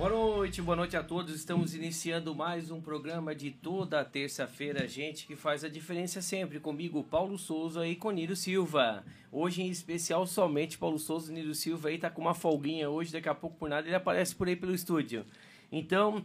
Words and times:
Boa 0.00 0.08
noite, 0.08 0.62
boa 0.62 0.76
noite 0.76 0.96
a 0.96 1.02
todos. 1.02 1.34
Estamos 1.34 1.74
iniciando 1.74 2.34
mais 2.34 2.70
um 2.70 2.80
programa 2.80 3.34
de 3.34 3.50
toda 3.50 4.02
terça-feira, 4.02 4.88
gente 4.88 5.26
que 5.26 5.36
faz 5.36 5.62
a 5.62 5.68
diferença 5.68 6.22
sempre. 6.22 6.58
Comigo, 6.58 7.04
Paulo 7.04 7.36
Souza 7.36 7.86
e 7.86 7.94
com 7.94 8.10
Niro 8.10 8.34
Silva. 8.34 9.04
Hoje, 9.30 9.60
em 9.60 9.68
especial, 9.68 10.26
somente 10.26 10.78
Paulo 10.78 10.98
Souza 10.98 11.30
e 11.30 11.34
Niro 11.34 11.54
Silva 11.54 11.90
aí 11.90 11.98
tá 11.98 12.08
com 12.08 12.22
uma 12.22 12.32
folguinha 12.32 12.88
hoje, 12.88 13.12
daqui 13.12 13.28
a 13.28 13.34
pouco 13.34 13.58
por 13.58 13.68
nada 13.68 13.86
ele 13.86 13.94
aparece 13.94 14.34
por 14.34 14.48
aí 14.48 14.56
pelo 14.56 14.74
estúdio. 14.74 15.22
Então, 15.70 16.24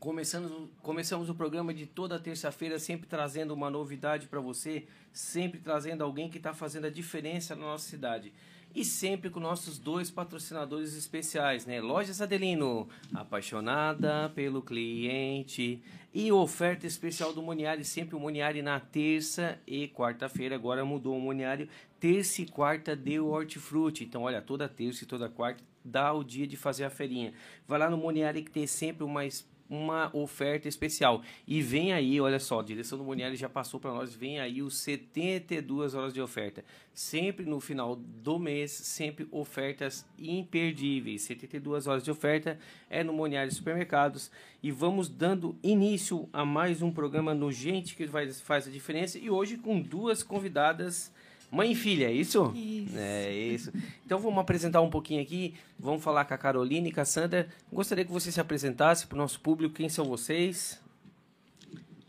começando, 0.00 0.68
começamos 0.82 1.30
o 1.30 1.34
programa 1.36 1.72
de 1.72 1.86
toda 1.86 2.18
terça-feira, 2.18 2.76
sempre 2.80 3.06
trazendo 3.06 3.54
uma 3.54 3.70
novidade 3.70 4.26
para 4.26 4.40
você, 4.40 4.88
sempre 5.12 5.60
trazendo 5.60 6.02
alguém 6.02 6.28
que 6.28 6.38
está 6.38 6.52
fazendo 6.52 6.88
a 6.88 6.90
diferença 6.90 7.54
na 7.54 7.66
nossa 7.66 7.88
cidade 7.88 8.32
e 8.74 8.84
sempre 8.84 9.30
com 9.30 9.40
nossos 9.40 9.78
dois 9.78 10.10
patrocinadores 10.10 10.96
especiais, 10.96 11.66
né? 11.66 11.80
Lojas 11.80 12.20
Adelino, 12.20 12.88
apaixonada 13.12 14.30
pelo 14.34 14.62
cliente 14.62 15.82
e 16.12 16.30
oferta 16.32 16.86
especial 16.86 17.32
do 17.32 17.42
Moniari, 17.42 17.84
sempre 17.84 18.16
o 18.16 18.20
Moniari 18.20 18.62
na 18.62 18.78
terça 18.78 19.58
e 19.66 19.88
quarta-feira, 19.88 20.54
agora 20.54 20.84
mudou 20.84 21.16
o 21.16 21.20
Moniari, 21.20 21.68
terça 21.98 22.42
e 22.42 22.46
quarta 22.46 22.96
deu 22.96 23.28
hortifruti, 23.28 24.04
então 24.04 24.22
olha, 24.22 24.40
toda 24.40 24.68
terça 24.68 25.04
e 25.04 25.06
toda 25.06 25.28
quarta 25.28 25.62
dá 25.84 26.12
o 26.12 26.22
dia 26.22 26.46
de 26.46 26.56
fazer 26.56 26.84
a 26.84 26.90
feirinha. 26.90 27.32
Vai 27.66 27.78
lá 27.78 27.88
no 27.88 27.96
Moniari 27.96 28.42
que 28.42 28.50
tem 28.50 28.66
sempre 28.66 29.04
uma 29.04 29.24
uma 29.70 30.14
oferta 30.14 30.68
especial. 30.68 31.22
E 31.46 31.62
vem 31.62 31.92
aí, 31.92 32.20
olha 32.20 32.40
só, 32.40 32.58
a 32.58 32.64
direção 32.64 32.98
do 32.98 33.04
Monieri 33.04 33.36
já 33.36 33.48
passou 33.48 33.78
para 33.78 33.92
nós, 33.92 34.12
vem 34.12 34.40
aí 34.40 34.60
os 34.60 34.76
72 34.78 35.94
horas 35.94 36.12
de 36.12 36.20
oferta. 36.20 36.64
Sempre 36.92 37.46
no 37.46 37.60
final 37.60 37.94
do 37.94 38.38
mês, 38.38 38.72
sempre 38.72 39.28
ofertas 39.30 40.04
imperdíveis. 40.18 41.22
72 41.22 41.86
horas 41.86 42.02
de 42.02 42.10
oferta 42.10 42.58
é 42.90 43.04
no 43.04 43.12
Monieri 43.12 43.50
Supermercados. 43.52 44.30
E 44.60 44.72
vamos 44.72 45.08
dando 45.08 45.56
início 45.62 46.28
a 46.32 46.44
mais 46.44 46.82
um 46.82 46.90
programa 46.90 47.32
no 47.32 47.52
Gente 47.52 47.94
que 47.94 48.08
faz 48.08 48.66
a 48.66 48.70
diferença. 48.70 49.18
E 49.18 49.30
hoje 49.30 49.56
com 49.56 49.80
duas 49.80 50.22
convidadas 50.22 51.12
Mãe 51.50 51.72
e 51.72 51.74
filha, 51.74 52.06
é 52.06 52.12
isso? 52.12 52.52
Isso. 52.54 52.96
É 52.96 53.32
isso. 53.32 53.72
Então 54.06 54.20
vamos 54.20 54.38
apresentar 54.38 54.80
um 54.80 54.88
pouquinho 54.88 55.20
aqui. 55.20 55.54
Vamos 55.76 56.02
falar 56.02 56.24
com 56.24 56.32
a 56.32 56.38
Carolina 56.38 56.86
e 56.86 56.92
com 56.92 57.00
a 57.00 57.04
Sandra. 57.04 57.48
Gostaria 57.72 58.04
que 58.04 58.12
você 58.12 58.30
se 58.30 58.40
apresentasse 58.40 59.06
para 59.06 59.16
o 59.16 59.18
nosso 59.18 59.40
público. 59.40 59.74
Quem 59.74 59.88
são 59.88 60.04
vocês? 60.04 60.80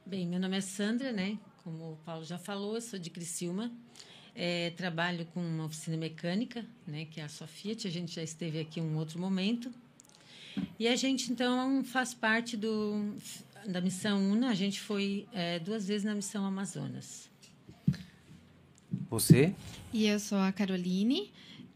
Bem, 0.06 0.28
meu 0.28 0.40
nome 0.40 0.58
é 0.58 0.62
Sandra, 0.62 1.12
né? 1.12 1.40
Como 1.64 1.94
o 1.94 1.98
Paulo 2.06 2.24
já 2.24 2.38
falou, 2.38 2.76
eu 2.76 2.82
sou 2.82 3.00
de 3.00 3.10
Criciúma. 3.10 3.72
É, 4.36 4.70
trabalho 4.72 5.26
com 5.34 5.40
uma 5.40 5.66
oficina 5.66 5.98
mecânica, 5.98 6.64
né? 6.86 7.06
Que 7.06 7.20
é 7.20 7.24
a 7.24 7.30
Sofiat. 7.30 7.88
A 7.88 7.92
gente 7.92 8.14
já 8.14 8.22
esteve 8.22 8.60
aqui 8.60 8.80
em 8.80 8.84
um 8.84 8.98
outro 8.98 9.18
momento. 9.18 9.72
E 10.78 10.88
a 10.88 10.96
gente, 10.96 11.32
então, 11.32 11.84
faz 11.84 12.14
parte 12.14 12.56
do, 12.56 13.16
da 13.66 13.82
Missão 13.82 14.20
UNA. 14.32 14.50
A 14.50 14.54
gente 14.54 14.80
foi 14.80 15.28
é, 15.34 15.58
duas 15.58 15.88
vezes 15.88 16.04
na 16.04 16.14
Missão 16.14 16.46
Amazonas. 16.46 17.31
Você? 19.12 19.54
E 19.94 20.08
eu 20.08 20.18
sou 20.22 20.38
a 20.38 20.54
Caroline, 20.54 21.30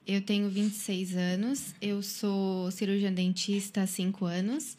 eu 0.07 0.21
tenho 0.21 0.49
26 0.49 1.17
anos, 1.17 1.75
eu 1.81 2.01
sou 2.01 2.71
cirurgiã 2.71 3.11
dentista 3.11 3.81
há 3.81 3.87
5 3.87 4.23
anos. 4.23 4.77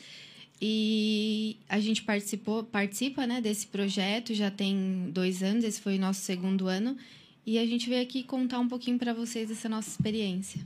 E 0.58 1.58
a 1.68 1.78
gente 1.78 2.02
participou, 2.02 2.64
participa 2.64 3.26
né, 3.26 3.42
desse 3.42 3.66
projeto 3.66 4.32
já 4.32 4.50
tem 4.50 5.10
dois 5.12 5.42
anos, 5.42 5.64
esse 5.64 5.82
foi 5.82 5.98
o 5.98 6.00
nosso 6.00 6.22
segundo 6.22 6.66
ano. 6.66 6.96
E 7.44 7.58
a 7.58 7.66
gente 7.66 7.90
veio 7.90 8.02
aqui 8.02 8.22
contar 8.22 8.58
um 8.58 8.68
pouquinho 8.68 8.98
para 8.98 9.12
vocês 9.12 9.50
dessa 9.50 9.68
nossa 9.68 9.90
experiência. 9.90 10.58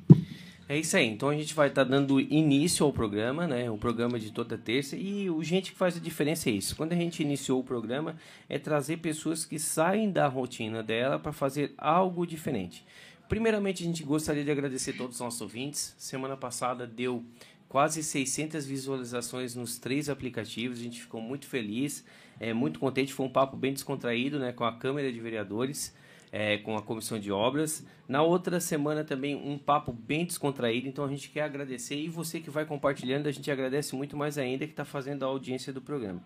É 0.70 0.78
isso 0.78 0.96
aí. 0.96 1.08
Então 1.08 1.28
a 1.28 1.34
gente 1.34 1.52
vai 1.52 1.66
estar 1.66 1.82
dando 1.82 2.20
início 2.20 2.86
ao 2.86 2.92
programa, 2.92 3.44
né? 3.44 3.68
O 3.68 3.76
programa 3.76 4.20
de 4.20 4.30
toda 4.30 4.56
terça. 4.56 4.96
E 4.96 5.28
o 5.28 5.42
gente 5.42 5.72
que 5.72 5.76
faz 5.76 5.96
a 5.96 6.00
diferença 6.00 6.48
é 6.48 6.52
isso. 6.52 6.76
Quando 6.76 6.92
a 6.92 6.94
gente 6.94 7.24
iniciou 7.24 7.58
o 7.58 7.64
programa, 7.64 8.14
é 8.48 8.56
trazer 8.56 8.98
pessoas 8.98 9.44
que 9.44 9.58
saem 9.58 10.12
da 10.12 10.28
rotina 10.28 10.80
dela 10.80 11.18
para 11.18 11.32
fazer 11.32 11.74
algo 11.76 12.24
diferente. 12.24 12.86
Primeiramente, 13.28 13.82
a 13.82 13.86
gente 13.86 14.04
gostaria 14.04 14.44
de 14.44 14.50
agradecer 14.52 14.92
todos 14.92 15.16
os 15.16 15.20
nossos 15.20 15.40
ouvintes. 15.40 15.92
Semana 15.98 16.36
passada 16.36 16.86
deu 16.86 17.24
quase 17.68 18.00
600 18.04 18.64
visualizações 18.64 19.56
nos 19.56 19.76
três 19.76 20.08
aplicativos. 20.08 20.78
A 20.78 20.82
gente 20.84 21.00
ficou 21.00 21.20
muito 21.20 21.48
feliz, 21.48 22.04
é 22.38 22.54
muito 22.54 22.78
contente. 22.78 23.12
Foi 23.12 23.26
um 23.26 23.32
papo 23.32 23.56
bem 23.56 23.72
descontraído, 23.72 24.38
né? 24.38 24.52
Com 24.52 24.62
a 24.62 24.70
Câmara 24.70 25.12
de 25.12 25.18
Vereadores 25.18 25.92
é, 26.32 26.58
com 26.58 26.76
a 26.76 26.82
comissão 26.82 27.18
de 27.18 27.32
obras. 27.32 27.84
Na 28.08 28.22
outra 28.22 28.60
semana 28.60 29.04
também 29.04 29.34
um 29.34 29.58
papo 29.58 29.92
bem 29.92 30.24
descontraído, 30.24 30.88
então 30.88 31.04
a 31.04 31.08
gente 31.08 31.30
quer 31.30 31.42
agradecer 31.42 31.96
e 31.96 32.08
você 32.08 32.40
que 32.40 32.50
vai 32.50 32.64
compartilhando, 32.64 33.26
a 33.26 33.32
gente 33.32 33.50
agradece 33.50 33.94
muito 33.94 34.16
mais 34.16 34.38
ainda 34.38 34.66
que 34.66 34.72
está 34.72 34.84
fazendo 34.84 35.24
a 35.24 35.26
audiência 35.26 35.72
do 35.72 35.80
programa. 35.80 36.22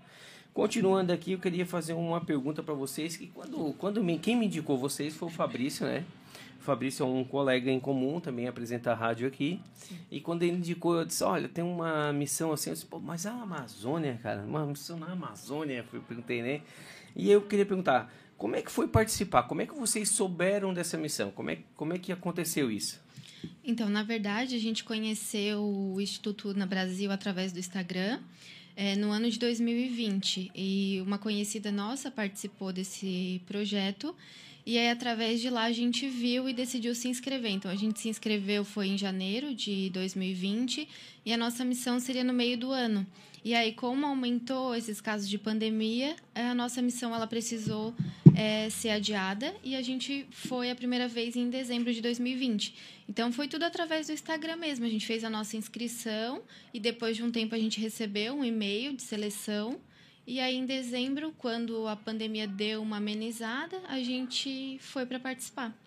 Continuando 0.53 1.13
aqui, 1.13 1.33
eu 1.33 1.39
queria 1.41 1.67
fazer 1.67 1.95
uma 1.95 2.21
pergunta 2.21 2.63
para 2.63 2.75
vocês 2.75 3.17
que 3.17 3.27
quando, 3.27 3.75
quando 3.77 4.05
me, 4.05 4.19
quem 4.19 4.37
me 4.37 4.47
indicou 4.47 4.79
vocês 4.79 5.15
foi 5.15 5.29
o 5.29 5.31
Fabrício, 5.31 5.85
né? 5.85 6.05
O 6.61 6.63
Fabrício 6.63 7.03
é 7.03 7.07
um 7.07 7.25
colega 7.25 7.71
em 7.71 7.81
comum, 7.81 8.21
também 8.21 8.47
apresenta 8.47 8.93
a 8.93 8.95
rádio 8.95 9.27
aqui. 9.27 9.61
Sim. 9.75 9.99
E 10.11 10.21
quando 10.21 10.45
ele 10.45 10.57
indicou, 10.57 10.95
eu 10.97 11.05
disse, 11.05 11.25
olha, 11.25 11.49
tem 11.49 11.65
uma 11.65 12.13
missão 12.13 12.53
assim, 12.53 12.71
eu 12.71 12.75
disse, 12.75 12.87
Pô, 12.87 13.01
mas 13.01 13.27
a 13.27 13.33
Amazônia, 13.33 14.19
cara, 14.23 14.43
uma 14.43 14.65
missão 14.65 14.97
na 14.97 15.09
Amazônia, 15.09 15.85
eu 15.93 16.01
perguntei, 16.01 16.41
né? 16.41 16.61
E 17.17 17.31
eu 17.31 17.43
queria 17.43 17.67
perguntar, 17.67 18.13
como 18.37 18.57
é 18.57 18.63
que 18.63 18.71
foi 18.71 18.89
participar? 18.89 19.45
Como 19.45 19.63
é 19.63 19.67
que 19.67 19.75
vocês 19.75 20.09
souberam 20.09 20.75
dessa 20.75 20.97
missão? 20.97 21.31
Como 21.31 21.51
é, 21.51 21.59
como 21.77 21.93
é 21.93 21.99
que 21.99 22.13
aconteceu 22.13 22.71
isso? 22.71 23.01
Então, 23.63 23.89
na 23.89 24.03
verdade, 24.03 24.55
a 24.55 24.59
gente 24.59 24.85
conheceu 24.85 25.63
o 25.63 26.01
Instituto 26.01 26.53
na 26.55 26.67
Brasil 26.67 27.11
através 27.11 27.53
do 27.53 27.59
Instagram 27.59 28.21
é, 28.77 28.97
no 28.97 29.11
ano 29.11 29.31
de 29.31 29.39
2020. 29.39 30.51
E 30.55 31.01
uma 31.07 31.19
conhecida 31.19 31.71
nossa 31.71 32.11
participou 32.11 32.73
desse 32.73 33.41
projeto. 33.47 34.15
E 34.67 34.79
aí, 34.79 34.91
através 34.91 35.41
de 35.41 35.51
lá, 35.51 35.65
a 35.65 35.73
gente 35.73 36.09
viu 36.09 36.49
e 36.49 36.53
decidiu 36.55 36.95
se 36.95 37.09
inscrever. 37.09 37.53
Então, 37.53 37.71
a 37.71 37.77
gente 37.77 38.01
se 38.01 38.09
inscreveu 38.09 38.65
foi 38.65 38.89
em 38.89 38.99
janeiro 38.99 39.55
de 39.55 39.91
2020 39.91 40.89
e 41.25 41.33
a 41.33 41.37
nossa 41.37 41.65
missão 41.65 42.01
seria 42.01 42.25
no 42.25 42.33
meio 42.33 42.57
do 42.59 42.71
ano. 42.73 43.07
E 43.45 43.55
aí, 43.55 43.73
como 43.73 44.07
aumentou 44.07 44.75
esses 44.75 45.03
casos 45.03 45.29
de 45.29 45.37
pandemia, 45.37 46.17
a 46.35 46.55
nossa 46.55 46.81
missão 46.81 47.15
ela 47.15 47.27
precisou 47.27 47.95
é, 48.35 48.71
ser 48.71 48.89
adiada 48.89 49.55
e 49.63 49.77
a 49.77 49.83
gente 49.83 50.27
foi 50.31 50.71
a 50.71 50.75
primeira 50.75 51.07
vez 51.07 51.37
em 51.37 51.51
dezembro 51.51 51.93
de 51.93 52.01
2020. 52.01 52.75
Então, 53.07 53.31
foi 53.31 53.47
tudo 53.47 53.65
através 53.65 54.07
do 54.07 54.15
Instagram 54.15 54.57
mesmo. 54.57 54.87
A 54.87 54.89
gente 54.89 55.05
fez 55.05 55.23
a 55.25 55.29
nossa 55.29 55.59
inscrição 55.59 56.43
e 56.73 56.81
depois 56.81 57.19
de 57.19 57.23
um 57.23 57.31
tempo 57.31 57.55
a 57.55 57.59
gente 57.59 57.79
recebeu 57.79 58.35
um 58.35 58.43
e-mail 58.43 58.97
de 58.97 59.03
seleção. 59.03 59.79
E 60.27 60.41
aí, 60.41 60.57
em 60.57 60.65
dezembro, 60.65 61.35
quando 61.37 61.87
a 61.87 61.95
pandemia 61.95 62.49
deu 62.49 62.81
uma 62.81 62.97
amenizada, 62.97 63.79
a 63.87 64.01
gente 64.01 64.79
foi 64.81 65.05
para 65.05 65.21
participar. 65.21 65.79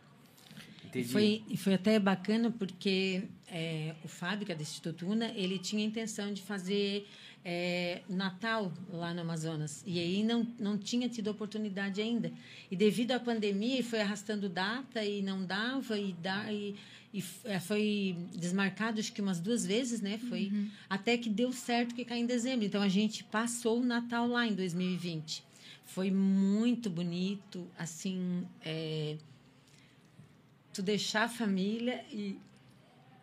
Entendi. 0.86 1.08
Foi, 1.08 1.44
foi 1.58 1.74
até 1.74 2.00
bacana 2.00 2.52
porque 2.52 3.24
é, 3.48 3.96
o 4.04 4.08
Fábrica 4.08 4.56
do 4.56 4.62
Instituto 4.62 5.08
Una, 5.08 5.32
ele 5.36 5.58
tinha 5.58 5.84
a 5.84 5.88
intenção 5.88 6.32
de 6.32 6.42
fazer 6.44 7.08
é, 7.44 8.02
Natal 8.10 8.72
lá 8.90 9.14
no 9.14 9.22
Amazonas. 9.22 9.84
E 9.86 10.00
aí 10.00 10.24
não, 10.24 10.46
não 10.60 10.78
tinha 10.78 11.08
tido 11.08 11.30
oportunidade 11.30 12.02
ainda. 12.02 12.32
E 12.70 12.76
devido 12.76 13.12
à 13.12 13.20
pandemia, 13.20 13.84
foi 13.84 14.02
arrastando 14.02 14.50
data 14.50 15.04
e 15.04 15.22
não 15.22 15.46
dava, 15.46 15.98
e, 15.98 16.14
dá, 16.14 16.52
e, 16.52 16.76
e 17.14 17.24
é, 17.46 17.60
foi 17.60 18.18
desmarcado 18.34 19.00
acho 19.00 19.14
que 19.14 19.22
umas 19.22 19.40
duas 19.40 19.66
vezes, 19.66 20.02
né? 20.02 20.18
Foi 20.18 20.52
uhum. 20.52 20.70
até 20.90 21.18
que 21.18 21.30
deu 21.30 21.52
certo 21.54 21.96
que 21.96 22.04
caiu 22.04 22.24
em 22.24 22.26
dezembro. 22.26 22.66
Então 22.66 22.82
a 22.82 22.90
gente 22.90 23.24
passou 23.24 23.80
o 23.80 23.86
Natal 23.86 24.28
lá 24.28 24.46
em 24.46 24.54
2020. 24.54 25.44
Foi 25.86 26.12
muito 26.12 26.90
bonito, 26.90 27.66
assim, 27.80 28.46
é, 28.64 29.16
tu 30.74 30.84
deixar 30.84 31.24
a 31.24 31.30
família 31.30 32.04
e 32.12 32.38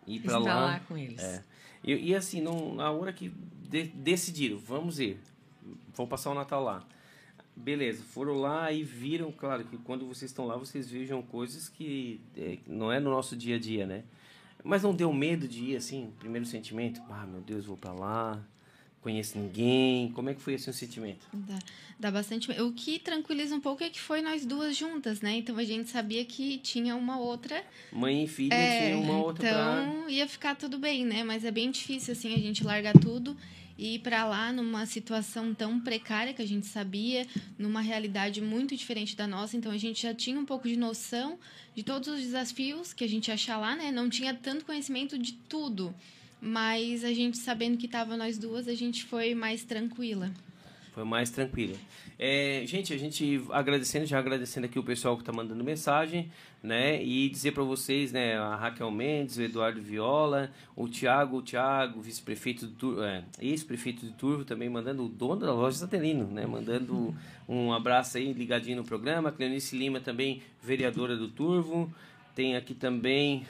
ir 0.07 0.21
para 0.21 0.39
lá, 0.39 0.55
lá, 0.55 0.81
com 0.81 0.97
eles. 0.97 1.23
É. 1.23 1.45
E, 1.85 2.11
e 2.11 2.15
assim, 2.15 2.41
não, 2.41 2.75
na 2.75 2.91
hora 2.91 3.13
que 3.13 3.31
de, 3.75 3.89
decidiram, 3.89 4.57
vamos 4.57 5.01
ir, 5.01 5.19
vou 5.97 6.07
passar 6.07 6.31
o 6.31 6.35
Natal 6.35 6.63
lá. 6.63 6.87
Beleza, 7.57 8.05
foram 8.05 8.35
lá 8.35 8.71
e 8.73 8.85
viram, 8.85 9.33
claro, 9.33 9.65
que 9.65 9.77
quando 9.79 10.07
vocês 10.07 10.31
estão 10.31 10.47
lá, 10.47 10.57
vocês 10.57 10.89
vejam 10.89 11.23
coisas 11.23 11.69
que 11.69 12.21
é, 12.37 12.59
não 12.69 12.93
é 12.93 13.01
no 13.01 13.11
nosso 13.11 13.37
dia 13.37 13.57
a 13.57 13.59
dia, 13.59 13.85
né? 13.85 14.05
Mas 14.63 14.83
não 14.83 14.95
deu 14.95 15.13
medo 15.13 15.47
de 15.47 15.73
ir, 15.73 15.77
assim, 15.77 16.13
primeiro 16.19 16.47
sentimento? 16.47 17.03
Ah, 17.11 17.27
meu 17.27 17.41
Deus, 17.41 17.67
vou 17.67 17.77
para 17.77 17.93
lá, 17.93 18.41
conheço 19.03 19.39
ninguém. 19.39 20.11
Como 20.13 20.31
é 20.31 20.35
que 20.35 20.41
foi 20.41 20.55
esse 20.55 20.73
sentimento? 20.73 21.27
Dá, 21.33 21.59
dá 21.99 22.11
bastante. 22.11 22.51
O 22.61 22.73
que 22.73 22.99
tranquiliza 22.99 23.55
um 23.55 23.61
pouco 23.61 23.85
é 23.85 23.91
que 23.91 24.01
foi 24.01 24.23
nós 24.23 24.47
duas 24.47 24.77
juntas, 24.77 25.21
né? 25.21 25.37
Então 25.37 25.57
a 25.59 25.65
gente 25.65 25.91
sabia 25.91 26.25
que 26.25 26.59
tinha 26.59 26.97
uma 26.97 27.19
outra. 27.19 27.63
Mãe 27.93 28.25
e 28.25 28.29
filha 28.29 28.55
é, 28.55 28.87
tinha 28.87 28.99
uma 28.99 29.19
outra. 29.19 29.49
Então 29.49 30.03
pra... 30.03 30.11
ia 30.11 30.27
ficar 30.27 30.55
tudo 30.55 30.79
bem, 30.79 31.05
né? 31.05 31.23
Mas 31.23 31.45
é 31.45 31.51
bem 31.51 31.71
difícil 31.71 32.13
assim 32.13 32.35
a 32.35 32.39
gente 32.39 32.65
largar 32.65 32.95
tudo 32.99 33.37
e 33.77 33.97
ir 33.97 33.99
para 34.01 34.25
lá 34.25 34.53
numa 34.53 34.87
situação 34.87 35.53
tão 35.53 35.81
precária 35.81 36.33
que 36.33 36.43
a 36.43 36.47
gente 36.47 36.67
sabia, 36.67 37.27
numa 37.59 37.81
realidade 37.81 38.41
muito 38.41 38.77
diferente 38.77 39.17
da 39.17 39.27
nossa. 39.27 39.57
Então 39.57 39.73
a 39.73 39.79
gente 39.79 40.03
já 40.03 40.15
tinha 40.15 40.39
um 40.39 40.45
pouco 40.45 40.69
de 40.69 40.77
noção 40.77 41.39
de 41.75 41.83
todos 41.83 42.09
os 42.09 42.21
desafios 42.21 42.93
que 42.93 43.05
a 43.05 43.09
gente 43.09 43.29
ia 43.29 43.35
achar 43.35 43.59
lá, 43.59 43.75
né? 43.75 43.91
Não 43.91 44.09
tinha 44.09 44.33
tanto 44.33 44.65
conhecimento 44.65 45.19
de 45.19 45.33
tudo. 45.33 45.95
Mas 46.41 47.05
a 47.05 47.13
gente 47.13 47.39
sabendo 47.39 47.79
que 47.79 47.89
tava 47.89 48.17
nós 48.17 48.37
duas, 48.39 48.69
a 48.69 48.75
gente 48.75 49.05
foi 49.05 49.35
mais 49.35 49.65
tranquila. 49.65 50.33
Foi 50.95 51.03
mais 51.03 51.29
tranquila. 51.29 51.75
É, 52.17 52.63
gente, 52.67 52.95
a 52.95 52.97
gente 52.97 53.43
agradecendo, 53.51 54.07
já 54.07 54.17
agradecendo 54.17 54.67
aqui 54.67 54.79
o 54.79 54.83
pessoal 54.85 55.17
que 55.17 55.23
está 55.23 55.33
mandando 55.33 55.65
mensagem, 55.65 56.31
né? 56.63 57.03
E 57.03 57.29
dizer 57.29 57.51
para 57.51 57.65
vocês, 57.65 58.13
né? 58.13 58.39
A 58.39 58.55
Raquel 58.55 58.93
Mendes, 58.93 59.37
o 59.37 59.43
Eduardo 59.43 59.83
Viola, 59.83 60.53
o 60.77 60.89
Tiago, 60.89 61.39
o 61.39 61.43
Tiago, 61.43 62.01
vice-prefeito 62.01 62.69
do 62.69 63.03
é, 63.03 63.25
ex-prefeito 63.41 64.07
de 64.07 64.13
Turvo, 64.13 64.45
também 64.45 64.69
mandando 64.69 65.05
o 65.05 65.09
dono 65.09 65.41
da 65.41 65.53
loja 65.53 65.79
Satelino, 65.79 66.29
né? 66.29 66.47
Mandando 66.47 67.13
um 67.49 67.73
abraço 67.73 68.17
aí, 68.17 68.33
ligadinho 68.33 68.77
no 68.77 68.85
programa. 68.85 69.33
Cleonice 69.33 69.77
Lima 69.77 69.99
também, 69.99 70.43
vereadora 70.63 71.17
do 71.17 71.27
Turvo. 71.27 71.93
Tem 72.37 72.55
aqui 72.55 72.73
também 72.73 73.45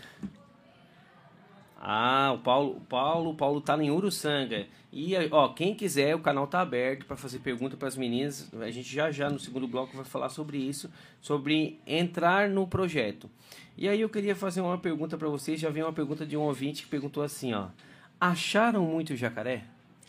ah, 1.87 2.33
o 2.33 2.39
Paulo, 2.39 2.77
o 2.79 2.81
Paulo, 2.81 3.31
o 3.31 3.35
Paulo 3.35 3.61
tá 3.61 3.77
em 3.77 3.91
Uruçanga. 3.91 4.67
E 4.91 5.13
ó, 5.31 5.49
quem 5.51 5.75
quiser, 5.75 6.17
o 6.17 6.21
canal 6.21 6.47
tá 6.47 6.63
aberto 6.63 7.05
para 7.05 7.15
fazer 7.15 7.41
pergunta 7.41 7.77
para 7.77 7.89
as 7.89 7.95
meninas. 7.95 8.51
A 8.59 8.71
gente 8.71 8.91
já 8.91 9.11
já 9.11 9.29
no 9.29 9.39
segundo 9.39 9.69
bloco 9.69 9.95
vai 9.95 10.05
falar 10.07 10.31
sobre 10.31 10.57
isso, 10.57 10.91
sobre 11.21 11.79
entrar 11.87 12.49
no 12.49 12.67
projeto. 12.67 13.29
E 13.77 13.87
aí 13.87 14.01
eu 14.01 14.09
queria 14.09 14.35
fazer 14.35 14.63
uma 14.63 14.79
pergunta 14.79 15.19
para 15.19 15.29
vocês. 15.29 15.61
Já 15.61 15.69
veio 15.69 15.85
uma 15.85 15.93
pergunta 15.93 16.25
de 16.25 16.39
um 16.39 16.41
ouvinte 16.41 16.85
que 16.85 16.89
perguntou 16.89 17.23
assim, 17.23 17.53
ó: 17.53 17.67
Acharam 18.19 18.87
muito 18.87 19.15
jacaré? 19.15 19.65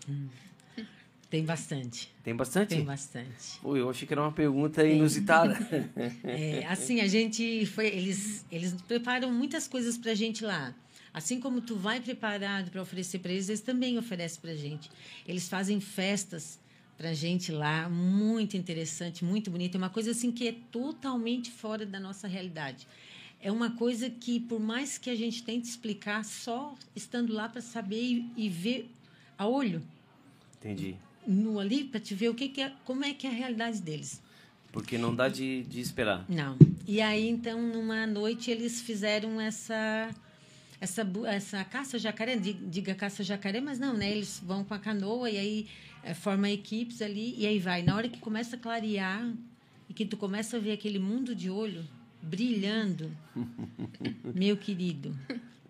Hum. 0.08 0.27
Tem 1.29 1.44
bastante. 1.44 2.10
Tem 2.24 2.34
bastante? 2.34 2.70
Tem 2.75 2.86
bastante. 2.86 3.60
Pô, 3.62 3.75
eu 3.75 3.89
achei 3.89 4.08
que 4.08 4.13
era 4.13 4.22
uma 4.22 4.32
pergunta 4.32 4.82
Tem. 4.82 4.96
inusitada. 4.96 5.58
é, 6.24 6.65
assim, 6.70 7.01
a 7.01 7.08
gente 7.08 7.65
foi. 7.65 7.88
Eles, 7.88 8.46
eles 8.50 8.74
preparam 8.88 9.29
muitas 9.34 9.67
coisas 9.67 9.98
pra 9.98 10.13
gente 10.13 10.46
lá. 10.46 10.74
Assim 11.15 11.39
como 11.39 11.62
tu 11.62 11.77
vai 11.77 12.01
preparado 12.01 12.69
para 12.69 12.81
oferecer 12.81 13.19
para 13.19 13.31
eles, 13.31 13.48
eles 13.48 13.62
também 13.62 13.98
oferecem 13.98 14.41
para 14.41 14.51
a 14.51 14.55
gente. 14.55 14.91
Eles 15.25 15.48
fazem 15.48 15.79
festas 15.79 16.60
para 16.98 17.12
a 17.12 17.13
gente 17.13 17.53
lá, 17.53 17.88
muito 17.88 18.57
interessante, 18.57 19.24
muito 19.24 19.50
bonita. 19.50 19.77
É 19.77 19.79
uma 19.79 19.89
coisa 19.89 20.12
assim 20.12 20.29
que 20.29 20.45
é 20.45 20.55
totalmente 20.74 21.50
fora 21.50 21.86
da 21.86 22.01
nossa 22.01 22.27
realidade. 22.27 22.86
É 23.41 23.50
uma 23.50 23.72
coisa 23.72 24.10
que, 24.10 24.41
por 24.41 24.60
mais 24.60 24.98
que 24.98 25.10
a 25.10 25.15
gente 25.15 25.41
tente 25.41 25.69
explicar, 25.69 26.25
só 26.25 26.75
estando 26.93 27.31
lá 27.31 27.48
para 27.48 27.62
saber 27.62 28.01
e, 28.01 28.31
e, 28.36 28.50
ver 28.50 28.91
a 29.38 29.48
olho. 29.48 29.81
Entendi. 30.57 30.98
No 31.25 31.62
ali, 31.62 31.86
para 31.86 32.01
te 32.01 32.13
ver 32.13 32.27
o 32.27 32.36
que, 32.36 32.50
que 32.50 32.60
é, 32.60 32.74
como 32.84 33.05
é 33.05 33.13
que 33.13 33.25
é 33.25 33.29
a 33.29 33.34
realidade 33.34 33.81
deles. 33.81 34.22
Porque 34.69 34.98
não 34.98 35.15
dá 35.15 35.29
de, 35.29 35.63
de 35.63 35.79
esperar. 35.79 36.25
Não. 36.27 36.57
E 36.86 37.00
aí, 37.00 37.25
então, 37.25 37.62
numa 37.62 38.05
noite, 38.05 38.51
eles 38.51 38.81
fizeram 38.81 39.39
essa 39.39 40.13
essa, 40.79 41.08
essa 41.27 41.63
caça 41.63 41.98
jacaré, 41.98 42.36
diga 42.36 42.94
caça 42.94 43.24
jacaré, 43.24 43.62
mas 43.62 43.79
não, 43.79 43.96
né? 43.96 44.12
Eles 44.12 44.41
vão 44.44 44.63
com 44.63 44.74
a 44.74 44.79
canoa 44.79 45.29
e 45.29 45.38
aí 45.38 45.67
é, 46.03 46.13
formam 46.13 46.50
equipes 46.51 47.01
ali 47.01 47.36
e 47.38 47.46
aí 47.46 47.60
vai. 47.60 47.82
Na 47.82 47.96
hora 47.96 48.10
que 48.10 48.20
começa 48.20 48.55
a 48.55 48.60
clarear 48.60 49.34
e 49.89 49.94
que 49.94 50.05
tu 50.05 50.17
começa 50.17 50.58
a 50.58 50.60
ver 50.60 50.74
aquele 50.74 51.00
mundo 51.00 51.36
de 51.36 51.50
olho 51.50 51.86
brilhando, 52.22 53.15
meu 54.34 54.58
querido, 54.58 55.17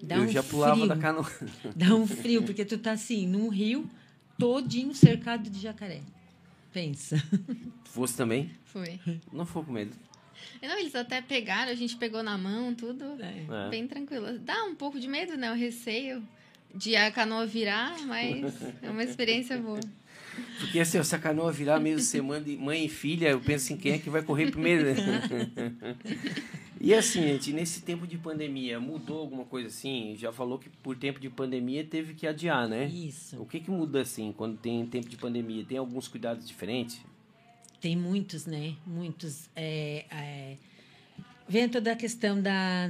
dá 0.01 0.17
Eu 0.17 0.23
um 0.23 0.29
já 0.29 0.43
pulava 0.43 0.75
frio, 0.75 0.87
da 0.87 0.97
canoa. 0.97 1.31
Dá 1.75 1.95
um 1.95 2.07
frio, 2.07 2.43
porque 2.43 2.65
tu 2.65 2.77
tá 2.77 2.91
assim, 2.91 3.27
num 3.27 3.49
rio 3.49 3.89
todinho 4.37 4.93
cercado 4.93 5.49
de 5.49 5.59
jacaré. 5.59 6.01
Pensa. 6.73 7.21
Fosse 7.85 8.17
também? 8.17 8.51
Foi. 8.65 8.99
Não 9.31 9.45
ficou 9.45 9.63
com 9.63 9.71
medo? 9.71 9.95
Não, 10.61 10.77
eles 10.79 10.95
até 10.95 11.21
pegaram, 11.21 11.71
a 11.71 11.75
gente 11.75 11.95
pegou 11.97 12.21
na 12.23 12.37
mão, 12.37 12.73
tudo 12.73 13.03
É. 13.21 13.69
bem 13.69 13.87
tranquilo. 13.87 14.37
Dá 14.39 14.63
um 14.65 14.75
pouco 14.75 14.99
de 14.99 15.07
medo, 15.07 15.35
né? 15.37 15.51
O 15.51 15.55
receio 15.55 16.23
de 16.73 16.95
a 16.95 17.09
canoa 17.11 17.45
virar, 17.45 17.95
mas 18.05 18.53
é 18.81 18.89
uma 18.89 19.03
experiência 19.03 19.57
boa. 19.57 19.79
Porque 20.59 20.79
assim, 20.81 21.01
se 21.01 21.15
a 21.15 21.19
canoa 21.19 21.49
virar 21.51 21.79
mesmo 21.79 22.01
ser 22.01 22.21
mãe 22.21 22.43
e- 22.45 22.57
mãe 22.57 22.85
e 22.85 22.89
filha, 22.89 23.29
eu 23.29 23.39
penso 23.39 23.65
assim, 23.65 23.77
quem 23.77 23.93
é 23.93 23.97
que 23.97 24.09
vai 24.09 24.21
correr 24.21 24.51
primeiro? 24.51 24.85
e 26.79 26.93
assim, 26.93 27.21
gente, 27.21 27.53
nesse 27.53 27.81
tempo 27.81 28.05
de 28.05 28.17
pandemia, 28.17 28.79
mudou 28.79 29.19
alguma 29.19 29.45
coisa 29.45 29.69
assim? 29.69 30.15
Já 30.17 30.33
falou 30.33 30.59
que 30.59 30.69
por 30.69 30.95
tempo 30.97 31.19
de 31.19 31.29
pandemia 31.29 31.83
teve 31.85 32.13
que 32.13 32.27
adiar, 32.27 32.67
né? 32.67 32.85
Isso. 32.87 33.41
O 33.41 33.45
que 33.45 33.59
que 33.61 33.71
muda 33.71 34.01
assim 34.01 34.33
quando 34.35 34.57
tem 34.57 34.85
tempo 34.85 35.07
de 35.07 35.15
pandemia? 35.15 35.63
Tem 35.63 35.77
alguns 35.77 36.07
cuidados 36.09 36.45
diferentes? 36.47 36.99
Tem 37.81 37.95
muitos, 37.95 38.45
né? 38.45 38.75
Muitos. 38.85 39.49
É, 39.55 40.05
é, 40.09 40.57
vem 41.47 41.69
toda 41.69 41.91
a 41.91 41.95
questão 41.95 42.41
da, 42.41 42.87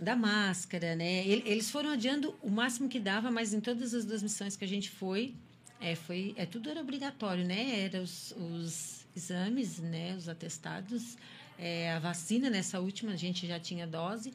da 0.00 0.14
máscara, 0.14 0.94
né? 0.94 1.26
Ele- 1.26 1.42
Eles 1.46 1.70
foram 1.70 1.90
adiando 1.90 2.34
o 2.42 2.50
máximo 2.50 2.88
que 2.88 3.00
dava, 3.00 3.30
mas 3.30 3.52
em 3.52 3.60
todas 3.60 3.94
as 3.94 4.04
duas 4.04 4.22
missões 4.22 4.56
que 4.56 4.64
a 4.64 4.68
gente 4.68 4.90
foi, 4.90 5.34
é, 5.80 5.94
foi, 5.94 6.34
é 6.36 6.46
tudo 6.46 6.70
era 6.70 6.80
obrigatório, 6.80 7.44
né? 7.44 7.80
Era 7.80 8.00
os, 8.02 8.32
os 8.36 9.06
exames, 9.16 9.78
né? 9.78 10.14
Os 10.16 10.28
atestados, 10.28 11.16
é, 11.58 11.92
a 11.92 11.98
vacina 11.98 12.48
nessa 12.48 12.78
última 12.80 13.12
a 13.12 13.16
gente 13.16 13.46
já 13.46 13.58
tinha 13.58 13.86
dose 13.86 14.32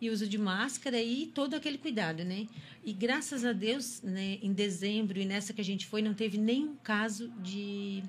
e 0.00 0.10
uso 0.10 0.26
de 0.26 0.36
máscara 0.38 1.00
e 1.00 1.26
todo 1.26 1.54
aquele 1.54 1.78
cuidado, 1.78 2.24
né? 2.24 2.46
E 2.84 2.92
graças 2.92 3.44
a 3.44 3.52
Deus, 3.52 4.00
né? 4.02 4.38
Em 4.42 4.52
dezembro 4.52 5.18
e 5.18 5.24
nessa 5.24 5.52
que 5.52 5.60
a 5.60 5.64
gente 5.64 5.86
foi, 5.86 6.00
não 6.02 6.14
teve 6.14 6.38
nenhum 6.38 6.76
caso 6.76 7.28
de 7.42 8.02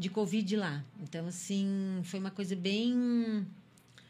de 0.00 0.08
Covid 0.08 0.56
lá. 0.56 0.82
Então, 1.02 1.26
assim, 1.26 2.00
foi 2.04 2.18
uma 2.18 2.30
coisa 2.30 2.56
bem 2.56 3.46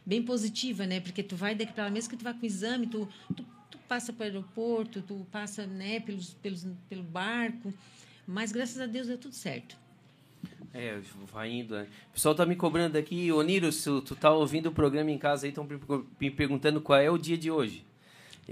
bem 0.06 0.22
positiva, 0.22 0.86
né? 0.86 1.00
Porque 1.00 1.22
tu 1.22 1.36
vai 1.36 1.54
daqui 1.54 1.72
para 1.72 1.84
lá, 1.84 1.90
mesmo 1.90 2.10
que 2.10 2.16
tu 2.16 2.24
vá 2.24 2.32
com 2.32 2.46
exame, 2.46 2.86
tu, 2.86 3.08
tu, 3.36 3.44
tu 3.70 3.78
passa 3.88 4.12
para 4.12 4.22
o 4.22 4.26
aeroporto, 4.26 5.02
tu 5.02 5.26
passa, 5.30 5.66
né, 5.66 6.00
pelos, 6.00 6.32
pelos, 6.34 6.66
pelo 6.88 7.02
barco, 7.02 7.72
mas 8.26 8.50
graças 8.50 8.80
a 8.80 8.86
Deus 8.86 9.08
deu 9.08 9.18
tudo 9.18 9.34
certo. 9.34 9.76
É, 10.72 11.00
vai 11.32 11.50
indo, 11.50 11.74
né? 11.74 11.86
O 12.10 12.12
pessoal 12.14 12.34
tá 12.34 12.46
me 12.46 12.56
cobrando 12.56 12.96
aqui, 12.96 13.30
ô 13.32 13.42
Niro, 13.42 13.70
se 13.72 13.84
tu 14.02 14.14
tá 14.14 14.32
ouvindo 14.32 14.66
o 14.66 14.72
programa 14.72 15.10
em 15.10 15.18
casa 15.18 15.46
aí, 15.46 15.50
estão 15.50 15.66
me 16.20 16.30
perguntando 16.30 16.80
qual 16.80 16.98
é 16.98 17.10
o 17.10 17.18
dia 17.18 17.36
de 17.36 17.50
hoje. 17.50 17.84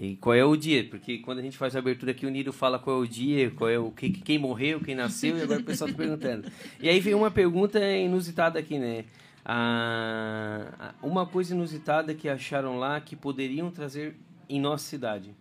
E 0.01 0.15
qual 0.15 0.33
é 0.33 0.45
o 0.45 0.55
dia? 0.55 0.85
Porque 0.85 1.19
quando 1.19 1.41
a 1.41 1.43
gente 1.43 1.59
faz 1.59 1.75
a 1.75 1.81
abertura 1.81 2.13
aqui, 2.13 2.25
o 2.25 2.31
Niro 2.31 2.53
fala 2.53 2.79
qual 2.79 2.99
é 2.99 3.01
o 3.01 3.07
dia, 3.07 3.51
qual 3.51 3.69
é 3.69 3.81
o 3.81 3.91
que, 3.91 4.11
quem 4.11 4.39
morreu, 4.39 4.81
quem 4.81 4.95
nasceu, 4.95 5.37
e 5.37 5.43
agora 5.43 5.61
o 5.61 5.65
pessoal 5.65 5.91
tá 5.91 5.97
perguntando. 5.97 6.49
E 6.81 6.89
aí 6.89 7.01
vem 7.01 7.15
uma 7.15 7.33
pergunta 7.33 7.81
inusitada 7.81 8.61
aqui, 8.61 8.79
né? 8.79 9.07
Ah, 9.45 10.95
uma 11.03 11.27
coisa 11.27 11.53
inusitada 11.53 12.15
que 12.15 12.29
acharam 12.29 12.79
lá 12.79 13.01
que 13.01 13.17
poderiam 13.17 13.73
trazer 13.73 14.15
em 14.49 14.61
nossa 14.61 14.85
cidade. 14.85 15.35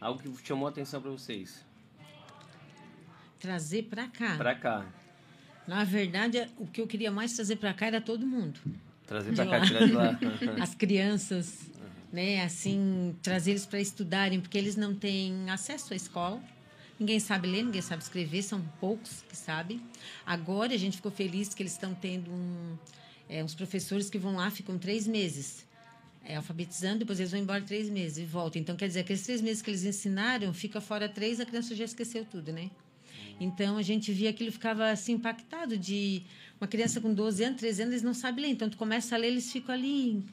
Algo 0.00 0.22
que 0.22 0.46
chamou 0.46 0.68
a 0.68 0.70
atenção 0.70 1.02
para 1.02 1.10
vocês. 1.10 1.66
Trazer 3.40 3.82
para 3.84 4.06
cá. 4.06 4.36
Pra 4.36 4.54
cá. 4.54 4.86
Na 5.66 5.82
verdade, 5.82 6.46
o 6.56 6.68
que 6.68 6.80
eu 6.80 6.86
queria 6.86 7.10
mais 7.10 7.34
trazer 7.34 7.56
para 7.56 7.74
cá 7.74 7.86
era 7.86 8.00
todo 8.00 8.24
mundo. 8.24 8.60
Trazer 9.08 9.34
pra 9.34 9.46
cá, 9.46 9.60
tirar 9.60 9.86
de 9.86 9.92
lá. 9.92 10.18
As 10.62 10.74
crianças, 10.74 11.71
né? 12.12 12.44
Assim, 12.44 13.16
trazer 13.22 13.52
eles 13.52 13.64
para 13.64 13.80
estudarem, 13.80 14.40
porque 14.40 14.58
eles 14.58 14.76
não 14.76 14.94
têm 14.94 15.48
acesso 15.50 15.92
à 15.92 15.96
escola. 15.96 16.42
Ninguém 17.00 17.18
sabe 17.18 17.48
ler, 17.48 17.64
ninguém 17.64 17.82
sabe 17.82 18.02
escrever, 18.02 18.42
são 18.42 18.62
poucos 18.78 19.24
que 19.28 19.36
sabem. 19.36 19.80
Agora 20.24 20.74
a 20.74 20.76
gente 20.76 20.96
ficou 20.96 21.10
feliz 21.10 21.54
que 21.54 21.62
eles 21.62 21.72
estão 21.72 21.94
tendo 21.94 22.30
um, 22.30 22.76
é, 23.28 23.42
uns 23.42 23.54
professores 23.54 24.10
que 24.10 24.18
vão 24.18 24.36
lá, 24.36 24.50
ficam 24.50 24.78
três 24.78 25.06
meses 25.06 25.66
é, 26.24 26.36
alfabetizando, 26.36 27.00
depois 27.00 27.18
eles 27.18 27.32
vão 27.32 27.40
embora 27.40 27.62
três 27.62 27.88
meses 27.88 28.18
e 28.18 28.24
voltam. 28.24 28.60
Então, 28.60 28.76
quer 28.76 28.86
dizer, 28.86 29.00
aqueles 29.00 29.22
três 29.22 29.40
meses 29.40 29.62
que 29.62 29.70
eles 29.70 29.84
ensinaram, 29.84 30.52
fica 30.52 30.80
fora 30.80 31.08
três, 31.08 31.40
a 31.40 31.46
criança 31.46 31.74
já 31.74 31.84
esqueceu 31.84 32.24
tudo, 32.24 32.52
né? 32.52 32.70
Então, 33.40 33.76
a 33.76 33.82
gente 33.82 34.12
via 34.12 34.30
aquilo, 34.30 34.52
ficava 34.52 34.90
assim, 34.90 35.14
impactado 35.14 35.76
de 35.76 36.22
uma 36.60 36.68
criança 36.68 37.00
com 37.00 37.12
12 37.12 37.42
anos, 37.42 37.58
13 37.58 37.82
anos, 37.82 37.92
eles 37.94 38.04
não 38.04 38.14
sabem 38.14 38.44
ler. 38.44 38.50
Então, 38.52 38.70
tu 38.70 38.76
começa 38.76 39.16
a 39.16 39.18
ler, 39.18 39.28
eles 39.28 39.50
ficam 39.50 39.74
ali 39.74 40.24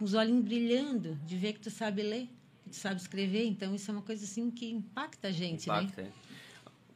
com 0.00 0.06
os 0.06 0.14
olhinhos 0.14 0.42
brilhando, 0.42 1.14
de 1.26 1.36
ver 1.36 1.52
que 1.52 1.60
tu 1.60 1.70
sabe 1.70 2.02
ler, 2.02 2.26
que 2.64 2.70
tu 2.70 2.76
sabe 2.76 2.98
escrever. 2.98 3.44
Então, 3.44 3.74
isso 3.74 3.90
é 3.90 3.92
uma 3.92 4.02
coisa 4.02 4.24
assim 4.24 4.50
que 4.50 4.70
impacta 4.70 5.28
a 5.28 5.30
gente, 5.30 5.68
né? 5.68 5.82
Impacta, 5.82 6.00
é. 6.00 6.08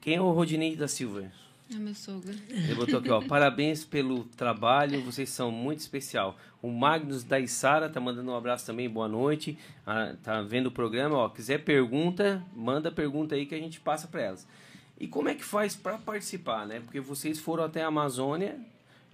Quem 0.00 0.14
é 0.14 0.20
o 0.22 0.30
Rodinei 0.30 0.74
da 0.74 0.88
Silva? 0.88 1.30
É 1.70 1.76
meu 1.76 1.94
sogro. 1.94 2.34
Ele 2.48 2.74
botou 2.74 3.00
aqui, 3.00 3.10
ó. 3.10 3.20
Parabéns 3.20 3.84
pelo 3.84 4.24
trabalho, 4.24 5.02
vocês 5.02 5.28
são 5.28 5.50
muito 5.50 5.80
especial. 5.80 6.38
O 6.62 6.70
Magnus 6.70 7.22
da 7.22 7.38
Isara 7.38 7.90
tá 7.90 8.00
mandando 8.00 8.30
um 8.30 8.34
abraço 8.34 8.64
também, 8.64 8.88
boa 8.88 9.06
noite. 9.06 9.58
Ah, 9.86 10.14
tá 10.22 10.40
vendo 10.40 10.68
o 10.68 10.72
programa, 10.72 11.14
ó. 11.18 11.28
Quiser 11.28 11.62
pergunta, 11.62 12.42
manda 12.56 12.90
pergunta 12.90 13.34
aí 13.34 13.44
que 13.44 13.54
a 13.54 13.58
gente 13.58 13.80
passa 13.80 14.08
para 14.08 14.22
elas. 14.22 14.48
E 14.98 15.06
como 15.06 15.28
é 15.28 15.34
que 15.34 15.44
faz 15.44 15.76
para 15.76 15.98
participar, 15.98 16.66
né? 16.66 16.80
Porque 16.80 17.00
vocês 17.00 17.38
foram 17.38 17.64
até 17.64 17.82
a 17.82 17.88
Amazônia, 17.88 18.58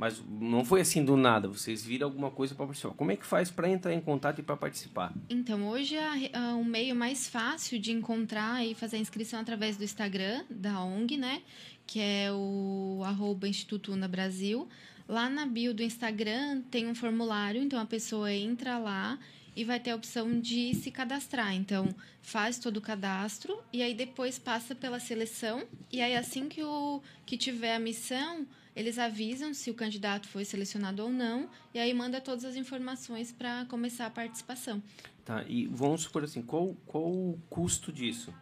mas 0.00 0.22
não 0.40 0.64
foi 0.64 0.80
assim 0.80 1.04
do 1.04 1.14
nada. 1.14 1.46
Vocês 1.46 1.84
viram 1.84 2.06
alguma 2.08 2.30
coisa 2.30 2.54
para 2.54 2.64
participar. 2.64 2.94
Como 2.94 3.12
é 3.12 3.16
que 3.16 3.26
faz 3.26 3.50
para 3.50 3.68
entrar 3.68 3.92
em 3.92 4.00
contato 4.00 4.38
e 4.38 4.42
para 4.42 4.56
participar? 4.56 5.12
Então, 5.28 5.68
hoje 5.68 5.94
a- 5.98 6.14
a- 6.32 6.54
o 6.56 6.64
meio 6.64 6.96
mais 6.96 7.28
fácil 7.28 7.78
de 7.78 7.92
encontrar 7.92 8.64
e 8.64 8.74
fazer 8.74 8.96
a 8.96 9.00
inscrição 9.00 9.38
através 9.38 9.76
do 9.76 9.84
Instagram 9.84 10.42
da 10.48 10.82
ONG, 10.82 11.18
né? 11.18 11.42
Que 11.86 12.00
é 12.00 12.32
o 12.32 13.02
arroba 13.04 13.46
Instituto 13.46 13.92
Una 13.92 14.08
Brasil. 14.08 14.66
Lá 15.06 15.28
na 15.28 15.44
bio 15.44 15.74
do 15.74 15.82
Instagram 15.82 16.62
tem 16.70 16.86
um 16.88 16.94
formulário, 16.94 17.62
então 17.62 17.78
a 17.78 17.84
pessoa 17.84 18.32
entra 18.32 18.78
lá 18.78 19.18
e 19.54 19.64
vai 19.64 19.78
ter 19.80 19.90
a 19.90 19.96
opção 19.96 20.40
de 20.40 20.72
se 20.76 20.90
cadastrar. 20.90 21.54
Então, 21.54 21.88
faz 22.22 22.58
todo 22.58 22.78
o 22.78 22.80
cadastro 22.80 23.58
e 23.72 23.82
aí 23.82 23.92
depois 23.92 24.38
passa 24.38 24.74
pela 24.74 24.98
seleção. 25.00 25.64
E 25.92 26.00
aí, 26.00 26.16
assim 26.16 26.48
que, 26.48 26.62
o, 26.62 27.02
que 27.26 27.36
tiver 27.36 27.74
a 27.74 27.78
missão, 27.80 28.46
eles 28.74 28.98
avisam 28.98 29.52
se 29.52 29.70
o 29.70 29.74
candidato 29.74 30.28
foi 30.28 30.44
selecionado 30.44 31.02
ou 31.02 31.10
não. 31.10 31.48
E 31.74 31.78
aí 31.78 31.92
manda 31.92 32.20
todas 32.20 32.44
as 32.44 32.56
informações 32.56 33.32
para 33.32 33.64
começar 33.66 34.06
a 34.06 34.10
participação. 34.10 34.82
Tá, 35.24 35.44
e 35.48 35.66
vamos 35.66 36.02
supor 36.02 36.24
assim, 36.24 36.42
qual, 36.42 36.76
qual 36.86 37.04
o 37.04 37.38
custo 37.48 37.92
disso? 37.92 38.32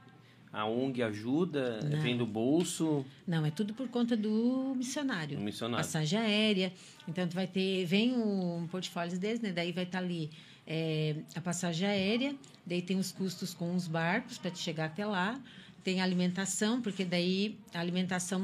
A 0.53 0.65
ONG 0.65 1.03
ajuda? 1.03 1.81
Não. 1.83 2.01
Vem 2.01 2.17
do 2.17 2.27
bolso? 2.27 3.05
Não, 3.27 3.45
é 3.45 3.51
tudo 3.51 3.75
por 3.75 3.89
conta 3.89 4.17
do 4.17 4.75
missionário. 4.75 5.37
Do 5.37 5.45
missionário. 5.45 5.85
Passagem 5.85 6.19
aérea. 6.19 6.73
Então, 7.07 7.29
tu 7.29 7.35
vai 7.35 7.47
ter... 7.47 7.85
Vem 7.85 8.17
o 8.17 8.67
portfólio 8.71 9.19
deles, 9.19 9.41
né? 9.41 9.53
Daí 9.53 9.73
vai 9.73 9.85
estar 9.85 9.99
ali 9.99 10.31
é, 10.67 11.17
a 11.35 11.41
passagem 11.41 11.87
aérea. 11.87 12.35
Daí 12.65 12.81
tem 12.81 12.99
os 12.99 13.13
custos 13.13 13.53
com 13.53 13.75
os 13.75 13.87
barcos 13.87 14.39
para 14.39 14.51
te 14.51 14.59
chegar 14.59 14.87
até 14.87 15.05
lá. 15.05 15.39
Tem 15.85 16.01
alimentação, 16.01 16.83
porque 16.83 17.05
daí 17.05 17.59
a 17.73 17.81
alimentação 17.81 18.41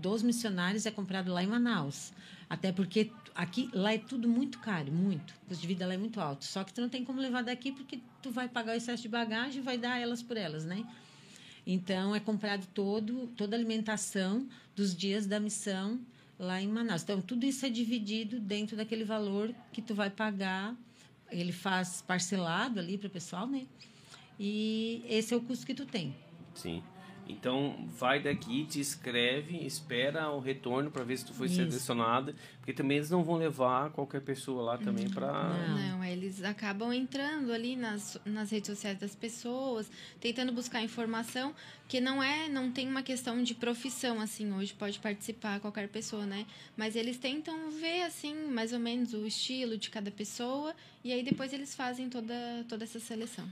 dos 0.00 0.22
missionários 0.22 0.86
é 0.86 0.90
comprada 0.90 1.32
lá 1.32 1.42
em 1.42 1.46
Manaus. 1.46 2.12
Até 2.48 2.72
porque 2.72 3.10
aqui, 3.34 3.70
lá 3.72 3.92
é 3.92 3.98
tudo 3.98 4.28
muito 4.28 4.58
caro, 4.58 4.90
muito. 4.90 5.34
O 5.44 5.48
custo 5.48 5.60
de 5.60 5.66
vida 5.68 5.86
lá 5.86 5.94
é 5.94 5.98
muito 5.98 6.20
alto. 6.20 6.44
Só 6.44 6.64
que 6.64 6.72
tu 6.72 6.80
não 6.80 6.88
tem 6.88 7.04
como 7.04 7.20
levar 7.20 7.42
daqui 7.42 7.70
porque 7.70 8.00
tu 8.22 8.30
vai 8.30 8.48
pagar 8.48 8.72
o 8.72 8.76
excesso 8.76 9.02
de 9.02 9.08
bagagem 9.08 9.60
e 9.60 9.64
vai 9.64 9.76
dar 9.76 9.98
elas 9.98 10.22
por 10.22 10.36
elas, 10.36 10.64
né? 10.64 10.84
Então, 11.66 12.14
é 12.14 12.20
comprado 12.20 12.66
todo, 12.72 13.26
toda 13.36 13.54
a 13.54 13.58
alimentação 13.58 14.48
dos 14.74 14.96
dias 14.96 15.26
da 15.26 15.38
missão 15.38 16.00
lá 16.38 16.62
em 16.62 16.66
Manaus. 16.66 17.02
Então, 17.02 17.20
tudo 17.20 17.44
isso 17.44 17.66
é 17.66 17.68
dividido 17.68 18.40
dentro 18.40 18.76
daquele 18.76 19.04
valor 19.04 19.54
que 19.72 19.82
tu 19.82 19.94
vai 19.94 20.08
pagar. 20.08 20.74
Ele 21.30 21.52
faz 21.52 22.00
parcelado 22.00 22.80
ali 22.80 22.96
para 22.96 23.08
o 23.08 23.10
pessoal, 23.10 23.46
né? 23.46 23.66
E 24.40 25.04
esse 25.06 25.34
é 25.34 25.36
o 25.36 25.42
custo 25.42 25.66
que 25.66 25.74
tu 25.74 25.84
tem. 25.84 26.14
Sim. 26.58 26.82
Então, 27.28 27.76
vai 27.98 28.20
daqui, 28.20 28.64
te 28.64 28.80
inscreve, 28.80 29.64
espera 29.66 30.30
o 30.30 30.40
retorno 30.40 30.90
para 30.90 31.04
ver 31.04 31.18
se 31.18 31.26
tu 31.26 31.34
foi 31.34 31.46
Isso. 31.46 31.56
selecionada, 31.56 32.34
porque 32.56 32.72
também 32.72 32.96
eles 32.96 33.10
não 33.10 33.22
vão 33.22 33.36
levar 33.36 33.90
qualquer 33.90 34.22
pessoa 34.22 34.62
lá 34.62 34.78
também 34.78 35.10
para 35.10 35.26
Não, 35.76 36.02
eles 36.02 36.42
acabam 36.42 36.90
entrando 36.90 37.52
ali 37.52 37.76
nas, 37.76 38.18
nas 38.24 38.50
redes 38.50 38.68
sociais 38.68 38.98
das 38.98 39.14
pessoas, 39.14 39.90
tentando 40.18 40.52
buscar 40.52 40.82
informação, 40.82 41.54
que 41.86 42.00
não 42.00 42.22
é, 42.22 42.48
não 42.48 42.72
tem 42.72 42.88
uma 42.88 43.02
questão 43.02 43.42
de 43.42 43.54
profissão 43.54 44.22
assim, 44.22 44.50
hoje 44.50 44.72
pode 44.72 44.98
participar 44.98 45.60
qualquer 45.60 45.88
pessoa, 45.88 46.24
né? 46.24 46.46
Mas 46.78 46.96
eles 46.96 47.18
tentam 47.18 47.70
ver 47.70 48.04
assim, 48.04 48.34
mais 48.50 48.72
ou 48.72 48.78
menos 48.78 49.12
o 49.12 49.26
estilo 49.26 49.76
de 49.76 49.90
cada 49.90 50.10
pessoa 50.10 50.74
e 51.04 51.12
aí 51.12 51.22
depois 51.22 51.52
eles 51.52 51.74
fazem 51.74 52.08
toda 52.08 52.34
toda 52.66 52.84
essa 52.84 52.98
seleção. 52.98 53.46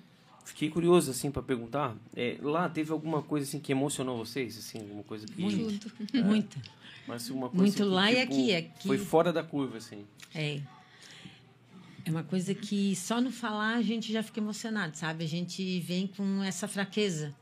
Fiquei 0.47 0.71
curioso 0.71 1.11
assim 1.11 1.29
para 1.29 1.43
perguntar, 1.43 1.97
é, 2.15 2.39
lá 2.41 2.69
teve 2.69 2.93
alguma 2.93 3.21
coisa 3.21 3.45
assim 3.45 3.59
que 3.59 3.73
emocionou 3.73 4.17
vocês, 4.17 4.57
assim, 4.57 4.79
alguma 4.79 5.03
coisa 5.03 5.27
que 5.27 5.33
Tudo. 5.35 6.25
Muita. 6.25 6.63
mas 7.05 7.29
uma 7.29 7.49
coisa 7.49 7.63
Muito 7.63 7.75
assim, 7.75 7.83
que, 7.83 7.95
lá 7.97 8.13
e 8.13 8.15
tipo, 8.15 8.33
aqui, 8.33 8.55
aqui. 8.55 8.87
Foi 8.87 8.97
fora 8.97 9.33
da 9.33 9.43
curva 9.43 9.79
assim. 9.79 10.07
É. 10.33 10.61
É 12.05 12.11
uma 12.11 12.23
coisa 12.23 12.55
que 12.55 12.95
só 12.95 13.21
no 13.21 13.33
falar 13.33 13.75
a 13.75 13.83
gente 13.83 14.13
já 14.13 14.23
fica 14.23 14.39
emocionado, 14.39 14.97
sabe? 14.97 15.25
A 15.25 15.29
gente 15.29 15.81
vem 15.81 16.07
com 16.07 16.41
essa 16.45 16.69
fraqueza 16.69 17.35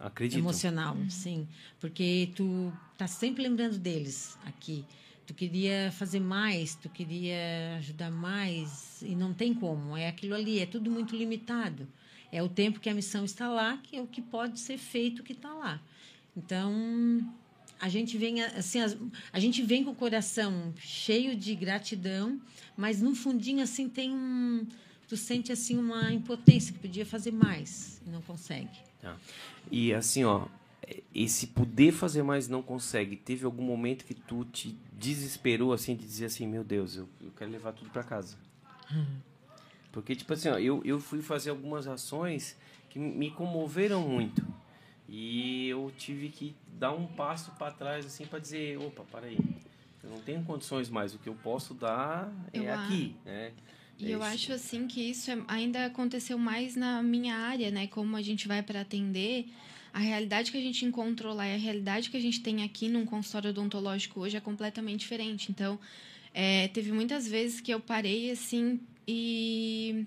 Acredito. 0.00 0.38
emocional, 0.38 0.96
sim. 1.10 1.46
Porque 1.78 2.30
tu 2.34 2.72
tá 2.96 3.06
sempre 3.06 3.42
lembrando 3.42 3.76
deles 3.78 4.38
aqui. 4.46 4.82
Tu 5.28 5.34
queria 5.34 5.92
fazer 5.92 6.20
mais, 6.20 6.74
tu 6.74 6.88
queria 6.88 7.76
ajudar 7.76 8.10
mais 8.10 9.02
e 9.02 9.14
não 9.14 9.34
tem 9.34 9.52
como. 9.52 9.94
É 9.94 10.08
aquilo 10.08 10.34
ali, 10.34 10.58
é 10.58 10.64
tudo 10.64 10.90
muito 10.90 11.14
limitado. 11.14 11.86
É 12.32 12.42
o 12.42 12.48
tempo 12.48 12.80
que 12.80 12.88
a 12.88 12.94
missão 12.94 13.26
está 13.26 13.46
lá, 13.46 13.76
que 13.82 13.94
é 13.94 14.00
o 14.00 14.06
que 14.06 14.22
pode 14.22 14.58
ser 14.58 14.78
feito 14.78 15.22
que 15.22 15.34
está 15.34 15.52
lá. 15.52 15.82
Então, 16.34 16.72
a 17.78 17.90
gente 17.90 18.16
vem 18.16 18.42
assim, 18.42 18.78
a, 19.30 19.38
gente 19.38 19.62
vem 19.62 19.84
com 19.84 19.90
o 19.90 19.94
coração 19.94 20.72
cheio 20.78 21.36
de 21.36 21.54
gratidão, 21.54 22.40
mas 22.74 23.02
no 23.02 23.14
fundinho 23.14 23.62
assim 23.62 23.86
tem 23.86 24.10
um 24.10 24.66
tu 25.06 25.16
sente 25.16 25.52
assim 25.52 25.78
uma 25.78 26.10
impotência 26.10 26.72
que 26.72 26.78
podia 26.78 27.04
fazer 27.04 27.32
mais 27.32 28.00
e 28.06 28.10
não 28.10 28.22
consegue. 28.22 28.78
Tá. 29.00 29.14
E 29.70 29.92
assim, 29.92 30.24
ó, 30.24 30.46
esse 31.14 31.48
poder 31.48 31.92
fazer 31.92 32.22
mais 32.22 32.48
não 32.48 32.62
consegue. 32.62 33.16
Teve 33.16 33.44
algum 33.44 33.62
momento 33.62 34.04
que 34.04 34.14
tu 34.14 34.44
te 34.44 34.76
desesperou 34.98 35.72
assim 35.72 35.94
de 35.94 36.04
dizer 36.04 36.26
assim, 36.26 36.46
meu 36.46 36.64
Deus, 36.64 36.96
eu, 36.96 37.08
eu 37.22 37.30
quero 37.36 37.50
levar 37.50 37.72
tudo 37.72 37.88
para 37.90 38.02
casa. 38.02 38.36
Uhum. 38.90 39.20
Porque 39.92 40.14
tipo 40.16 40.32
assim, 40.32 40.48
ó, 40.48 40.58
eu 40.58 40.82
eu 40.84 40.98
fui 40.98 41.22
fazer 41.22 41.50
algumas 41.50 41.86
ações 41.86 42.56
que 42.90 42.98
me 42.98 43.30
comoveram 43.30 44.06
muito. 44.06 44.44
E 45.08 45.68
eu 45.68 45.90
tive 45.96 46.28
que 46.28 46.54
dar 46.72 46.92
um 46.92 47.06
passo 47.06 47.52
para 47.52 47.72
trás 47.72 48.04
assim 48.04 48.26
para 48.26 48.38
dizer, 48.38 48.76
opa, 48.78 49.04
para 49.04 49.26
aí. 49.26 49.38
Eu 50.02 50.10
não 50.10 50.20
tenho 50.20 50.42
condições 50.44 50.90
mais, 50.90 51.14
o 51.14 51.18
que 51.18 51.28
eu 51.28 51.34
posso 51.34 51.74
dar 51.74 52.30
é 52.52 52.58
eu 52.58 52.72
aqui, 52.72 53.16
né? 53.24 53.52
E 53.98 54.10
eu 54.10 54.22
acho 54.22 54.52
assim 54.52 54.86
que 54.86 55.00
isso 55.00 55.30
é, 55.30 55.38
ainda 55.48 55.86
aconteceu 55.86 56.38
mais 56.38 56.76
na 56.76 57.02
minha 57.02 57.36
área, 57.36 57.70
né? 57.70 57.88
Como 57.88 58.16
a 58.16 58.22
gente 58.22 58.46
vai 58.46 58.62
para 58.62 58.82
atender, 58.82 59.48
a 59.98 60.00
realidade 60.00 60.52
que 60.52 60.56
a 60.56 60.60
gente 60.60 60.84
encontrou 60.84 61.34
lá 61.34 61.44
e 61.48 61.54
a 61.54 61.58
realidade 61.58 62.08
que 62.08 62.16
a 62.16 62.20
gente 62.20 62.40
tem 62.40 62.62
aqui 62.62 62.88
num 62.88 63.04
consultório 63.04 63.50
odontológico 63.50 64.20
hoje 64.20 64.36
é 64.36 64.40
completamente 64.40 65.00
diferente. 65.00 65.50
Então, 65.50 65.76
é, 66.32 66.68
teve 66.68 66.92
muitas 66.92 67.26
vezes 67.26 67.60
que 67.60 67.74
eu 67.74 67.80
parei 67.80 68.30
assim 68.30 68.78
e 69.08 70.06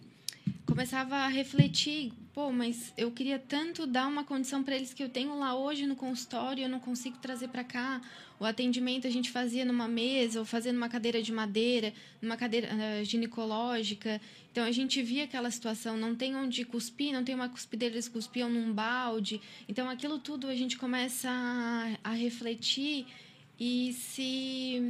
começava 0.65 1.17
a 1.17 1.27
refletir 1.27 2.13
pô, 2.33 2.51
mas 2.51 2.93
eu 2.97 3.11
queria 3.11 3.37
tanto 3.37 3.85
dar 3.85 4.07
uma 4.07 4.23
condição 4.23 4.63
para 4.63 4.75
eles 4.75 4.93
que 4.93 5.03
eu 5.03 5.09
tenho 5.09 5.37
lá 5.37 5.55
hoje 5.55 5.85
no 5.85 5.95
consultório, 5.95 6.63
eu 6.63 6.69
não 6.69 6.79
consigo 6.79 7.17
trazer 7.17 7.49
para 7.49 7.63
cá. 7.63 8.01
O 8.39 8.45
atendimento 8.45 9.05
a 9.05 9.09
gente 9.09 9.29
fazia 9.29 9.63
numa 9.65 9.87
mesa, 9.87 10.39
ou 10.39 10.45
fazia 10.45 10.73
numa 10.73 10.89
cadeira 10.89 11.21
de 11.21 11.31
madeira, 11.31 11.93
numa 12.21 12.37
cadeira 12.37 12.69
uh, 12.73 13.05
ginecológica. 13.05 14.19
Então 14.51 14.63
a 14.63 14.71
gente 14.71 15.01
via 15.03 15.25
aquela 15.25 15.51
situação, 15.51 15.97
não 15.97 16.15
tem 16.15 16.35
onde 16.35 16.65
cuspir, 16.65 17.13
não 17.13 17.23
tem 17.23 17.35
uma 17.35 17.49
cuspideira, 17.49 17.95
eles 17.95 18.07
cuspiam 18.07 18.49
num 18.49 18.73
balde. 18.73 19.41
Então 19.67 19.89
aquilo 19.89 20.17
tudo 20.17 20.47
a 20.47 20.55
gente 20.55 20.77
começa 20.77 21.29
a, 21.29 21.97
a 22.03 22.13
refletir 22.13 23.05
e 23.59 23.93
se 23.93 24.81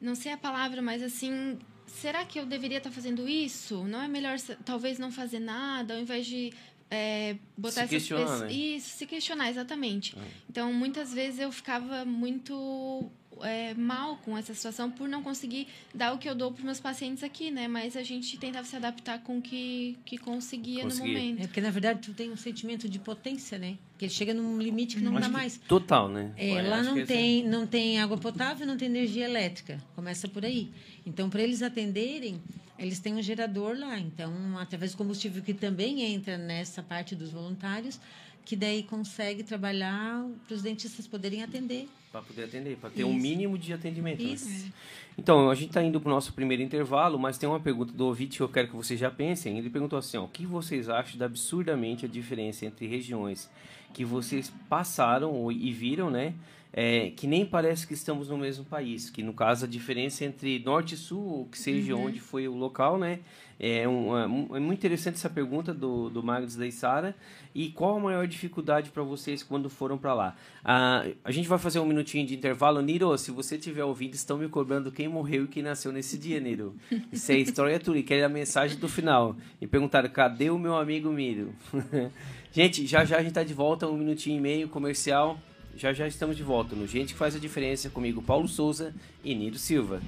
não 0.00 0.14
sei 0.14 0.32
a 0.32 0.36
palavra, 0.36 0.82
mas 0.82 1.02
assim, 1.02 1.58
será 1.86 2.24
que 2.24 2.38
eu 2.38 2.46
deveria 2.46 2.78
estar 2.78 2.90
fazendo 2.90 3.28
isso? 3.28 3.84
Não 3.84 4.02
é 4.02 4.08
melhor 4.08 4.38
talvez 4.64 4.98
não 4.98 5.10
fazer 5.10 5.40
nada 5.40 5.94
ao 5.94 6.00
invés 6.00 6.26
de 6.26 6.52
é, 6.90 7.36
botar 7.56 7.86
se 7.86 7.96
essas 7.96 8.08
pessoas. 8.08 8.40
Né? 8.42 8.52
Isso, 8.52 8.96
se 8.96 9.06
questionar, 9.06 9.50
exatamente. 9.50 10.16
É. 10.16 10.22
Então, 10.48 10.72
muitas 10.72 11.12
vezes 11.12 11.40
eu 11.40 11.50
ficava 11.50 12.04
muito 12.04 13.10
é, 13.42 13.74
mal 13.74 14.16
com 14.24 14.36
essa 14.36 14.54
situação 14.54 14.90
por 14.90 15.08
não 15.08 15.22
conseguir 15.22 15.68
dar 15.94 16.12
o 16.12 16.18
que 16.18 16.28
eu 16.28 16.34
dou 16.34 16.52
para 16.52 16.64
meus 16.64 16.80
pacientes 16.80 17.22
aqui, 17.22 17.50
né? 17.50 17.68
Mas 17.68 17.96
a 17.96 18.02
gente 18.02 18.38
tentava 18.38 18.66
se 18.66 18.76
adaptar 18.76 19.20
com 19.20 19.38
o 19.38 19.42
que, 19.42 19.96
que 20.04 20.18
conseguia, 20.18 20.84
conseguia. 20.84 21.06
no 21.06 21.18
momento. 21.18 21.42
É 21.42 21.46
porque, 21.46 21.60
na 21.60 21.70
verdade, 21.70 22.00
tu 22.00 22.14
tem 22.14 22.30
um 22.30 22.36
sentimento 22.36 22.88
de 22.88 22.98
potência, 22.98 23.58
né? 23.58 23.76
Porque 23.92 24.08
chega 24.08 24.34
num 24.34 24.58
limite 24.58 24.96
que 24.96 25.02
não 25.02 25.18
dá 25.18 25.28
mais. 25.28 25.56
Total, 25.68 26.08
né? 26.08 26.32
É, 26.36 26.60
lá 26.62 26.82
não 26.82 27.04
tem, 27.04 27.40
assim. 27.40 27.48
não 27.48 27.66
tem 27.66 28.00
água 28.00 28.18
potável, 28.18 28.66
não 28.66 28.76
tem 28.76 28.88
energia 28.88 29.24
elétrica. 29.24 29.82
Começa 29.94 30.28
por 30.28 30.44
aí. 30.44 30.70
Então, 31.06 31.30
para 31.30 31.42
eles 31.42 31.62
atenderem, 31.62 32.40
eles 32.78 32.98
têm 32.98 33.14
um 33.14 33.22
gerador 33.22 33.76
lá. 33.78 33.98
Então, 33.98 34.58
através 34.58 34.92
do 34.92 34.98
combustível 34.98 35.42
que 35.42 35.54
também 35.54 36.02
entra 36.02 36.36
nessa 36.36 36.82
parte 36.82 37.14
dos 37.14 37.30
voluntários, 37.30 37.98
que 38.44 38.54
daí 38.54 38.82
consegue 38.84 39.42
trabalhar 39.42 40.24
para 40.46 40.54
os 40.54 40.62
dentistas 40.62 41.06
poderem 41.06 41.42
atender. 41.42 41.88
Para 42.16 42.24
poder 42.24 42.44
atender, 42.44 42.78
para 42.78 42.88
ter 42.88 43.00
Isso. 43.00 43.10
um 43.10 43.12
mínimo 43.12 43.58
de 43.58 43.74
atendimento. 43.74 44.22
Né? 44.22 44.30
Isso. 44.30 44.48
Né? 44.48 44.72
Então, 45.18 45.50
a 45.50 45.54
gente 45.54 45.68
está 45.68 45.82
indo 45.82 46.00
para 46.00 46.08
o 46.08 46.14
nosso 46.14 46.32
primeiro 46.32 46.62
intervalo, 46.62 47.18
mas 47.18 47.36
tem 47.36 47.46
uma 47.46 47.60
pergunta 47.60 47.92
do 47.92 48.06
ouvinte 48.06 48.38
que 48.38 48.42
eu 48.42 48.48
quero 48.48 48.68
que 48.68 48.76
vocês 48.76 48.98
já 48.98 49.10
pensem. 49.10 49.58
Ele 49.58 49.68
perguntou 49.68 49.98
assim: 49.98 50.16
ó, 50.16 50.24
o 50.24 50.28
que 50.28 50.46
vocês 50.46 50.88
acham 50.88 51.18
da 51.18 51.26
absurdamente 51.26 52.06
a 52.06 52.08
diferença 52.08 52.64
entre 52.64 52.86
regiões 52.86 53.50
que 53.92 54.02
vocês 54.02 54.50
passaram 54.66 55.52
e 55.52 55.70
viram, 55.72 56.10
né? 56.10 56.32
É, 56.72 57.10
que 57.10 57.26
nem 57.26 57.44
parece 57.44 57.86
que 57.86 57.94
estamos 57.94 58.28
no 58.28 58.38
mesmo 58.38 58.64
país. 58.64 59.10
Que 59.10 59.22
no 59.22 59.34
caso 59.34 59.66
a 59.66 59.68
diferença 59.68 60.24
entre 60.24 60.58
norte 60.58 60.94
e 60.94 60.96
sul, 60.96 61.22
ou 61.22 61.44
que 61.46 61.58
seja 61.58 61.94
uhum. 61.94 62.06
onde 62.06 62.20
foi 62.20 62.48
o 62.48 62.54
local, 62.54 62.98
né? 62.98 63.20
É, 63.58 63.88
um, 63.88 64.16
é, 64.16 64.24
é 64.56 64.60
muito 64.60 64.74
interessante 64.74 65.14
essa 65.14 65.30
pergunta 65.30 65.72
do, 65.72 66.10
do 66.10 66.22
Magnus 66.22 66.56
da 66.56 66.66
Isara. 66.66 67.14
E 67.54 67.70
qual 67.70 67.96
a 67.96 68.00
maior 68.00 68.26
dificuldade 68.26 68.90
para 68.90 69.02
vocês 69.02 69.42
quando 69.42 69.70
foram 69.70 69.96
para 69.96 70.12
lá? 70.12 70.36
Ah, 70.62 71.06
a 71.24 71.30
gente 71.30 71.48
vai 71.48 71.58
fazer 71.58 71.78
um 71.78 71.86
minutinho 72.06 72.26
de 72.26 72.34
intervalo. 72.34 72.80
Niro, 72.80 73.16
se 73.18 73.32
você 73.32 73.56
estiver 73.56 73.82
ouvindo, 73.84 74.14
estão 74.14 74.38
me 74.38 74.48
cobrando 74.48 74.92
quem 74.92 75.08
morreu 75.08 75.44
e 75.44 75.48
quem 75.48 75.62
nasceu 75.62 75.90
nesse 75.90 76.16
dia, 76.16 76.38
Niro. 76.38 76.76
Isso 77.12 77.32
é 77.32 77.38
história 77.38 77.80
tua. 77.80 77.98
E 77.98 78.02
quer 78.02 78.22
a 78.22 78.28
mensagem 78.28 78.78
do 78.78 78.88
final. 78.88 79.36
E 79.60 79.66
perguntaram, 79.66 80.08
cadê 80.08 80.48
o 80.48 80.58
meu 80.58 80.76
amigo 80.76 81.10
Miro? 81.10 81.52
gente, 82.52 82.86
já 82.86 83.04
já 83.04 83.16
a 83.16 83.18
gente 83.18 83.30
está 83.30 83.42
de 83.42 83.52
volta, 83.52 83.88
um 83.88 83.96
minutinho 83.96 84.38
e 84.38 84.40
meio 84.40 84.68
comercial. 84.68 85.38
Já 85.76 85.92
já 85.92 86.06
estamos 86.06 86.36
de 86.36 86.42
volta 86.42 86.74
no 86.74 86.86
Gente 86.86 87.12
que 87.12 87.18
faz 87.18 87.34
a 87.34 87.38
diferença 87.38 87.90
comigo, 87.90 88.22
Paulo 88.22 88.48
Souza 88.48 88.94
e 89.24 89.34
Niro 89.34 89.58
Silva. 89.58 90.00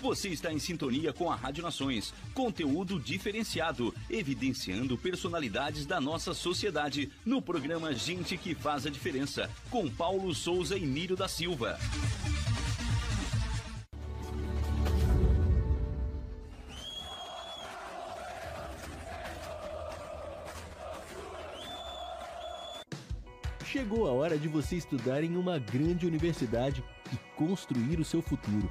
Você 0.00 0.30
está 0.30 0.50
em 0.50 0.58
sintonia 0.58 1.12
com 1.12 1.30
a 1.30 1.36
Rádio 1.36 1.62
Nações. 1.62 2.14
Conteúdo 2.32 2.98
diferenciado, 2.98 3.94
evidenciando 4.08 4.96
personalidades 4.96 5.84
da 5.84 6.00
nossa 6.00 6.32
sociedade 6.32 7.10
no 7.24 7.42
programa 7.42 7.92
Gente 7.92 8.38
que 8.38 8.54
faz 8.54 8.86
a 8.86 8.90
diferença, 8.90 9.50
com 9.68 9.90
Paulo 9.90 10.34
Souza 10.34 10.78
e 10.78 10.86
Nírio 10.86 11.16
da 11.16 11.28
Silva. 11.28 11.78
Chegou 23.66 24.08
a 24.08 24.12
hora 24.12 24.38
de 24.38 24.48
você 24.48 24.76
estudar 24.76 25.22
em 25.22 25.36
uma 25.36 25.58
grande 25.58 26.06
universidade 26.06 26.82
e 27.12 27.16
construir 27.36 28.00
o 28.00 28.04
seu 28.04 28.22
futuro. 28.22 28.70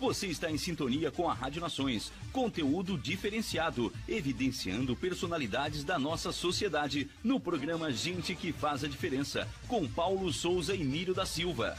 Você 0.00 0.28
está 0.28 0.50
em 0.50 0.56
sintonia 0.56 1.10
com 1.10 1.28
a 1.28 1.34
Rádio 1.34 1.60
Nações. 1.60 2.10
Conteúdo 2.32 2.96
diferenciado, 2.96 3.92
evidenciando 4.08 4.96
personalidades 4.96 5.84
da 5.84 5.98
nossa 5.98 6.32
sociedade 6.32 7.10
no 7.22 7.38
programa 7.38 7.92
Gente 7.92 8.34
que 8.34 8.50
Faz 8.50 8.82
a 8.82 8.88
Diferença, 8.88 9.46
com 9.68 9.86
Paulo 9.86 10.32
Souza 10.32 10.74
e 10.74 10.82
Nírio 10.82 11.12
da 11.12 11.26
Silva. 11.26 11.76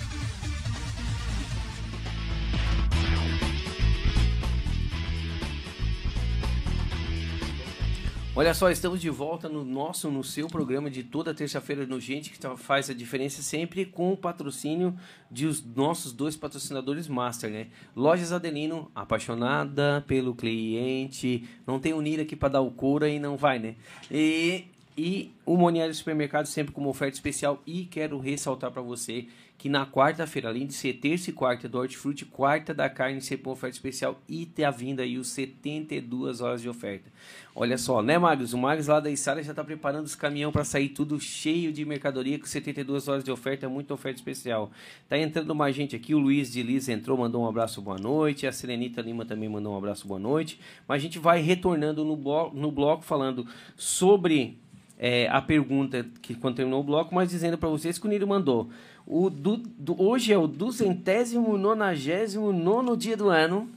Olha 8.34 8.54
só, 8.54 8.72
estamos 8.72 9.02
de 9.02 9.10
volta 9.10 9.50
no 9.50 9.66
nosso, 9.66 10.10
no 10.10 10.24
seu 10.24 10.48
programa 10.48 10.90
de 10.90 11.04
toda 11.04 11.34
terça-feira 11.34 11.86
no 11.86 12.00
Gente 12.00 12.30
que 12.30 12.40
tá- 12.40 12.56
faz 12.56 12.90
a 12.90 12.94
diferença 12.94 13.42
sempre 13.42 13.86
com 13.86 14.14
o 14.14 14.18
patrocínio 14.18 14.96
de 15.30 15.46
os 15.46 15.62
nossos 15.62 16.14
dois 16.14 16.38
patrocinadores 16.38 17.10
master, 17.10 17.52
né? 17.52 17.68
Lojas 17.94 18.32
Adelino, 18.32 18.90
apaixonada 18.96 20.02
pelo 20.08 20.34
cliente, 20.34 21.44
não 21.68 21.78
tem 21.78 21.92
unir 21.92 22.22
aqui 22.22 22.34
para 22.38 22.48
dar 22.54 22.62
o 22.62 22.72
couro 22.72 23.06
e 23.06 23.20
não 23.20 23.36
vai, 23.36 23.60
né? 23.60 23.76
E, 24.10 24.64
e 24.98 25.34
o 25.46 25.58
Moniário 25.58 25.94
Supermercado 25.94 26.46
sempre 26.46 26.72
com 26.74 26.80
uma 26.80 26.90
oferta 26.90 27.16
especial 27.16 27.62
e 27.68 27.84
quero 27.84 28.18
ressaltar 28.18 28.72
para 28.72 28.82
você 28.82 29.28
que 29.62 29.70
na 29.70 29.86
quarta-feira, 29.86 30.50
além 30.50 30.66
de 30.66 30.74
ser 30.74 30.94
terça 30.94 31.30
e 31.30 31.34
quarta 31.34 31.70
do 31.70 31.78
hortifruti, 31.78 32.26
quarta 32.26 32.74
da 32.74 32.90
carne 32.90 33.22
sempre 33.22 33.48
uma 33.48 33.54
oferta 33.54 33.76
especial 33.76 34.20
e 34.28 34.44
ter 34.44 34.64
a 34.64 34.72
vinda 34.72 35.04
aí 35.04 35.20
os 35.20 35.28
72 35.28 36.42
horas 36.42 36.64
de 36.64 36.68
oferta. 36.68 37.12
Olha 37.54 37.78
só, 37.78 38.02
né, 38.02 38.18
Magos? 38.18 38.54
O 38.54 38.58
Magos 38.58 38.88
lá 38.88 39.00
da 39.00 39.12
Isara 39.12 39.44
já 39.44 39.54
tá 39.54 39.64
preparando 39.64 40.08
os 40.08 40.16
caminhões 40.16 40.52
para 40.52 40.64
sair 40.64 40.90
tudo 40.90 41.20
cheio 41.20 41.72
de 41.72 41.86
mercadoria 41.86 42.40
com 42.40 42.48
72 42.48 43.08
horas 43.08 43.24
de 43.24 43.30
oferta, 43.30 43.70
muita 43.70 43.94
oferta 43.94 44.18
especial. 44.18 44.72
Tá 45.08 45.16
entrando 45.16 45.54
mais 45.54 45.76
gente 45.76 45.96
aqui, 45.96 46.16
o 46.16 46.18
Luiz 46.18 46.52
de 46.52 46.64
Liz 46.64 46.90
entrou, 46.90 47.16
mandou 47.16 47.44
um 47.44 47.48
abraço, 47.48 47.84
boa 47.84 48.00
noite. 48.00 48.48
A 48.48 48.52
Serenita 48.52 49.00
Lima 49.00 49.26
também 49.26 49.48
mandou 49.48 49.76
um 49.76 49.78
abraço, 49.78 50.08
boa 50.08 50.20
noite. 50.20 50.60
Mas 50.88 50.96
a 50.96 51.04
gente 51.04 51.20
vai 51.20 51.40
retornando 51.40 52.04
no 52.04 52.16
bloco, 52.16 52.58
no 52.58 52.72
bloco 52.72 53.04
falando 53.04 53.46
sobre 53.76 54.58
é, 54.98 55.28
a 55.30 55.42
pergunta 55.42 56.06
que 56.22 56.36
quando 56.36 56.56
terminou 56.56 56.80
o 56.80 56.84
bloco, 56.84 57.14
mas 57.14 57.30
dizendo 57.30 57.58
para 57.58 57.70
vocês 57.70 57.98
que 57.98 58.06
o 58.08 58.10
Niro 58.10 58.28
mandou. 58.28 58.70
O 59.14 59.30
du, 59.30 59.58
do- 59.58 60.02
hoje 60.02 60.32
é 60.32 60.38
o 60.38 60.48
duzentésimo 60.48 61.58
nonagésimo 61.58 62.54
nono 62.54 62.96
dia 62.96 63.18
do 63.18 63.28
ano. 63.30 63.70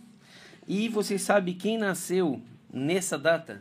E 0.68 0.88
vocês 0.88 1.22
sabem 1.22 1.54
quem 1.54 1.76
nasceu 1.76 2.40
nessa 2.72 3.18
data? 3.18 3.60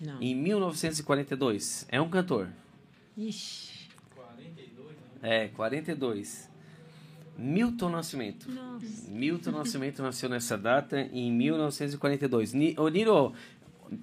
Não. 0.00 0.20
Em 0.20 0.34
1942. 0.34 1.86
É 1.88 2.00
um 2.00 2.08
cantor. 2.10 2.48
Ixi. 3.16 3.88
É, 5.22 5.46
42. 5.46 6.50
Milton 7.38 7.88
Nascimento. 7.90 8.50
Nossa. 8.50 9.08
Milton 9.08 9.52
Nascimento 9.52 10.02
nasceu 10.02 10.28
nessa 10.28 10.58
data 10.58 11.00
em 11.12 11.30
1942. 11.30 12.52
Ni- 12.52 12.74
Ô, 12.76 12.88
Niro, 12.88 13.32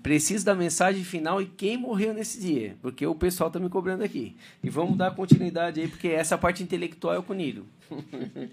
preciso 0.02 0.45
da 0.45 0.56
mensagem 0.56 1.04
final 1.04 1.41
e 1.41 1.45
quem 1.45 1.78
morreu 1.78 2.13
nesse 2.13 2.39
dia, 2.39 2.75
porque 2.82 3.06
o 3.06 3.15
pessoal 3.15 3.49
tá 3.49 3.60
me 3.60 3.69
cobrando 3.69 4.04
aqui. 4.04 4.36
E 4.63 4.69
vamos 4.69 4.97
dar 4.97 5.15
continuidade 5.15 5.82
aí, 5.82 5.88
porque 5.88 6.10
essa 6.10 6.38
parte 6.38 6.63
intelectual 6.63 7.15
é 7.15 7.19
o 7.19 7.34
Niro. 7.34 7.65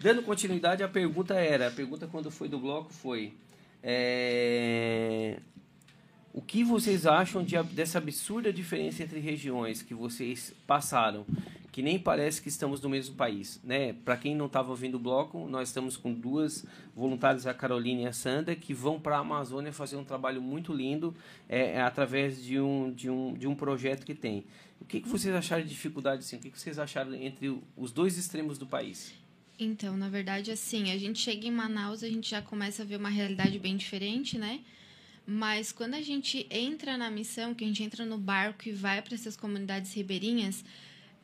Dando 0.00 0.22
continuidade, 0.22 0.82
a 0.82 0.88
pergunta 0.88 1.34
era, 1.34 1.68
a 1.68 1.70
pergunta 1.70 2.06
quando 2.06 2.30
foi 2.30 2.48
do 2.48 2.58
bloco 2.58 2.92
foi, 2.92 3.32
é, 3.82 5.38
o 6.32 6.40
que 6.40 6.64
vocês 6.64 7.06
acham 7.06 7.44
de, 7.44 7.60
dessa 7.64 7.98
absurda 7.98 8.52
diferença 8.52 9.02
entre 9.02 9.20
regiões 9.20 9.82
que 9.82 9.94
vocês 9.94 10.54
passaram? 10.66 11.26
Que 11.72 11.80
nem 11.80 11.98
parece 11.98 12.42
que 12.42 12.50
estamos 12.50 12.82
no 12.82 12.88
mesmo 12.90 13.16
país, 13.16 13.58
né? 13.64 13.94
Para 13.94 14.16
quem 14.18 14.36
não 14.36 14.44
estava 14.44 14.70
ouvindo 14.70 14.96
o 14.96 14.98
bloco, 15.00 15.48
nós 15.48 15.70
estamos 15.70 15.96
com 15.96 16.12
duas 16.12 16.66
voluntárias, 16.94 17.46
a 17.46 17.54
Carolina 17.54 18.02
e 18.02 18.06
a 18.06 18.12
Sandra, 18.12 18.54
que 18.54 18.74
vão 18.74 19.00
para 19.00 19.16
a 19.16 19.20
Amazônia 19.20 19.72
fazer 19.72 19.96
um 19.96 20.04
trabalho 20.04 20.42
muito 20.42 20.70
lindo 20.70 21.16
é, 21.48 21.72
é, 21.72 21.80
através 21.80 22.44
de 22.44 22.60
um, 22.60 22.92
de, 22.92 23.08
um, 23.08 23.32
de 23.32 23.48
um 23.48 23.54
projeto 23.54 24.04
que 24.04 24.14
tem. 24.14 24.44
O 24.80 24.84
que, 24.84 25.00
que 25.00 25.08
vocês 25.08 25.34
acharam 25.34 25.62
de 25.62 25.70
dificuldade, 25.70 26.20
assim? 26.20 26.36
O 26.36 26.40
que, 26.40 26.50
que 26.50 26.60
vocês 26.60 26.78
acharam 26.78 27.14
entre 27.14 27.58
os 27.74 27.90
dois 27.90 28.18
extremos 28.18 28.58
do 28.58 28.66
país? 28.66 29.14
Então, 29.58 29.96
na 29.96 30.10
verdade, 30.10 30.50
assim, 30.50 30.90
a 30.90 30.98
gente 30.98 31.20
chega 31.20 31.46
em 31.46 31.50
Manaus, 31.50 32.02
a 32.02 32.08
gente 32.08 32.28
já 32.28 32.42
começa 32.42 32.82
a 32.82 32.86
ver 32.86 32.96
uma 32.96 33.08
realidade 33.08 33.58
bem 33.58 33.76
diferente, 33.76 34.36
né? 34.36 34.60
Mas 35.26 35.70
quando 35.70 35.94
a 35.94 36.02
gente 36.02 36.46
entra 36.50 36.98
na 36.98 37.10
missão, 37.10 37.54
que 37.54 37.64
a 37.64 37.66
gente 37.66 37.82
entra 37.82 38.04
no 38.04 38.18
barco 38.18 38.68
e 38.68 38.72
vai 38.72 39.00
para 39.00 39.14
essas 39.14 39.36
comunidades 39.36 39.94
ribeirinhas, 39.94 40.64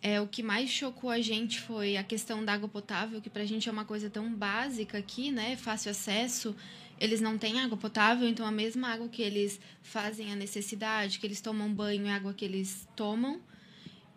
é, 0.00 0.20
o 0.20 0.26
que 0.26 0.42
mais 0.42 0.70
chocou 0.70 1.10
a 1.10 1.20
gente 1.20 1.60
foi 1.60 1.96
a 1.96 2.04
questão 2.04 2.44
da 2.44 2.52
água 2.52 2.68
potável, 2.68 3.20
que 3.20 3.28
para 3.28 3.42
a 3.42 3.46
gente 3.46 3.68
é 3.68 3.72
uma 3.72 3.84
coisa 3.84 4.08
tão 4.08 4.32
básica 4.32 4.98
aqui, 4.98 5.30
né? 5.30 5.56
Fácil 5.56 5.90
acesso. 5.90 6.54
Eles 7.00 7.20
não 7.20 7.38
têm 7.38 7.60
água 7.60 7.76
potável, 7.76 8.28
então 8.28 8.46
a 8.46 8.50
mesma 8.50 8.88
água 8.88 9.08
que 9.08 9.22
eles 9.22 9.60
fazem 9.82 10.32
a 10.32 10.36
necessidade, 10.36 11.18
que 11.18 11.26
eles 11.26 11.40
tomam 11.40 11.72
banho, 11.72 12.06
é 12.06 12.12
água 12.12 12.32
que 12.32 12.44
eles 12.44 12.88
tomam. 12.96 13.40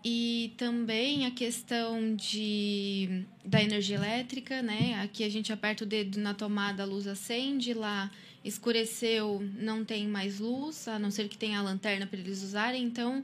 E 0.04 0.54
também 0.58 1.28
a 1.28 1.32
questão 1.32 2.16
de, 2.16 3.24
da 3.46 3.62
energia 3.62 3.98
elétrica, 3.98 4.62
né? 4.62 5.00
Aqui 5.04 5.24
a 5.24 5.30
gente 5.30 5.54
aperta 5.54 5.84
o 5.84 5.88
dedo 5.88 6.20
na 6.20 6.34
tomada, 6.34 6.82
a 6.82 6.86
luz 6.88 7.06
acende, 7.06 7.74
lá 7.74 8.10
escureceu, 8.44 9.48
não 9.60 9.86
tem 9.86 10.08
mais 10.08 10.40
luz, 10.40 10.88
a 10.88 10.98
não 10.98 11.12
ser 11.12 11.28
que 11.28 11.38
tenha 11.38 11.60
a 11.60 11.62
lanterna 11.62 12.08
para 12.08 12.20
eles 12.20 12.42
usarem. 12.42 12.84
Então, 12.84 13.24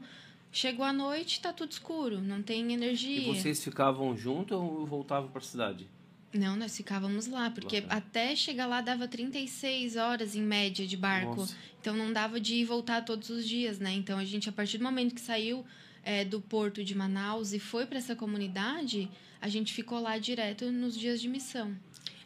chegou 0.50 0.84
a 0.84 0.92
noite, 0.92 1.40
tá 1.40 1.52
tudo 1.52 1.72
escuro, 1.72 2.20
não 2.20 2.42
tem 2.42 2.72
energia. 2.72 3.30
E 3.30 3.34
vocês 3.34 3.62
ficavam 3.62 4.16
juntos 4.16 4.56
ou 4.56 4.86
voltavam 4.86 5.30
para 5.30 5.40
a 5.40 5.44
cidade? 5.44 5.88
Não, 6.32 6.56
nós 6.56 6.76
ficávamos 6.76 7.26
lá, 7.26 7.50
porque 7.50 7.80
Bacana. 7.80 7.98
até 7.98 8.36
chegar 8.36 8.66
lá 8.66 8.80
dava 8.80 9.08
36 9.08 9.96
horas 9.96 10.36
em 10.36 10.42
média 10.42 10.86
de 10.86 10.96
barco. 10.96 11.36
Nossa. 11.36 11.56
Então 11.80 11.96
não 11.96 12.12
dava 12.12 12.38
de 12.38 12.56
ir 12.56 12.60
e 12.60 12.64
voltar 12.64 13.02
todos 13.02 13.30
os 13.30 13.48
dias, 13.48 13.78
né? 13.78 13.92
Então 13.94 14.18
a 14.18 14.24
gente, 14.24 14.48
a 14.48 14.52
partir 14.52 14.76
do 14.76 14.84
momento 14.84 15.14
que 15.14 15.20
saiu 15.20 15.64
é, 16.04 16.24
do 16.24 16.40
porto 16.40 16.84
de 16.84 16.94
Manaus 16.94 17.52
e 17.52 17.58
foi 17.58 17.86
para 17.86 17.98
essa 17.98 18.14
comunidade, 18.14 19.10
a 19.40 19.48
gente 19.48 19.72
ficou 19.72 20.00
lá 20.00 20.18
direto 20.18 20.70
nos 20.70 20.96
dias 20.96 21.20
de 21.20 21.28
missão. 21.28 21.74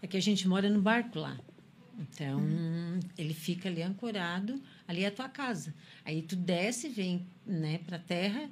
É 0.01 0.07
que 0.07 0.17
a 0.17 0.23
gente 0.23 0.49
mora 0.49 0.69
no 0.69 0.81
barco 0.81 1.21
lá. 1.21 1.39
Então, 2.03 2.43
ele 3.17 3.35
fica 3.35 3.69
ali 3.69 3.83
ancorado, 3.83 4.61
ali 4.87 5.05
é 5.05 5.07
a 5.07 5.11
tua 5.11 5.29
casa. 5.29 5.75
Aí 6.05 6.23
tu 6.23 6.35
desce, 6.35 6.89
vem 6.89 7.27
né, 7.47 7.79
para 7.87 7.97
a 7.97 8.01
terra, 8.01 8.51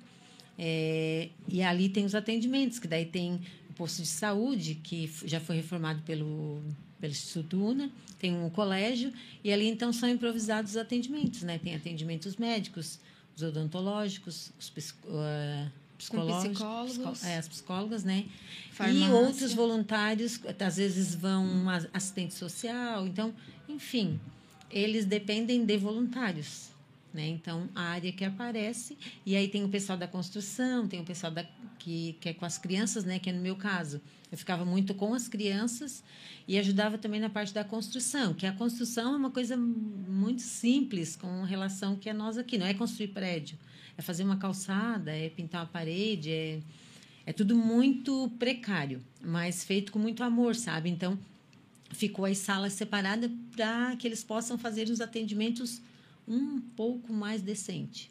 é, 0.59 1.31
e 1.49 1.63
ali 1.63 1.89
tem 1.89 2.05
os 2.05 2.15
atendimentos, 2.15 2.79
que 2.79 2.87
daí 2.87 3.07
tem 3.07 3.41
o 3.71 3.73
posto 3.75 4.03
de 4.03 4.09
saúde, 4.09 4.75
que 4.75 5.11
já 5.25 5.41
foi 5.41 5.57
reformado 5.57 6.03
pelo, 6.03 6.63
pelo 7.01 7.13
Instituto 7.13 7.63
UNA, 7.63 7.91
tem 8.19 8.35
um 8.35 8.51
colégio, 8.51 9.13
e 9.43 9.53
ali 9.53 9.67
então 9.67 9.93
são 9.93 10.09
improvisados 10.09 10.73
os 10.73 10.77
atendimentos, 10.77 11.43
né? 11.43 11.59
Tem 11.59 11.75
atendimentos 11.75 12.37
médicos, 12.37 13.01
os 13.35 13.43
odontológicos, 13.43 14.53
os 14.59 14.69
psico, 14.69 15.09
psicológicos, 16.01 16.59
psicólogos. 16.59 17.25
é, 17.25 17.39
as 17.39 17.49
psicólogas, 17.49 18.05
né? 18.05 18.25
Farmácia. 18.73 19.07
E 19.07 19.11
outros 19.11 19.53
voluntários, 19.53 20.41
às 20.59 20.77
vezes 20.77 21.15
vão 21.15 21.45
uma 21.45 21.87
assistente 21.93 22.35
social, 22.35 23.07
então, 23.07 23.35
enfim, 23.69 24.19
eles 24.71 25.05
dependem 25.05 25.65
de 25.65 25.77
voluntários. 25.77 26.70
Né? 27.13 27.29
Então, 27.29 27.69
a 27.75 27.83
área 27.83 28.13
que 28.13 28.25
aparece, 28.25 28.97
e 29.27 29.35
aí 29.35 29.49
tem 29.49 29.65
o 29.65 29.69
pessoal 29.69 29.99
da 29.99 30.07
construção, 30.07 30.87
tem 30.87 31.01
o 31.01 31.05
pessoal 31.05 31.33
da, 31.33 31.45
que, 31.79 32.17
que 32.21 32.29
é 32.29 32.35
com 32.35 32.45
as 32.45 32.57
crianças, 32.57 33.05
né? 33.05 33.19
que 33.19 33.31
é 33.31 33.33
no 33.33 33.41
meu 33.41 33.57
caso. 33.57 34.01
Eu 34.31 34.39
ficava 34.39 34.65
muito 34.65 34.95
com 34.95 35.13
as 35.13 35.27
crianças 35.27 36.05
e 36.47 36.57
ajudava 36.57 36.97
também 36.97 37.19
na 37.19 37.29
parte 37.29 37.53
da 37.53 37.65
construção, 37.65 38.33
que 38.33 38.47
a 38.47 38.53
construção 38.53 39.15
é 39.15 39.17
uma 39.17 39.31
coisa 39.31 39.57
muito 39.57 40.43
simples 40.43 41.17
com 41.17 41.43
relação 41.43 41.97
que 41.97 42.09
é 42.09 42.13
nós 42.13 42.39
aqui, 42.39 42.57
não 42.57 42.67
é 42.67 42.73
construir 42.73 43.09
prédio, 43.09 43.59
é 43.99 44.03
fazer 44.03 44.23
uma 44.23 44.37
calçada, 44.37 45.11
é 45.11 45.29
pintar 45.29 45.63
uma 45.63 45.67
parede, 45.67 46.31
é, 46.31 46.61
é 47.27 47.33
tudo 47.33 47.57
muito 47.57 48.31
precário, 48.39 49.03
mas 49.21 49.65
feito 49.65 49.91
com 49.91 49.99
muito 49.99 50.23
amor, 50.23 50.55
sabe? 50.55 50.89
Então, 50.89 51.19
ficou 51.91 52.25
as 52.25 52.39
salas 52.39 52.73
separadas 52.73 53.31
para 53.55 53.97
que 53.97 54.07
eles 54.07 54.23
possam 54.23 54.57
fazer 54.57 54.89
os 54.89 55.01
atendimentos 55.01 55.83
um 56.31 56.61
pouco 56.61 57.13
mais 57.13 57.43
decente. 57.43 58.11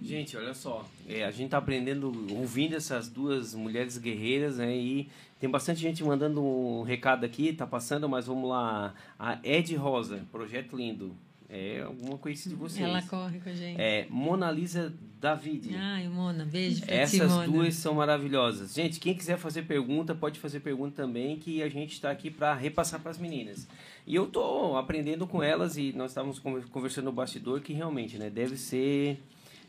Gente, 0.00 0.36
olha 0.36 0.54
só, 0.54 0.88
é, 1.08 1.24
a 1.24 1.30
gente 1.30 1.50
tá 1.50 1.58
aprendendo, 1.58 2.12
ouvindo 2.30 2.74
essas 2.74 3.08
duas 3.08 3.54
mulheres 3.54 3.98
guerreiras, 3.98 4.56
né? 4.56 4.74
E 4.74 5.08
tem 5.38 5.50
bastante 5.50 5.80
gente 5.80 6.02
mandando 6.02 6.42
um 6.42 6.82
recado 6.82 7.24
aqui, 7.24 7.52
tá 7.52 7.66
passando, 7.66 8.08
mas 8.08 8.26
vamos 8.26 8.48
lá. 8.48 8.94
A 9.18 9.38
Ed 9.44 9.74
Rosa, 9.76 10.26
projeto 10.30 10.76
lindo. 10.76 11.14
É 11.54 11.82
alguma 11.82 12.16
coisa 12.16 12.48
de 12.48 12.54
vocês. 12.54 12.82
Ela 12.82 13.02
corre 13.02 13.38
com 13.38 13.50
a 13.50 13.54
gente. 13.54 13.78
É 13.78 14.06
Mona 14.08 14.50
Lisa 14.50 14.90
David. 15.20 15.76
Ai, 15.76 16.08
Mona, 16.08 16.46
beijo 16.46 16.78
pra 16.80 16.88
ti, 16.88 16.94
Essas 16.94 17.30
Mona. 17.30 17.46
duas 17.46 17.74
são 17.74 17.92
maravilhosas. 17.94 18.72
Gente, 18.72 18.98
quem 18.98 19.14
quiser 19.14 19.36
fazer 19.36 19.62
pergunta, 19.64 20.14
pode 20.14 20.40
fazer 20.40 20.60
pergunta 20.60 20.96
também, 21.02 21.36
que 21.38 21.62
a 21.62 21.68
gente 21.68 21.92
está 21.92 22.10
aqui 22.10 22.30
para 22.30 22.54
repassar 22.54 23.00
para 23.00 23.10
as 23.10 23.18
meninas. 23.18 23.68
E 24.06 24.14
eu 24.14 24.26
tô 24.28 24.76
aprendendo 24.78 25.26
com 25.26 25.42
elas 25.42 25.76
e 25.76 25.92
nós 25.92 26.12
estávamos 26.12 26.38
conver- 26.38 26.66
conversando 26.70 27.04
no 27.04 27.12
bastidor 27.12 27.60
que 27.60 27.74
realmente, 27.74 28.16
né, 28.16 28.30
deve 28.30 28.56
ser 28.56 29.20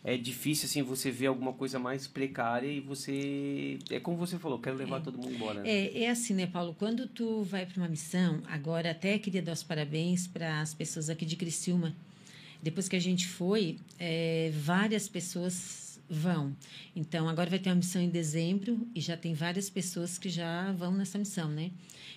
é 0.04 0.18
difícil 0.18 0.66
assim 0.66 0.82
você 0.82 1.10
ver 1.10 1.28
alguma 1.28 1.54
coisa 1.54 1.80
mais 1.80 2.08
precária 2.08 2.68
e 2.68 2.80
você 2.82 3.80
é 3.90 4.00
como 4.00 4.18
você 4.18 4.38
falou, 4.38 4.60
quero 4.60 4.76
levar 4.76 5.02
todo 5.02 5.18
mundo 5.18 5.34
embora. 5.34 5.62
né? 5.62 5.70
É, 5.70 6.04
é 6.04 6.10
assim, 6.10 6.34
né, 6.34 6.46
Paulo? 6.46 6.76
Quando 6.78 7.08
tu 7.08 7.44
vai 7.44 7.66
para 7.66 7.82
uma 7.82 7.88
missão, 7.88 8.42
agora 8.48 8.92
até 8.92 9.18
queria 9.18 9.42
dar 9.42 9.54
os 9.54 9.64
parabéns 9.64 10.28
para 10.28 10.60
as 10.60 10.74
pessoas 10.74 11.10
aqui 11.10 11.26
de 11.26 11.36
Criciúma. 11.36 11.96
Depois 12.62 12.88
que 12.90 12.96
a 12.96 13.00
gente 13.00 13.28
foi, 13.28 13.78
é, 14.00 14.52
várias 14.54 15.08
pessoas 15.08 16.00
vão. 16.10 16.56
Então, 16.96 17.28
agora 17.28 17.50
vai 17.50 17.60
ter 17.60 17.70
uma 17.70 17.76
missão 17.76 18.02
em 18.02 18.10
dezembro 18.10 18.88
e 18.94 19.00
já 19.00 19.18
tem 19.18 19.34
várias 19.34 19.70
pessoas 19.70 20.18
que 20.18 20.30
já 20.30 20.72
vão 20.74 20.92
nessa 20.94 21.18
missão, 21.18 21.50
né? 21.50 21.72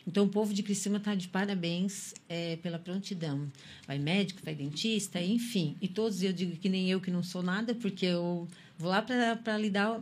Então, 0.07 0.25
o 0.25 0.29
povo 0.29 0.55
de 0.55 0.63
Criciúma 0.63 0.99
está 0.99 1.15
de 1.15 1.27
parabéns 1.29 2.15
é, 2.29 2.57
pela 2.57 2.79
prontidão. 2.79 3.51
Vai 3.87 3.99
médico, 3.99 4.41
vai 4.45 4.55
dentista, 4.55 5.21
enfim. 5.21 5.77
E 5.83 5.89
todos, 5.89 6.23
eu 6.23 6.33
digo 6.33 6.57
que 6.57 6.69
nem 6.69 6.89
eu 6.89 7.01
que 7.01 7.11
não 7.11 7.23
sou 7.25 7.43
nada, 7.43 7.75
porque 7.75 8.07
eu 8.07 8.47
vou 8.79 8.89
lá 8.91 9.03
para 9.03 9.59
lidar 9.59 10.01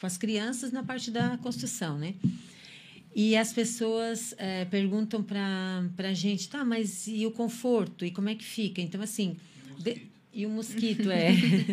com 0.00 0.06
as 0.06 0.18
crianças 0.18 0.72
na 0.72 0.82
parte 0.82 1.10
da 1.12 1.38
construção, 1.38 1.96
né? 1.96 2.14
E 3.14 3.36
as 3.36 3.52
pessoas 3.52 4.34
eh, 4.36 4.64
perguntam 4.66 5.22
para 5.22 5.80
a 5.96 6.12
gente, 6.12 6.48
tá, 6.48 6.64
mas 6.64 7.06
e 7.06 7.24
o 7.24 7.30
conforto? 7.30 8.04
E 8.04 8.10
como 8.10 8.28
é 8.28 8.34
que 8.34 8.44
fica? 8.44 8.82
Então, 8.82 9.00
assim... 9.00 9.36
de- 9.78 10.02
e 10.34 10.44
o 10.44 10.50
mosquito, 10.50 11.10
é. 11.10 11.30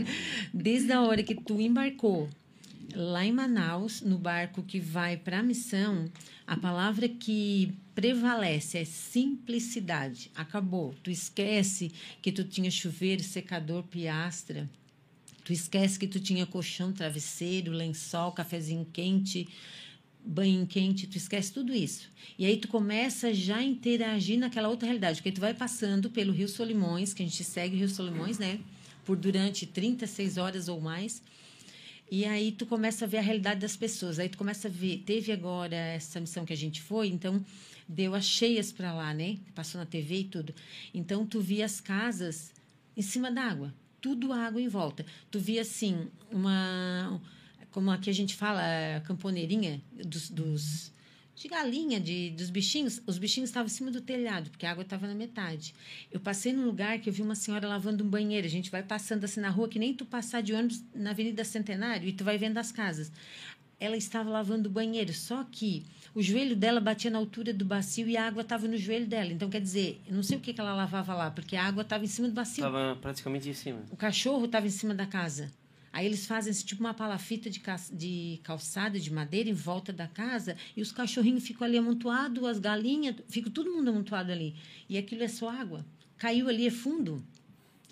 Desde 0.53 0.91
a 0.93 1.01
hora 1.01 1.21
que 1.21 1.36
tu 1.36 1.59
embarcou 1.59 2.29
lá 2.95 3.25
em 3.25 3.32
Manaus, 3.32 4.01
no 4.01 4.17
barco 4.17 4.63
que 4.63 4.79
vai 4.79 5.17
para 5.17 5.39
a 5.39 5.43
missão, 5.43 6.10
a 6.45 6.56
palavra 6.58 7.08
que 7.08 7.73
prevalece 7.95 8.77
é 8.77 8.86
simplicidade. 8.86 10.32
Acabou. 10.36 10.93
Tu 11.03 11.10
esquece 11.12 11.91
que 12.21 12.32
tu 12.32 12.43
tinha 12.43 12.69
chuveiro, 12.71 13.23
secador, 13.23 13.84
piastra. 13.84 14.69
Tu 15.43 15.53
esquece 15.53 15.99
que 15.99 16.08
tu 16.08 16.19
tinha 16.19 16.45
colchão, 16.45 16.91
travesseiro, 16.91 17.71
lençol, 17.71 18.32
cafezinho 18.32 18.88
quente, 18.91 19.47
banho 20.25 20.65
quente, 20.65 21.06
tu 21.06 21.17
esquece 21.17 21.51
tudo 21.51 21.73
isso. 21.73 22.10
E 22.39 22.45
aí 22.45 22.58
tu 22.58 22.67
começa 22.67 23.34
já 23.34 23.58
a 23.58 23.63
interagir 23.63 24.39
naquela 24.39 24.69
outra 24.69 24.86
realidade, 24.86 25.17
porque 25.17 25.32
tu 25.32 25.41
vai 25.41 25.53
passando 25.53 26.10
pelo 26.10 26.32
Rio 26.32 26.47
Solimões, 26.47 27.13
que 27.13 27.21
a 27.21 27.25
gente 27.25 27.43
segue 27.43 27.75
o 27.75 27.79
Rio 27.79 27.89
Solimões, 27.89 28.39
né? 28.39 28.60
Por 29.03 29.17
durante 29.17 29.65
36 29.65 30.38
horas 30.38 30.67
ou 30.69 30.79
mais. 30.79 31.21
E 32.15 32.26
aí 32.26 32.52
tu 32.52 32.67
começa 32.67 33.06
a 33.06 33.08
ver 33.08 33.17
a 33.17 33.21
realidade 33.21 33.60
das 33.60 33.76
pessoas. 33.76 34.19
Aí 34.19 34.30
tu 34.30 34.38
começa 34.38 34.67
a 34.67 34.71
ver, 34.71 35.02
teve 35.04 35.32
agora 35.32 35.76
essa 35.76 36.19
missão 36.19 36.45
que 36.45 36.54
a 36.54 36.56
gente 36.56 36.80
foi, 36.80 37.08
então 37.08 37.43
deu 37.89 38.13
as 38.13 38.23
cheias 38.23 38.71
para 38.71 38.93
lá, 38.93 39.12
né? 39.15 39.39
Passou 39.56 39.80
na 39.80 39.86
TV 39.88 40.19
e 40.19 40.23
tudo. 40.26 40.54
Então 40.93 41.26
tu 41.26 41.41
via 41.41 41.65
as 41.65 41.82
casas 41.82 42.54
em 42.95 43.02
cima 43.02 43.32
d'água, 43.32 43.73
tudo 43.99 44.32
água 44.32 44.62
em 44.62 44.67
volta. 44.67 45.04
Tu 45.32 45.39
via 45.39 45.63
assim 45.63 46.08
uma 46.32 47.19
como 47.71 47.89
aqui 47.89 48.12
a 48.12 48.13
gente 48.13 48.36
fala, 48.36 48.62
camponeirinha 49.06 49.82
dos, 49.91 50.30
dos 50.30 50.92
de 51.35 51.47
galinha, 51.47 51.99
de, 51.99 52.29
dos 52.31 52.49
bichinhos, 52.49 53.01
os 53.07 53.17
bichinhos 53.17 53.49
estavam 53.49 53.65
em 53.65 53.69
cima 53.69 53.89
do 53.89 54.01
telhado, 54.01 54.49
porque 54.49 54.65
a 54.65 54.71
água 54.71 54.83
estava 54.83 55.07
na 55.07 55.15
metade. 55.15 55.73
Eu 56.11 56.19
passei 56.19 56.53
num 56.53 56.65
lugar 56.65 56.99
que 56.99 57.09
eu 57.09 57.13
vi 57.13 57.21
uma 57.21 57.35
senhora 57.35 57.67
lavando 57.67 58.03
um 58.03 58.09
banheiro. 58.09 58.45
A 58.45 58.49
gente 58.49 58.69
vai 58.69 58.83
passando 58.83 59.23
assim 59.23 59.39
na 59.39 59.49
rua, 59.49 59.67
que 59.67 59.79
nem 59.79 59.93
tu 59.93 60.05
passar 60.05 60.41
de 60.41 60.53
ônibus 60.53 60.83
na 60.93 61.09
Avenida 61.09 61.43
Centenário 61.43 62.07
e 62.07 62.13
tu 62.13 62.23
vai 62.23 62.37
vendo 62.37 62.57
as 62.57 62.71
casas. 62.71 63.11
Ela 63.79 63.97
estava 63.97 64.29
lavando 64.29 64.69
o 64.69 64.71
banheiro, 64.71 65.11
só 65.11 65.43
que 65.43 65.83
o 66.15 66.21
joelho 66.21 66.55
dela 66.55 66.79
batia 66.79 67.09
na 67.09 67.17
altura 67.17 67.51
do 67.51 67.65
bacio 67.65 68.07
e 68.07 68.15
a 68.15 68.27
água 68.27 68.43
estava 68.43 68.67
no 68.67 68.77
joelho 68.77 69.07
dela. 69.07 69.33
Então, 69.33 69.49
quer 69.49 69.59
dizer, 69.59 69.99
eu 70.07 70.13
não 70.13 70.23
sei 70.23 70.37
o 70.37 70.39
que, 70.39 70.53
que 70.53 70.61
ela 70.61 70.73
lavava 70.73 71.13
lá, 71.15 71.31
porque 71.31 71.55
a 71.55 71.65
água 71.65 71.81
estava 71.81 72.03
em 72.03 72.07
cima 72.07 72.27
do 72.27 72.33
bacio. 72.33 72.63
Tava 72.63 72.95
praticamente 73.01 73.49
em 73.49 73.53
cima. 73.53 73.81
O 73.91 73.97
cachorro 73.97 74.45
estava 74.45 74.67
em 74.67 74.69
cima 74.69 74.93
da 74.93 75.07
casa. 75.07 75.51
Aí 75.93 76.08
eles 76.08 76.25
fazem 76.25 76.49
esse, 76.49 76.65
tipo 76.65 76.82
uma 76.82 76.93
palafita 76.93 77.49
de, 77.51 77.60
ca- 77.60 77.79
de 77.91 78.39
calçada 78.43 78.99
de 78.99 79.13
madeira 79.13 79.47
em 79.49 79.53
volta 79.53 79.93
da 79.93 80.08
casa 80.08 80.58
e 80.75 80.82
os 80.82 80.91
cachorrinhos 80.91 81.43
ficam 81.45 81.65
ali 81.65 81.77
amontoados, 81.77 82.43
as 82.45 82.58
galinhas, 82.60 83.15
fica 83.29 83.49
todo 83.49 83.71
mundo 83.71 83.89
amontoado 83.91 84.32
ali. 84.32 84.56
E 84.89 84.97
aquilo 84.97 85.21
é 85.23 85.27
só 85.27 85.49
água. 85.49 85.86
Caiu 86.17 86.49
ali, 86.49 86.65
é 86.65 86.71
fundo. 86.71 87.23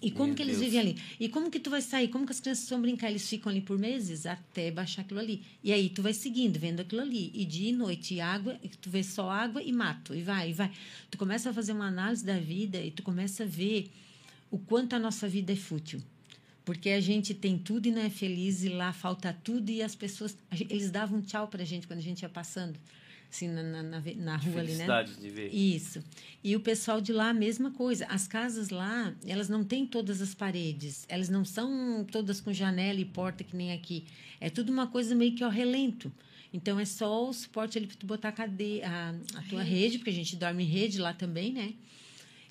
E 0.01 0.09
como 0.09 0.29
Meu 0.29 0.35
que 0.35 0.41
eles 0.41 0.57
Deus. 0.57 0.65
vivem 0.71 0.79
ali? 0.79 1.01
E 1.19 1.29
como 1.29 1.51
que 1.51 1.59
tu 1.59 1.69
vai 1.69 1.79
sair? 1.79 2.07
Como 2.07 2.25
que 2.25 2.31
as 2.31 2.39
crianças 2.39 2.67
vão 2.67 2.81
brincar? 2.81 3.11
Eles 3.11 3.29
ficam 3.29 3.51
ali 3.51 3.61
por 3.61 3.77
meses 3.77 4.25
até 4.25 4.71
baixar 4.71 5.03
aquilo 5.03 5.19
ali. 5.19 5.43
E 5.63 5.71
aí 5.71 5.89
tu 5.89 6.01
vai 6.01 6.11
seguindo, 6.11 6.57
vendo 6.57 6.79
aquilo 6.79 7.01
ali. 7.01 7.29
E 7.35 7.45
dia 7.45 7.69
e 7.69 7.71
noite, 7.71 8.15
e 8.15 8.19
água, 8.19 8.57
e 8.63 8.67
tu 8.69 8.89
vê 8.89 9.03
só 9.03 9.29
água 9.29 9.61
e 9.61 9.71
mato. 9.71 10.15
E 10.15 10.23
vai, 10.23 10.49
e 10.49 10.53
vai. 10.53 10.71
Tu 11.11 11.19
começa 11.19 11.51
a 11.51 11.53
fazer 11.53 11.73
uma 11.73 11.85
análise 11.85 12.25
da 12.25 12.39
vida 12.39 12.81
e 12.81 12.89
tu 12.89 13.03
começa 13.03 13.43
a 13.43 13.45
ver 13.45 13.91
o 14.49 14.57
quanto 14.57 14.95
a 14.95 14.99
nossa 14.99 15.27
vida 15.29 15.53
é 15.53 15.55
fútil. 15.55 16.01
Porque 16.63 16.89
a 16.89 17.01
gente 17.01 17.33
tem 17.33 17.57
tudo 17.57 17.87
e 17.87 17.91
não 17.91 18.01
é 18.01 18.09
feliz, 18.09 18.63
e 18.63 18.69
lá 18.69 18.93
falta 18.93 19.35
tudo, 19.43 19.69
e 19.69 19.81
as 19.81 19.95
pessoas. 19.95 20.37
a 20.49 20.55
Eles 20.55 20.91
davam 20.91 21.21
tchau 21.21 21.47
pra 21.47 21.63
gente 21.63 21.87
quando 21.87 21.99
a 21.99 22.03
gente 22.03 22.21
ia 22.21 22.29
passando, 22.29 22.79
assim, 23.29 23.47
na, 23.47 23.63
na, 23.63 23.83
na, 23.83 24.01
na 24.15 24.37
rua 24.37 24.59
ali, 24.59 24.73
né? 24.73 25.03
De 25.03 25.29
ver. 25.29 25.53
Isso. 25.53 26.03
E 26.43 26.55
o 26.55 26.59
pessoal 26.59 27.01
de 27.01 27.11
lá, 27.11 27.29
a 27.29 27.33
mesma 27.33 27.71
coisa. 27.71 28.05
As 28.05 28.27
casas 28.27 28.69
lá, 28.69 29.13
elas 29.25 29.49
não 29.49 29.63
têm 29.63 29.87
todas 29.87 30.21
as 30.21 30.35
paredes, 30.35 31.05
elas 31.09 31.29
não 31.29 31.43
são 31.43 32.05
todas 32.11 32.39
com 32.39 32.53
janela 32.53 32.99
e 32.99 33.05
porta 33.05 33.43
que 33.43 33.55
nem 33.55 33.73
aqui. 33.73 34.05
É 34.39 34.49
tudo 34.49 34.71
uma 34.71 34.87
coisa 34.87 35.15
meio 35.15 35.33
que 35.33 35.43
ao 35.43 35.51
relento. 35.51 36.11
Então 36.53 36.79
é 36.79 36.85
só 36.85 37.29
o 37.29 37.33
suporte 37.33 37.77
ali 37.77 37.87
para 37.87 37.95
tu 37.95 38.05
botar 38.05 38.29
a, 38.29 38.31
cade... 38.31 38.81
a, 38.83 39.15
a 39.35 39.41
tua 39.43 39.63
rede, 39.63 39.97
porque 39.97 40.09
a 40.09 40.13
gente 40.13 40.35
dorme 40.35 40.63
em 40.63 40.67
rede 40.67 40.99
lá 40.99 41.13
também, 41.13 41.53
né? 41.53 41.73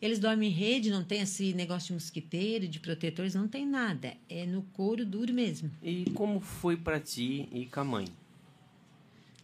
Eles 0.01 0.19
dormem 0.19 0.49
em 0.49 0.53
rede, 0.53 0.91
não 0.91 1.05
tem 1.05 1.21
esse 1.21 1.53
negócio 1.53 1.89
de 1.89 1.93
mosquiteiro, 1.95 2.67
de 2.67 2.81
protetores, 2.81 3.35
não 3.35 3.47
tem 3.47 3.67
nada. 3.67 4.15
É 4.29 4.47
no 4.47 4.63
couro 4.73 5.05
duro 5.05 5.33
mesmo. 5.33 5.71
E 5.83 6.11
como 6.15 6.41
foi 6.41 6.77
pra 6.77 6.99
ti 6.99 7.49
e 7.53 7.67
com 7.67 7.81
a 7.81 7.85
mãe? 7.85 8.07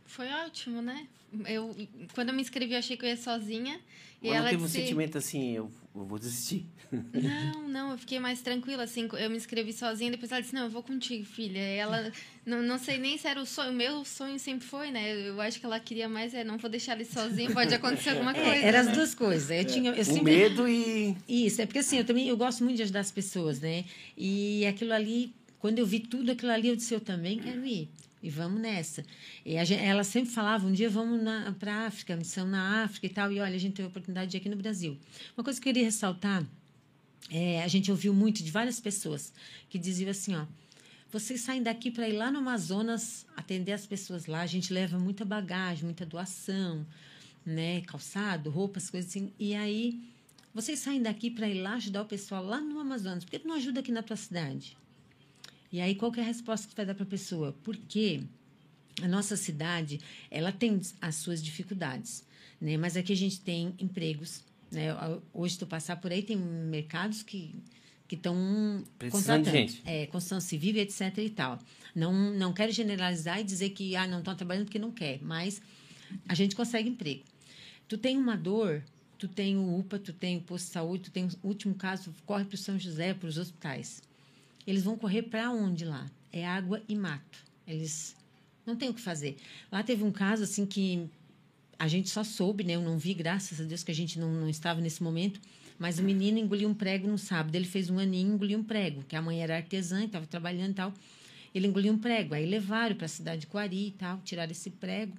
Foi 0.06 0.28
ótimo, 0.32 0.80
né? 0.80 1.06
Eu, 1.46 1.74
quando 2.14 2.28
eu 2.30 2.34
me 2.34 2.40
inscrevi, 2.42 2.72
eu 2.72 2.78
achei 2.78 2.96
que 2.96 3.04
eu 3.04 3.08
ia 3.08 3.16
sozinha. 3.16 3.80
E 4.22 4.28
Mas 4.28 4.30
não 4.30 4.36
ela 4.38 4.50
teve 4.50 4.62
um 4.62 4.66
disse... 4.66 4.78
sentimento 4.80 5.18
assim, 5.18 5.52
eu, 5.52 5.70
eu 5.94 6.04
vou 6.04 6.18
desistir. 6.18 6.66
Não, 7.12 7.68
não, 7.68 7.90
eu 7.92 7.98
fiquei 7.98 8.18
mais 8.20 8.40
tranquila, 8.40 8.84
assim, 8.84 9.08
eu 9.18 9.28
me 9.28 9.36
inscrevi 9.36 9.72
sozinha, 9.72 10.10
depois 10.10 10.30
ela 10.30 10.40
disse, 10.40 10.54
não, 10.54 10.62
eu 10.64 10.70
vou 10.70 10.82
contigo, 10.82 11.24
filha. 11.24 11.58
E 11.58 11.76
ela, 11.76 12.12
não, 12.46 12.62
não 12.62 12.78
sei 12.78 12.96
nem 12.96 13.18
se 13.18 13.26
era 13.26 13.40
o 13.42 13.44
sonho, 13.44 13.70
o 13.70 13.74
meu 13.74 14.04
sonho 14.04 14.38
sempre 14.38 14.64
foi, 14.66 14.90
né? 14.92 15.28
Eu 15.28 15.40
acho 15.40 15.58
que 15.58 15.66
ela 15.66 15.80
queria 15.80 16.08
mais, 16.08 16.32
é, 16.32 16.44
não 16.44 16.58
vou 16.58 16.70
deixar 16.70 16.94
ele 16.94 17.04
sozinho, 17.04 17.52
pode 17.52 17.74
acontecer 17.74 18.10
alguma 18.10 18.32
coisa. 18.32 18.48
É, 18.48 18.62
eram 18.62 18.78
as 18.80 18.86
né? 18.86 18.92
duas 18.92 19.14
coisas. 19.16 19.50
Eu 19.50 19.64
tinha, 19.64 19.90
eu 19.90 20.00
O 20.00 20.04
sempre- 20.04 20.22
medo 20.32 20.68
e 20.68 21.16
Isso, 21.28 21.60
é 21.60 21.66
porque 21.66 21.80
assim, 21.80 21.98
eu 21.98 22.04
também 22.04 22.28
eu 22.28 22.36
gosto 22.36 22.62
muito 22.62 22.76
de 22.76 22.82
ajudar 22.84 23.00
as 23.00 23.10
pessoas, 23.10 23.58
né? 23.60 23.84
E 24.16 24.64
aquilo 24.66 24.92
ali, 24.92 25.34
quando 25.58 25.80
eu 25.80 25.86
vi 25.86 25.98
tudo 26.00 26.30
aquilo 26.30 26.52
ali, 26.52 26.68
eu 26.68 26.76
disse, 26.76 26.94
eu 26.94 27.00
também 27.00 27.38
quero 27.40 27.66
ir. 27.66 27.90
E 28.26 28.28
vamos 28.28 28.60
nessa. 28.60 29.04
E 29.44 29.64
gente, 29.64 29.80
ela 29.80 30.02
sempre 30.02 30.32
falava, 30.32 30.66
um 30.66 30.72
dia 30.72 30.90
vamos 30.90 31.20
para 31.60 31.72
a 31.72 31.86
África, 31.86 32.16
missão 32.16 32.44
na 32.44 32.82
África 32.82 33.06
e 33.06 33.08
tal. 33.08 33.30
E 33.30 33.38
olha, 33.38 33.54
a 33.54 33.58
gente 33.58 33.74
teve 33.74 33.86
a 33.86 33.88
oportunidade 33.88 34.32
de 34.32 34.36
ir 34.36 34.40
aqui 34.40 34.48
no 34.48 34.56
Brasil. 34.56 34.98
Uma 35.36 35.44
coisa 35.44 35.60
que 35.60 35.68
eu 35.68 35.72
queria 35.72 35.84
ressaltar, 35.84 36.44
é, 37.30 37.62
a 37.62 37.68
gente 37.68 37.88
ouviu 37.88 38.12
muito 38.12 38.42
de 38.42 38.50
várias 38.50 38.80
pessoas 38.80 39.32
que 39.70 39.78
diziam 39.78 40.10
assim, 40.10 40.34
ó, 40.34 40.44
vocês 41.12 41.40
saem 41.40 41.62
daqui 41.62 41.88
para 41.88 42.08
ir 42.08 42.14
lá 42.14 42.28
no 42.32 42.40
Amazonas 42.40 43.24
atender 43.36 43.70
as 43.70 43.86
pessoas 43.86 44.26
lá, 44.26 44.40
a 44.40 44.46
gente 44.46 44.72
leva 44.72 44.98
muita 44.98 45.24
bagagem, 45.24 45.84
muita 45.84 46.04
doação, 46.04 46.84
né, 47.44 47.82
calçado, 47.82 48.50
roupas, 48.50 48.90
coisas 48.90 49.08
assim. 49.08 49.32
E 49.38 49.54
aí 49.54 50.00
vocês 50.52 50.80
saem 50.80 51.00
daqui 51.00 51.30
para 51.30 51.48
ir 51.48 51.62
lá 51.62 51.74
ajudar 51.74 52.02
o 52.02 52.06
pessoal 52.06 52.44
lá 52.44 52.60
no 52.60 52.80
Amazonas, 52.80 53.24
por 53.24 53.30
que 53.30 53.46
não 53.46 53.54
ajuda 53.54 53.78
aqui 53.78 53.92
na 53.92 54.02
tua 54.02 54.16
cidade? 54.16 54.76
E 55.76 55.80
aí 55.82 55.94
qual 55.94 56.10
que 56.10 56.18
é 56.18 56.22
a 56.22 56.26
resposta 56.26 56.66
que 56.66 56.72
tu 56.72 56.76
vai 56.78 56.86
dar 56.86 56.94
para 56.94 57.04
a 57.04 57.06
pessoa? 57.06 57.54
Porque 57.62 58.22
a 59.02 59.06
nossa 59.06 59.36
cidade, 59.36 60.00
ela 60.30 60.50
tem 60.50 60.80
as 61.02 61.16
suas 61.16 61.44
dificuldades, 61.44 62.24
né? 62.58 62.78
Mas 62.78 62.96
aqui 62.96 63.12
a 63.12 63.16
gente 63.16 63.42
tem 63.42 63.74
empregos, 63.78 64.42
né? 64.72 64.86
Hoje 65.34 65.58
tu 65.58 65.66
passar 65.66 65.96
por 65.96 66.10
aí 66.10 66.22
tem 66.22 66.34
mercados 66.38 67.22
que 67.22 67.54
que 68.08 68.14
estão 68.14 68.82
de 69.42 69.50
gente. 69.50 69.82
é, 69.84 70.06
construção 70.06 70.40
civil, 70.40 70.76
etc 70.76 71.18
e 71.18 71.28
tal. 71.28 71.58
Não 71.94 72.10
não 72.34 72.54
quero 72.54 72.72
generalizar 72.72 73.38
e 73.40 73.44
dizer 73.44 73.68
que 73.68 73.94
ah, 73.96 74.06
não 74.06 74.20
estão 74.20 74.34
trabalhando 74.34 74.64
porque 74.64 74.78
não 74.78 74.90
quer, 74.90 75.18
mas 75.20 75.60
a 76.26 76.34
gente 76.34 76.56
consegue 76.56 76.88
emprego. 76.88 77.22
Tu 77.86 77.98
tem 77.98 78.16
uma 78.16 78.34
dor, 78.34 78.82
tu 79.18 79.28
tem 79.28 79.58
o 79.58 79.78
UPA, 79.78 79.98
tu 79.98 80.14
tem 80.14 80.38
o 80.38 80.40
posto 80.40 80.68
de 80.68 80.72
saúde, 80.72 81.02
tu 81.02 81.10
tem 81.10 81.26
o 81.26 81.48
último 81.48 81.74
caso, 81.74 82.14
corre 82.24 82.46
para 82.46 82.54
o 82.54 82.58
São 82.58 82.78
José, 82.78 83.12
para 83.12 83.28
os 83.28 83.36
hospitais. 83.36 84.05
Eles 84.66 84.82
vão 84.82 84.96
correr 84.96 85.22
para 85.22 85.50
onde 85.50 85.84
lá? 85.84 86.10
É 86.32 86.46
água 86.46 86.82
e 86.88 86.94
mato. 86.94 87.44
Eles 87.66 88.16
não 88.66 88.76
têm 88.76 88.88
o 88.88 88.94
que 88.94 89.00
fazer. 89.00 89.36
Lá 89.70 89.82
teve 89.82 90.02
um 90.02 90.10
caso 90.10 90.42
assim 90.42 90.66
que 90.66 91.08
a 91.78 91.88
gente 91.88 92.08
só 92.08 92.24
soube, 92.24 92.64
né? 92.64 92.74
Eu 92.74 92.82
não 92.82 92.98
vi, 92.98 93.14
graças 93.14 93.60
a 93.60 93.64
Deus 93.64 93.82
que 93.82 93.90
a 93.90 93.94
gente 93.94 94.18
não, 94.18 94.32
não 94.32 94.48
estava 94.48 94.80
nesse 94.80 95.02
momento. 95.02 95.40
Mas 95.78 95.98
o 95.98 96.02
menino 96.02 96.38
engoliu 96.38 96.68
um 96.68 96.74
prego 96.74 97.06
no 97.06 97.18
sábado. 97.18 97.54
Ele 97.54 97.66
fez 97.66 97.90
um 97.90 97.98
aninho 97.98 98.32
e 98.32 98.34
engoliu 98.34 98.58
um 98.58 98.64
prego, 98.64 99.02
que 99.06 99.14
a 99.14 99.22
mãe 99.22 99.42
era 99.42 99.56
artesã, 99.56 100.04
estava 100.04 100.26
trabalhando 100.26 100.70
e 100.70 100.74
tal. 100.74 100.94
Ele 101.54 101.66
engoliu 101.66 101.92
um 101.92 101.98
prego. 101.98 102.34
Aí 102.34 102.46
levaram 102.46 102.96
para 102.96 103.06
a 103.06 103.08
cidade 103.08 103.42
de 103.42 103.46
Coari 103.46 103.88
e 103.88 103.90
tal, 103.92 104.20
tiraram 104.24 104.52
esse 104.52 104.70
prego. 104.70 105.14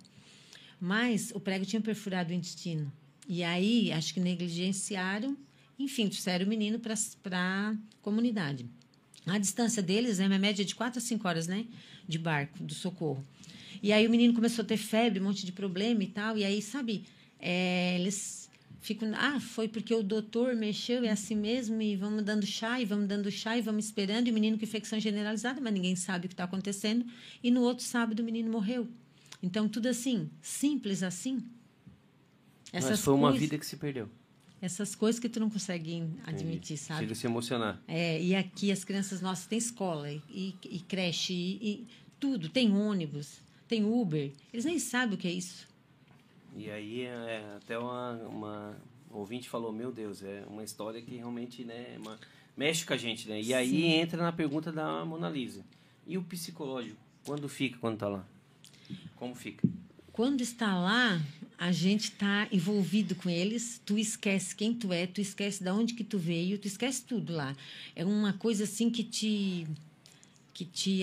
Mas 0.80 1.32
o 1.34 1.40
prego 1.40 1.66
tinha 1.66 1.82
perfurado 1.82 2.32
o 2.32 2.34
intestino. 2.34 2.92
E 3.28 3.44
aí, 3.44 3.92
acho 3.92 4.14
que 4.14 4.20
negligenciaram. 4.20 5.38
Enfim, 5.78 6.08
trouxeram 6.08 6.46
o 6.46 6.50
menino 6.50 6.80
para 6.80 6.96
a 7.32 7.76
comunidade. 8.02 8.66
A 9.28 9.38
distância 9.38 9.84
deles 9.84 10.20
é 10.20 10.28
uma 10.28 10.40
média 10.40 10.64
de 10.64 10.74
4 10.74 11.00
a 11.00 11.02
5 11.02 11.28
horas, 11.28 11.48
né? 11.48 11.66
De 12.08 12.18
barco, 12.18 12.64
do 12.64 12.74
socorro. 12.74 13.24
E 13.84 13.92
aí 13.92 14.08
o 14.08 14.10
menino 14.10 14.34
começou 14.34 14.64
a 14.64 14.66
ter 14.66 14.78
febre, 14.78 15.20
um 15.20 15.24
monte 15.24 15.46
de 15.46 15.52
problema 15.52 16.04
e 16.04 16.08
tal. 16.08 16.38
E 16.38 16.46
aí, 16.46 16.62
sabe, 16.62 17.04
é, 17.40 18.00
eles 18.00 18.50
ficam. 18.80 19.12
Ah, 19.16 19.40
foi 19.40 19.68
porque 19.68 19.94
o 19.94 20.02
doutor 20.02 20.56
mexeu, 20.56 21.04
é 21.04 21.10
assim 21.10 21.36
mesmo, 21.36 21.82
e 21.82 21.96
vamos 21.96 22.24
dando 22.24 22.46
chá, 22.46 22.80
e 22.80 22.86
vamos 22.86 23.08
dando 23.08 23.30
chá, 23.30 23.58
e 23.58 23.62
vamos 23.62 23.86
esperando. 23.86 24.28
E 24.28 24.32
o 24.32 24.34
menino 24.34 24.58
com 24.58 24.64
infecção 24.64 25.00
generalizada, 25.00 25.60
mas 25.62 25.74
ninguém 25.74 25.96
sabe 25.96 26.26
o 26.26 26.30
que 26.30 26.34
está 26.34 26.46
acontecendo. 26.46 27.06
E 27.44 27.52
no 27.52 27.62
outro 27.62 27.84
sábado 27.84 28.22
o 28.22 28.24
menino 28.24 28.50
morreu. 28.50 28.88
Então, 29.44 29.68
tudo 29.68 29.88
assim, 29.88 30.30
simples 30.42 31.04
assim. 31.04 31.44
Essas 32.72 32.92
mas 32.92 33.00
foi 33.02 33.14
uma 33.14 33.32
vida 33.32 33.58
que 33.58 33.66
se 33.66 33.78
perdeu. 33.78 34.10
Essas 34.62 34.96
coisas 34.96 35.20
que 35.20 35.30
tu 35.30 35.40
não 35.40 35.50
consegue 35.50 36.04
admitir, 36.26 36.74
Entendi. 36.74 36.78
sabe? 36.78 37.00
Chega 37.02 37.12
a 37.14 37.16
se 37.16 37.28
emocionar. 37.28 37.82
É, 37.88 38.22
e 38.22 38.36
aqui 38.36 38.72
as 38.72 38.84
crianças 38.84 39.22
nossas 39.22 39.46
têm 39.46 39.58
escola 39.58 40.12
e, 40.12 40.22
e, 40.30 40.56
e 40.64 40.80
creche 40.80 41.34
e, 41.34 41.60
e 41.62 41.88
tudo, 42.20 42.50
tem 42.50 42.76
ônibus 42.76 43.46
tem 43.68 43.84
Uber, 43.84 44.32
eles 44.54 44.66
nem 44.66 44.80
sabem 44.80 45.16
o 45.16 45.18
que 45.18 45.28
é 45.28 45.32
isso. 45.32 45.68
E 46.56 46.72
aí, 46.72 47.02
é, 47.02 47.58
até 47.58 47.78
uma, 47.78 48.14
uma 48.14 48.78
ouvinte 49.12 49.50
falou: 49.50 49.72
Meu 49.72 49.92
Deus, 49.92 50.24
é 50.24 50.44
uma 50.50 50.64
história 50.64 51.02
que 51.02 51.16
realmente 51.16 51.64
né, 51.64 51.94
é 51.96 51.98
uma, 52.00 52.18
mexe 52.56 52.86
com 52.86 52.94
a 52.94 52.98
gente, 52.98 53.28
né? 53.28 53.40
E 53.40 53.46
Sim. 53.46 53.54
aí 53.54 53.86
entra 53.86 54.22
na 54.22 54.32
pergunta 54.32 54.72
da 54.72 55.04
Mona 55.06 55.30
Lisa: 55.30 55.64
E 56.06 56.18
o 56.18 56.24
psicológico? 56.24 56.98
Quando 57.26 57.50
fica 57.50 57.78
quando 57.78 57.96
está 57.96 58.08
lá? 58.08 58.26
Como 59.18 59.36
fica? 59.36 59.68
Quando 60.14 60.42
está 60.42 60.80
lá, 60.80 61.22
a 61.58 61.72
gente 61.72 62.06
está 62.06 62.48
envolvido 62.52 63.16
com 63.16 63.30
eles, 63.30 63.82
tu 63.86 63.98
esquece 63.98 64.56
quem 64.56 64.74
tu 64.74 64.94
é, 64.94 65.08
tu 65.08 65.20
esquece 65.20 65.64
de 65.64 65.70
onde 65.72 65.94
que 65.94 66.04
tu 66.04 66.20
veio, 66.20 66.60
tu 66.60 66.68
esquece 66.68 67.02
tudo 67.04 67.34
lá. 67.34 67.56
É 67.96 68.06
uma 68.06 68.34
coisa 68.34 68.66
assim 68.66 68.90
que 68.90 69.04
te 69.04 69.68
que 70.54 70.66
te 70.66 71.02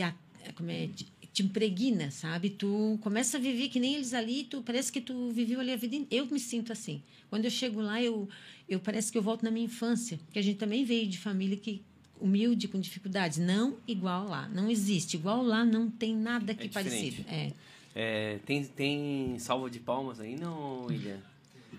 como 0.57 0.71
é, 0.71 0.89
te 1.33 1.43
impregna, 1.43 2.11
sabe? 2.13 2.51
Tu 2.51 2.99
começa 3.03 3.37
a 3.37 3.41
viver 3.41 3.69
que 3.69 3.81
nem 3.81 3.97
eles 3.97 4.15
ali, 4.15 4.45
tu 4.45 4.63
parece 4.63 4.93
que 4.93 5.01
tu 5.01 5.31
viveu 5.31 5.59
ali 5.59 5.73
a 5.73 5.77
vida 5.77 5.97
inteira. 5.97 6.25
Eu 6.25 6.31
me 6.31 6.39
sinto 6.39 6.73
assim. 6.73 7.03
Quando 7.29 7.47
eu 7.47 7.51
chego 7.51 7.81
lá, 7.81 8.01
eu, 8.01 8.29
eu 8.69 8.79
parece 8.79 9.11
que 9.11 9.19
eu 9.19 9.23
volto 9.23 9.43
na 9.43 9.51
minha 9.51 9.67
infância, 9.67 10.21
que 10.33 10.39
a 10.39 10.43
gente 10.43 10.59
também 10.59 10.85
veio 10.85 11.09
de 11.09 11.19
família 11.19 11.57
que 11.57 11.83
humilde, 12.21 12.69
com 12.69 12.79
dificuldades, 12.79 13.39
não 13.39 13.77
igual 13.89 14.29
lá, 14.29 14.49
não 14.49 14.71
existe. 14.71 15.17
Igual 15.17 15.43
lá 15.43 15.65
não 15.65 15.91
tem 15.91 16.15
nada 16.17 16.55
que 16.55 16.67
é 16.67 16.71
parecido. 16.71 17.25
É. 17.29 17.53
é. 17.95 18.39
tem 18.45 18.65
tem 18.65 19.39
salva 19.39 19.71
de 19.71 19.81
palmas 19.81 20.21
aí, 20.21 20.37
não, 20.37 20.87
William? 20.87 21.21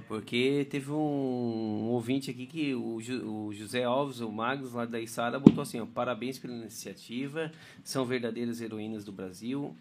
Porque 0.08 0.68
teve 0.70 0.92
um, 0.92 0.96
um 0.96 1.88
ouvinte 1.90 2.30
aqui 2.30 2.46
que 2.46 2.76
o, 2.76 2.98
o, 2.98 3.54
José 3.54 3.84
Alves, 3.84 4.20
o 4.20 4.32
Magnus, 4.32 4.74
lá 4.74 4.86
da 4.86 5.00
Isara, 5.00 5.40
botou 5.40 5.62
assim: 5.64 5.80
ó, 5.80 5.86
parabéns 5.86 6.38
pela 6.38 6.54
iniciativa, 6.54 7.52
são 7.84 8.06
verdadeiras 8.06 8.62
heroínas 8.62 9.04
do 9.04 9.12
Brasil. 9.12 9.76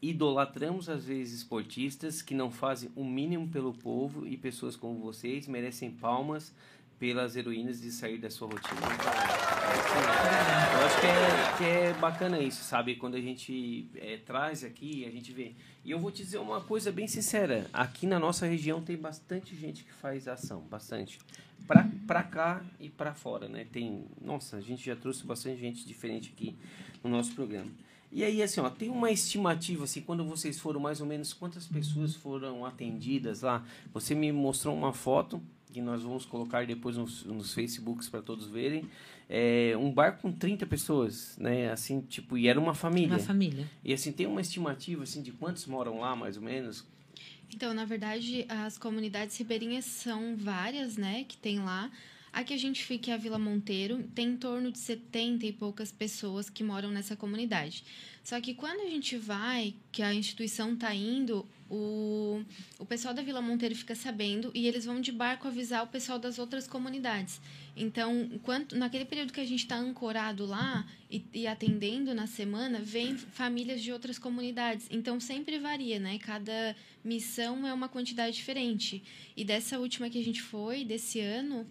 Idolatramos 0.00 0.88
às 0.88 1.04
vezes 1.04 1.38
esportistas 1.38 2.20
que 2.20 2.34
não 2.34 2.50
fazem 2.50 2.90
o 2.96 3.04
mínimo 3.04 3.48
pelo 3.48 3.72
povo 3.72 4.26
e 4.26 4.36
pessoas 4.36 4.76
como 4.76 4.98
vocês 4.98 5.46
merecem 5.46 5.90
palmas 5.90 6.52
pelas 7.02 7.34
heroínas 7.34 7.80
de 7.80 7.90
sair 7.90 8.16
da 8.16 8.30
sua 8.30 8.46
rotina. 8.46 8.80
Eu 10.78 10.86
acho 10.86 11.00
que 11.00 11.06
é, 11.08 11.56
que 11.58 11.64
é 11.64 11.92
bacana 11.94 12.38
isso, 12.38 12.62
sabe? 12.62 12.94
Quando 12.94 13.16
a 13.16 13.20
gente 13.20 13.88
é, 13.96 14.18
traz 14.18 14.62
aqui, 14.62 15.04
a 15.04 15.10
gente 15.10 15.32
vê. 15.32 15.52
E 15.84 15.90
eu 15.90 15.98
vou 15.98 16.12
te 16.12 16.22
dizer 16.22 16.38
uma 16.38 16.60
coisa 16.60 16.92
bem 16.92 17.08
sincera: 17.08 17.68
aqui 17.72 18.06
na 18.06 18.20
nossa 18.20 18.46
região 18.46 18.80
tem 18.80 18.96
bastante 18.96 19.56
gente 19.56 19.82
que 19.82 19.92
faz 19.92 20.28
ação, 20.28 20.60
bastante. 20.70 21.18
Pra, 21.66 21.88
pra 22.06 22.22
cá 22.22 22.64
e 22.78 22.88
pra 22.88 23.12
fora, 23.12 23.48
né? 23.48 23.66
Tem. 23.72 24.04
Nossa, 24.20 24.58
a 24.58 24.60
gente 24.60 24.86
já 24.86 24.94
trouxe 24.94 25.26
bastante 25.26 25.60
gente 25.60 25.84
diferente 25.84 26.32
aqui 26.32 26.54
no 27.02 27.10
nosso 27.10 27.34
programa. 27.34 27.72
E 28.12 28.22
aí, 28.22 28.40
assim, 28.44 28.60
ó, 28.60 28.70
tem 28.70 28.90
uma 28.90 29.10
estimativa, 29.10 29.82
assim, 29.84 30.02
quando 30.02 30.24
vocês 30.24 30.60
foram 30.60 30.78
mais 30.78 31.00
ou 31.00 31.06
menos 31.06 31.32
quantas 31.32 31.66
pessoas 31.66 32.14
foram 32.14 32.64
atendidas 32.64 33.40
lá? 33.40 33.64
Você 33.92 34.14
me 34.14 34.30
mostrou 34.30 34.76
uma 34.76 34.92
foto 34.92 35.42
que 35.72 35.80
nós 35.80 36.02
vamos 36.02 36.24
colocar 36.24 36.66
depois 36.66 36.96
nos, 36.96 37.24
nos 37.24 37.54
Facebooks 37.54 38.08
para 38.08 38.22
todos 38.22 38.46
verem. 38.46 38.88
É, 39.28 39.74
um 39.78 39.90
bar 39.90 40.18
com 40.18 40.30
30 40.30 40.66
pessoas, 40.66 41.36
né? 41.38 41.70
Assim, 41.70 42.00
tipo, 42.02 42.36
e 42.36 42.46
era 42.48 42.60
uma 42.60 42.74
família. 42.74 43.08
Uma 43.08 43.18
família. 43.18 43.68
E 43.82 43.92
assim, 43.92 44.12
tem 44.12 44.26
uma 44.26 44.40
estimativa 44.40 45.02
assim 45.02 45.22
de 45.22 45.32
quantos 45.32 45.66
moram 45.66 46.00
lá, 46.00 46.14
mais 46.14 46.36
ou 46.36 46.42
menos? 46.42 46.86
Então, 47.54 47.74
na 47.74 47.84
verdade, 47.84 48.46
as 48.48 48.78
comunidades 48.78 49.36
ribeirinhas 49.36 49.84
são 49.84 50.36
várias, 50.36 50.96
né, 50.96 51.24
que 51.24 51.36
tem 51.36 51.60
lá. 51.60 51.90
A 52.32 52.42
que 52.42 52.54
a 52.54 52.56
gente 52.56 52.82
fica 52.82 53.10
é 53.10 53.14
a 53.14 53.18
Vila 53.18 53.38
Monteiro, 53.38 54.02
tem 54.14 54.30
em 54.30 54.36
torno 54.38 54.72
de 54.72 54.78
70 54.78 55.44
e 55.44 55.52
poucas 55.52 55.92
pessoas 55.92 56.48
que 56.48 56.64
moram 56.64 56.90
nessa 56.90 57.14
comunidade. 57.14 57.84
Só 58.24 58.40
que 58.40 58.54
quando 58.54 58.80
a 58.80 58.88
gente 58.88 59.18
vai, 59.18 59.74
que 59.90 60.02
a 60.02 60.14
instituição 60.14 60.72
está 60.72 60.94
indo, 60.94 61.46
o, 61.74 62.44
o 62.78 62.84
pessoal 62.84 63.14
da 63.14 63.22
Vila 63.22 63.40
Monteiro 63.40 63.74
fica 63.74 63.94
sabendo 63.94 64.50
e 64.54 64.68
eles 64.68 64.84
vão 64.84 65.00
de 65.00 65.10
barco 65.10 65.48
avisar 65.48 65.82
o 65.82 65.86
pessoal 65.86 66.18
das 66.18 66.38
outras 66.38 66.68
comunidades. 66.68 67.40
Então, 67.74 68.28
enquanto, 68.30 68.76
naquele 68.76 69.06
período 69.06 69.32
que 69.32 69.40
a 69.40 69.46
gente 69.46 69.60
está 69.60 69.76
ancorado 69.76 70.44
lá 70.44 70.86
e, 71.10 71.24
e, 71.32 71.46
atendendo 71.46 72.14
na 72.14 72.26
semana, 72.26 72.78
vem 72.78 73.16
famílias 73.16 73.80
de 73.80 73.90
outras 73.90 74.18
comunidades. 74.18 74.86
Então, 74.90 75.18
sempre 75.18 75.58
varia, 75.58 75.98
né? 75.98 76.18
Cada 76.18 76.76
missão 77.02 77.66
é 77.66 77.72
uma 77.72 77.88
quantidade 77.88 78.36
diferente. 78.36 79.02
E 79.34 79.42
dessa 79.42 79.78
última 79.78 80.10
que 80.10 80.18
a 80.18 80.24
gente 80.24 80.42
foi, 80.42 80.84
desse 80.84 81.20
ano, 81.20 81.66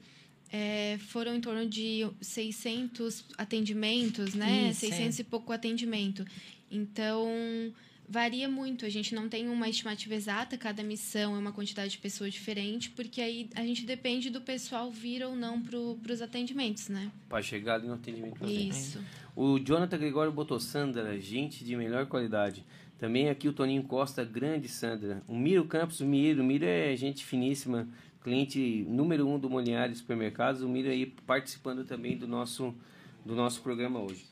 é, 0.52 0.98
foram 1.10 1.36
em 1.36 1.42
torno 1.42 1.70
de 1.70 2.10
600 2.20 3.24
atendimentos, 3.38 4.34
né? 4.34 4.72
Isso, 4.72 4.80
600 4.80 5.20
é. 5.20 5.22
e 5.22 5.26
pouco 5.26 5.54
atendimento. 5.54 6.26
Então 6.72 7.72
varia 8.12 8.50
muito. 8.50 8.86
A 8.86 8.90
gente 8.90 9.16
não 9.16 9.30
tem 9.30 9.48
uma 9.48 9.70
estimativa 9.70 10.14
exata, 10.14 10.58
cada 10.58 10.84
missão 10.84 11.34
é 11.34 11.40
uma 11.40 11.54
quantidade 11.54 11.92
de 11.92 11.98
pessoas 11.98 12.34
diferente, 12.34 12.90
porque 12.90 13.22
aí 13.22 13.50
a 13.56 13.62
gente 13.62 13.86
depende 13.86 14.30
do 14.30 14.42
pessoal 14.42 14.92
vir 14.92 15.24
ou 15.24 15.34
não 15.34 15.62
para 15.62 16.12
os 16.12 16.22
atendimentos, 16.22 16.90
né? 16.90 17.10
Para 17.30 17.42
chegar 17.42 17.76
ali 17.76 17.88
no 17.88 17.94
atendimento. 17.94 18.46
Isso. 18.46 19.02
O 19.34 19.58
Jonathan 19.58 19.98
Gregório 19.98 20.32
botou 20.32 20.60
Sandra, 20.60 21.18
gente 21.22 21.64
de 21.64 21.74
melhor 21.78 22.06
qualidade. 22.06 22.66
Também 23.00 23.30
aqui 23.30 23.48
o 23.48 23.54
Toninho 23.54 23.84
Costa, 23.84 24.26
grande 24.26 24.68
Sandra. 24.68 25.24
O 25.26 25.36
Miro 25.36 25.64
Campos, 25.66 26.02
o 26.02 26.06
Miro, 26.06 26.42
o 26.42 26.46
Miro 26.46 26.66
é 26.66 26.94
gente 26.98 27.24
finíssima, 27.24 27.88
cliente 28.22 28.86
número 28.90 29.26
um 29.26 29.40
do 29.40 29.50
Moliari 29.50 29.96
Supermercados. 29.96 30.62
O 30.62 30.68
Miro 30.68 30.90
aí 30.90 31.06
participando 31.26 31.86
também 31.86 32.18
do 32.18 32.28
nosso, 32.28 32.76
do 33.26 33.34
nosso 33.34 33.62
programa 33.62 34.02
hoje 34.02 34.31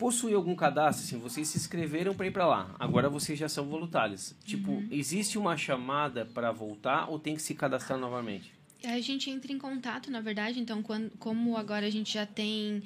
possui 0.00 0.32
algum 0.32 0.56
cadastro, 0.56 1.04
assim, 1.04 1.18
vocês 1.18 1.46
se 1.46 1.58
inscreveram 1.58 2.14
para 2.14 2.26
ir 2.26 2.30
para 2.30 2.46
lá, 2.46 2.74
agora 2.78 3.10
vocês 3.10 3.38
já 3.38 3.50
são 3.50 3.66
voluntários. 3.66 4.34
Tipo, 4.46 4.70
uhum. 4.70 4.88
existe 4.90 5.36
uma 5.36 5.58
chamada 5.58 6.24
para 6.24 6.50
voltar 6.50 7.10
ou 7.10 7.18
tem 7.18 7.36
que 7.36 7.42
se 7.42 7.54
cadastrar 7.54 7.98
novamente? 7.98 8.50
A 8.82 8.98
gente 8.98 9.28
entra 9.28 9.52
em 9.52 9.58
contato, 9.58 10.10
na 10.10 10.22
verdade, 10.22 10.58
então, 10.58 10.82
quando, 10.82 11.10
como 11.18 11.54
agora 11.54 11.86
a 11.86 11.90
gente 11.90 12.14
já 12.14 12.24
tem 12.24 12.82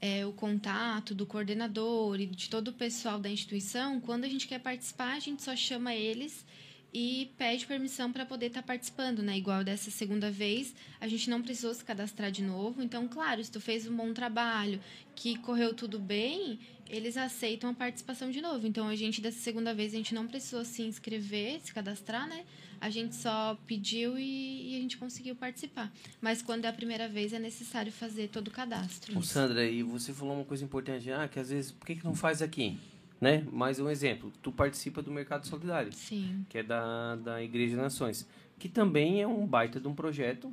é, 0.00 0.24
o 0.24 0.32
contato 0.32 1.14
do 1.14 1.26
coordenador 1.26 2.18
e 2.18 2.24
de 2.24 2.48
todo 2.48 2.68
o 2.68 2.72
pessoal 2.72 3.20
da 3.20 3.28
instituição, 3.28 4.00
quando 4.00 4.24
a 4.24 4.28
gente 4.28 4.48
quer 4.48 4.58
participar, 4.58 5.12
a 5.12 5.20
gente 5.20 5.42
só 5.42 5.54
chama 5.54 5.94
eles 5.94 6.46
e 6.94 7.32
pede 7.36 7.66
permissão 7.66 8.12
para 8.12 8.24
poder 8.24 8.46
estar 8.46 8.62
tá 8.62 8.66
participando, 8.68 9.20
né? 9.20 9.36
Igual 9.36 9.64
dessa 9.64 9.90
segunda 9.90 10.30
vez, 10.30 10.72
a 11.00 11.08
gente 11.08 11.28
não 11.28 11.42
precisou 11.42 11.74
se 11.74 11.84
cadastrar 11.84 12.30
de 12.30 12.40
novo. 12.40 12.80
Então, 12.80 13.08
claro, 13.08 13.42
se 13.42 13.50
tu 13.50 13.60
fez 13.60 13.88
um 13.88 13.96
bom 13.96 14.14
trabalho, 14.14 14.80
que 15.16 15.36
correu 15.38 15.74
tudo 15.74 15.98
bem, 15.98 16.60
eles 16.88 17.16
aceitam 17.16 17.70
a 17.70 17.74
participação 17.74 18.30
de 18.30 18.40
novo. 18.40 18.64
Então, 18.68 18.86
a 18.86 18.94
gente 18.94 19.20
dessa 19.20 19.40
segunda 19.40 19.74
vez 19.74 19.92
a 19.92 19.96
gente 19.96 20.14
não 20.14 20.28
precisou 20.28 20.64
se 20.64 20.82
inscrever, 20.82 21.60
se 21.60 21.74
cadastrar, 21.74 22.28
né? 22.28 22.44
A 22.80 22.88
gente 22.90 23.16
só 23.16 23.58
pediu 23.66 24.16
e, 24.16 24.72
e 24.72 24.76
a 24.76 24.78
gente 24.78 24.96
conseguiu 24.96 25.34
participar. 25.34 25.92
Mas 26.20 26.42
quando 26.42 26.64
é 26.64 26.68
a 26.68 26.72
primeira 26.72 27.08
vez 27.08 27.32
é 27.32 27.40
necessário 27.40 27.90
fazer 27.90 28.28
todo 28.28 28.48
o 28.48 28.50
cadastro. 28.52 29.18
Ô, 29.18 29.22
Sandra, 29.22 29.66
e 29.66 29.82
você 29.82 30.12
falou 30.12 30.36
uma 30.36 30.44
coisa 30.44 30.62
importante, 30.62 31.10
ah, 31.10 31.26
que 31.26 31.40
às 31.40 31.50
vezes, 31.50 31.72
por 31.72 31.86
que, 31.86 31.96
que 31.96 32.04
não 32.04 32.14
faz 32.14 32.40
aqui? 32.40 32.78
Né? 33.24 33.42
Mais 33.50 33.80
um 33.80 33.88
exemplo, 33.88 34.30
tu 34.42 34.52
participa 34.52 35.00
do 35.00 35.10
Mercado 35.10 35.46
Solidário, 35.46 35.90
Sim. 35.94 36.44
que 36.46 36.58
é 36.58 36.62
da, 36.62 37.16
da 37.16 37.42
Igreja 37.42 37.74
Nações, 37.74 38.28
que 38.58 38.68
também 38.68 39.22
é 39.22 39.26
um 39.26 39.46
baita 39.46 39.80
de 39.80 39.88
um 39.88 39.94
projeto, 39.94 40.52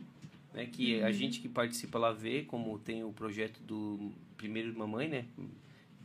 né? 0.53 0.65
Que 0.65 0.99
uhum. 0.99 1.05
a 1.05 1.11
gente 1.11 1.41
que 1.41 1.49
participa 1.49 1.99
lá 1.99 2.13
vê, 2.13 2.43
como 2.43 2.79
tem 2.79 3.03
o 3.03 3.11
projeto 3.11 3.59
do 3.63 4.13
Primeiro 4.37 4.73
Mamãe, 4.73 5.09
né? 5.09 5.25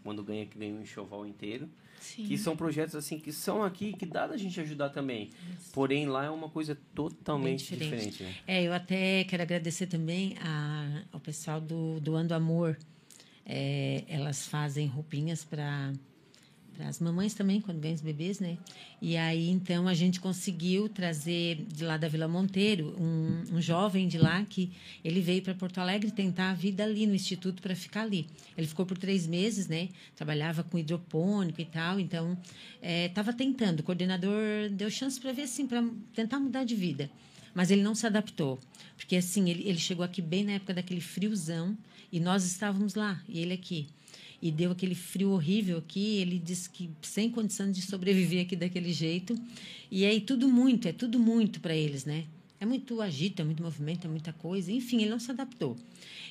Quando 0.02 0.24
ganha, 0.24 0.44
que 0.44 0.58
ganha 0.58 0.74
um 0.74 0.82
enxoval 0.82 1.24
inteiro. 1.24 1.68
Sim. 2.00 2.24
Que 2.26 2.36
são 2.36 2.56
projetos 2.56 2.96
assim 2.96 3.16
que 3.16 3.32
são 3.32 3.62
aqui 3.62 3.92
que 3.92 4.04
dá 4.04 4.26
da 4.26 4.36
gente 4.36 4.60
ajudar 4.60 4.90
também. 4.90 5.30
Porém, 5.72 6.06
lá 6.06 6.24
é 6.24 6.30
uma 6.30 6.48
coisa 6.48 6.76
totalmente 6.96 7.70
Bem 7.70 7.78
diferente. 7.78 8.10
diferente. 8.10 8.22
né? 8.24 8.34
É, 8.48 8.64
eu 8.64 8.72
até 8.72 9.22
quero 9.22 9.42
agradecer 9.44 9.86
também 9.86 10.36
a, 10.40 11.04
ao 11.12 11.20
pessoal 11.20 11.60
do 11.60 12.00
Doando 12.00 12.34
Amor. 12.34 12.76
É, 13.44 14.02
elas 14.08 14.48
fazem 14.48 14.88
roupinhas 14.88 15.44
para 15.44 15.92
as 16.80 17.00
mamães 17.00 17.34
também, 17.34 17.60
quando 17.60 17.80
ganham 17.80 17.94
os 17.94 18.00
bebês, 18.00 18.40
né? 18.40 18.58
E 19.00 19.16
aí, 19.16 19.48
então, 19.48 19.88
a 19.88 19.94
gente 19.94 20.20
conseguiu 20.20 20.88
trazer 20.88 21.64
de 21.68 21.84
lá 21.84 21.96
da 21.96 22.08
Vila 22.08 22.26
Monteiro 22.28 22.94
um, 22.98 23.56
um 23.56 23.60
jovem 23.60 24.08
de 24.08 24.18
lá 24.18 24.44
que 24.44 24.72
ele 25.04 25.20
veio 25.20 25.42
para 25.42 25.54
Porto 25.54 25.78
Alegre 25.78 26.10
tentar 26.10 26.50
a 26.50 26.54
vida 26.54 26.84
ali 26.84 27.06
no 27.06 27.14
Instituto 27.14 27.62
para 27.62 27.74
ficar 27.74 28.02
ali. 28.02 28.26
Ele 28.56 28.66
ficou 28.66 28.84
por 28.84 28.98
três 28.98 29.26
meses, 29.26 29.68
né? 29.68 29.88
Trabalhava 30.14 30.62
com 30.62 30.78
hidropônico 30.78 31.60
e 31.60 31.64
tal, 31.64 32.00
então 32.00 32.36
estava 32.82 33.32
tentando. 33.32 33.80
O 33.80 33.82
coordenador 33.82 34.70
deu 34.70 34.90
chance 34.90 35.20
para 35.20 35.32
ver, 35.32 35.42
assim, 35.42 35.66
para 35.66 35.84
tentar 36.14 36.38
mudar 36.38 36.64
de 36.64 36.74
vida. 36.74 37.10
Mas 37.54 37.70
ele 37.70 37.82
não 37.82 37.94
se 37.94 38.06
adaptou. 38.06 38.58
Porque, 38.96 39.16
assim, 39.16 39.48
ele, 39.50 39.68
ele 39.68 39.78
chegou 39.78 40.04
aqui 40.04 40.20
bem 40.20 40.44
na 40.44 40.52
época 40.52 40.74
daquele 40.74 41.00
friozão 41.00 41.76
e 42.12 42.20
nós 42.20 42.44
estávamos 42.44 42.94
lá, 42.94 43.20
e 43.28 43.40
ele 43.40 43.52
aqui. 43.52 43.88
E 44.40 44.50
deu 44.50 44.70
aquele 44.70 44.94
frio 44.94 45.30
horrível 45.30 45.78
aqui. 45.78 46.16
Ele 46.16 46.38
disse 46.38 46.68
que 46.68 46.90
sem 47.02 47.30
condição 47.30 47.70
de 47.70 47.82
sobreviver 47.82 48.42
aqui 48.42 48.56
daquele 48.56 48.92
jeito. 48.92 49.38
E 49.90 50.04
aí 50.04 50.20
tudo 50.20 50.48
muito, 50.48 50.88
é 50.88 50.92
tudo 50.92 51.18
muito 51.18 51.60
para 51.60 51.74
eles, 51.74 52.04
né? 52.04 52.24
É 52.58 52.64
muito 52.64 53.00
agito, 53.02 53.42
é 53.42 53.44
muito 53.44 53.62
movimento, 53.62 54.06
é 54.06 54.10
muita 54.10 54.32
coisa. 54.32 54.72
Enfim, 54.72 55.02
ele 55.02 55.10
não 55.10 55.18
se 55.18 55.30
adaptou. 55.30 55.76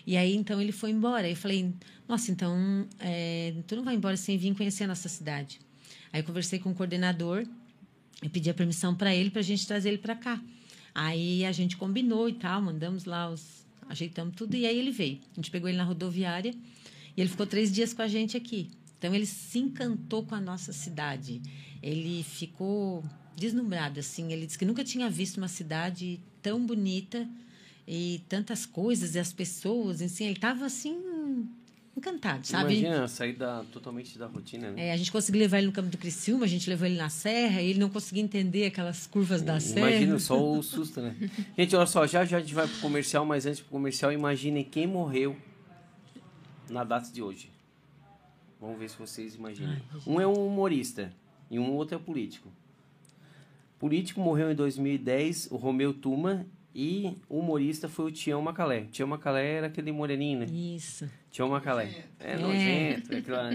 E 0.08 0.18
aí, 0.18 0.36
então, 0.36 0.62
ele 0.62 0.72
foi 0.72 0.92
embora. 0.92 1.30
Eu 1.30 1.36
falei, 1.36 1.72
nossa, 2.08 2.32
então, 2.32 2.88
é, 3.00 3.54
tu 3.68 3.76
não 3.76 3.84
vai 3.84 3.96
embora 3.96 4.18
sem 4.18 4.38
vir 4.38 4.56
conhecer 4.56 4.86
a 4.86 4.88
nossa 4.88 5.10
cidade. 5.10 5.60
Aí 6.12 6.24
conversei 6.24 6.60
com 6.60 6.72
o 6.72 6.76
coordenador, 6.76 7.46
eu 8.24 8.30
pedi 8.30 8.50
a 8.50 8.54
permissão 8.54 8.96
para 8.96 9.14
ele, 9.14 9.30
para 9.30 9.42
a 9.42 9.44
gente 9.44 9.68
trazer 9.68 9.90
ele 9.90 9.98
para 9.98 10.16
cá. 10.16 10.42
Aí 10.94 11.46
a 11.46 11.52
gente 11.52 11.76
combinou 11.76 12.30
e 12.30 12.34
tal, 12.34 12.62
mandamos 12.62 13.06
lá 13.06 13.30
os. 13.30 13.66
ajeitamos 13.90 14.36
tudo 14.36 14.56
e 14.56 14.66
aí 14.66 14.78
ele 14.78 14.92
veio. 14.92 15.20
A 15.34 15.36
gente 15.36 15.52
pegou 15.52 15.68
ele 15.68 15.78
na 15.78 15.84
rodoviária 15.84 16.56
e 17.16 17.22
ele 17.22 17.30
ficou 17.30 17.46
três 17.46 17.72
dias 17.72 17.94
com 17.94 18.02
a 18.02 18.08
gente 18.08 18.36
aqui. 18.36 18.70
Então 18.98 19.14
ele 19.14 19.26
se 19.26 19.60
encantou 19.60 20.24
com 20.24 20.36
a 20.36 20.42
nossa 20.42 20.74
cidade. 20.74 21.42
Ele 21.82 22.24
ficou 22.24 23.04
deslumbrado, 23.36 24.00
assim. 24.00 24.32
Ele 24.32 24.46
disse 24.46 24.58
que 24.58 24.66
nunca 24.66 24.84
tinha 24.84 25.10
visto 25.10 25.38
uma 25.38 25.48
cidade 25.48 26.20
tão 26.42 26.66
bonita 26.66 27.28
e 27.88 28.22
tantas 28.28 28.66
coisas 28.66 29.16
e 29.16 29.20
as 29.20 29.32
pessoas, 29.32 30.02
assim. 30.02 30.26
Ele 30.26 30.34
estava 30.34 30.66
assim 30.66 30.98
encantado, 31.96 32.46
sabe? 32.46 32.80
Imagina 32.80 33.08
sair 33.08 33.34
da, 33.34 33.64
totalmente 33.72 34.18
da 34.18 34.28
rotina, 34.28 34.72
né? 34.72 34.88
É, 34.88 34.92
a 34.92 34.98
gente 34.98 35.12
conseguiu 35.12 35.40
levar 35.40 35.60
ele 35.60 35.68
no 35.68 35.74
campo 35.74 35.90
do 35.90 35.98
Criciúma, 35.98 36.44
a 36.44 36.48
gente 36.48 36.70
levou 36.70 36.86
ele 36.86 36.98
na 36.98 37.10
serra, 37.10 37.62
e 37.62 37.70
ele 37.70 37.80
não 37.80 37.90
conseguia 37.90 38.22
entender 38.22 38.66
aquelas 38.66 39.08
curvas 39.08 39.42
da 39.42 39.60
serra. 39.62 39.92
Imagina 39.92 40.20
só 40.20 40.38
o 40.38 40.62
susto, 40.62 41.02
né? 41.02 41.16
Gente, 41.58 41.76
olha 41.76 41.86
só, 41.86 42.06
já 42.06 42.26
já 42.26 42.38
a 42.38 42.40
gente 42.42 42.54
vai 42.54 42.68
pro 42.68 42.80
comercial, 42.80 43.26
mas 43.26 43.46
antes 43.46 43.62
pro 43.62 43.70
comercial, 43.70 44.12
imaginem 44.12 44.64
quem 44.64 44.86
morreu 44.86 45.38
na 46.70 46.84
data 46.84 47.12
de 47.12 47.22
hoje. 47.22 47.52
Vamos 48.60 48.80
ver 48.80 48.90
se 48.90 48.98
vocês 48.98 49.36
imaginam. 49.36 49.76
Um 50.08 50.20
é 50.20 50.26
um 50.28 50.48
humorista 50.48 51.12
e 51.52 51.60
um 51.60 51.72
outro 51.74 51.96
é 51.96 52.00
político. 52.00 52.50
Político 53.78 54.20
morreu 54.22 54.52
em 54.52 54.56
2010, 54.56 55.50
o 55.52 55.58
Romeu 55.58 55.94
Tuma, 55.94 56.46
e 56.74 57.18
o 57.30 57.40
humorista 57.40 57.88
foi 57.88 58.06
o 58.06 58.12
Tião 58.12 58.42
Macalé. 58.42 58.86
Tião 58.92 59.08
Macalé 59.08 59.46
era 59.58 59.68
aquele 59.68 59.92
moreninho, 59.92 60.40
né? 60.40 60.46
Isso. 60.46 61.10
Tião 61.32 61.50
Macalé. 61.50 62.06
É, 62.20 62.34
É. 62.34 62.38
nojento. 62.38 63.14
É, 63.14 63.18
aquela- 63.18 63.50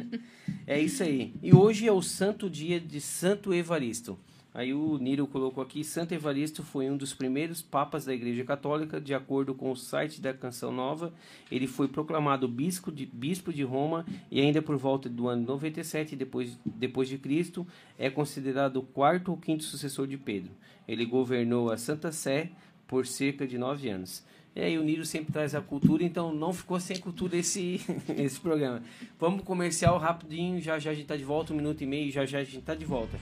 é 0.67 0.81
isso 0.81 1.03
aí. 1.03 1.35
E 1.43 1.55
hoje 1.55 1.87
é 1.87 1.93
o 1.93 2.01
santo 2.03 2.49
dia 2.49 2.79
de 2.81 3.01
Santo 3.01 3.53
Evaristo. 3.53 4.19
Aí 4.53 4.75
o 4.75 4.99
Niro 4.99 5.29
colocou 5.29 5.63
aqui, 5.63 5.85
Santo 5.85 6.13
Evaristo 6.13 6.65
foi 6.65 6.91
um 6.91 6.97
dos 6.97 7.15
primeiros 7.15 7.63
papas 7.63 8.05
da 8.05 8.13
Igreja 8.13 8.43
Católica, 8.43 9.01
de 9.01 9.15
acordo 9.15 9.55
com 9.55 9.71
o 9.71 9.77
site 9.77 10.21
da 10.21 10.35
Canção 10.35 10.73
Nova. 10.73 11.13
Ele 11.51 11.69
foi 11.69 11.87
proclamado 11.87 12.49
bispo 12.49 12.91
de, 12.91 13.07
bispo 13.07 13.53
de 13.53 13.63
Roma 13.63 14.05
e 14.29 14.41
ainda 14.41 14.61
por 14.61 14.77
volta 14.77 15.09
do 15.09 15.29
ano 15.29 15.47
97 15.47 16.17
depois, 16.17 16.59
depois 16.65 17.09
de 17.09 17.17
Cristo 17.17 17.65
é 17.97 18.11
considerado 18.11 18.79
o 18.79 18.83
quarto 18.83 19.31
ou 19.31 19.37
quinto 19.37 19.63
sucessor 19.63 20.09
de 20.09 20.19
Pedro. 20.19 20.51
Ele 20.89 21.07
governou 21.07 21.71
a 21.71 21.77
Santa 21.77 22.11
Sé 22.11 22.51
por 22.89 23.07
cerca 23.07 23.47
de 23.47 23.57
nove 23.57 23.89
anos. 23.89 24.25
E 24.57 24.61
aí 24.61 24.77
o 24.77 24.83
Niro 24.83 25.05
sempre 25.05 25.33
traz 25.33 25.55
a 25.55 25.61
cultura, 25.61 26.03
então 26.03 26.35
não 26.35 26.53
ficou 26.53 26.81
sem 26.81 26.99
cultura 26.99 27.37
esse, 27.37 27.81
esse 28.19 28.41
programa. 28.41 28.83
Vamos 29.17 29.45
comercial 29.45 29.97
rapidinho, 29.97 30.61
já 30.61 30.77
já 30.77 30.91
a 30.91 30.95
gente 30.95 31.07
tá 31.07 31.17
de 31.17 31.23
volta, 31.23 31.53
um 31.53 31.57
minuto 31.57 31.83
e 31.85 31.87
meio, 31.87 32.11
já 32.11 32.27
já 32.27 32.41
a 32.41 32.45
gente 32.45 32.63
tá 32.63 32.75
de 32.75 32.85
volta. 32.85 33.17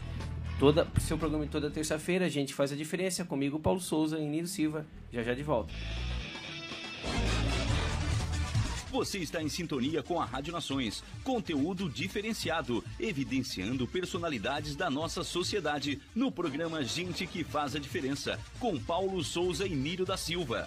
Toda, 0.58 0.88
seu 1.00 1.16
programa 1.16 1.44
de 1.44 1.52
toda 1.52 1.70
terça-feira, 1.70 2.26
a 2.26 2.28
gente 2.28 2.52
faz 2.52 2.72
a 2.72 2.76
diferença. 2.76 3.24
Comigo, 3.24 3.60
Paulo 3.60 3.80
Souza 3.80 4.18
e 4.18 4.26
Niro 4.26 4.48
Silva. 4.48 4.84
Já 5.12 5.22
já 5.22 5.32
de 5.32 5.42
volta. 5.44 5.72
Você 8.90 9.18
está 9.18 9.40
em 9.40 9.48
sintonia 9.48 10.02
com 10.02 10.20
a 10.20 10.24
Rádio 10.24 10.52
Nações. 10.52 11.04
Conteúdo 11.22 11.88
diferenciado, 11.88 12.82
evidenciando 12.98 13.86
personalidades 13.86 14.74
da 14.74 14.90
nossa 14.90 15.22
sociedade 15.22 16.00
no 16.12 16.32
programa 16.32 16.82
Gente 16.82 17.24
que 17.26 17.44
Faz 17.44 17.76
a 17.76 17.78
Diferença, 17.78 18.40
com 18.58 18.80
Paulo 18.80 19.22
Souza 19.22 19.66
e 19.66 19.74
Nírio 19.76 20.04
da 20.04 20.16
Silva. 20.16 20.66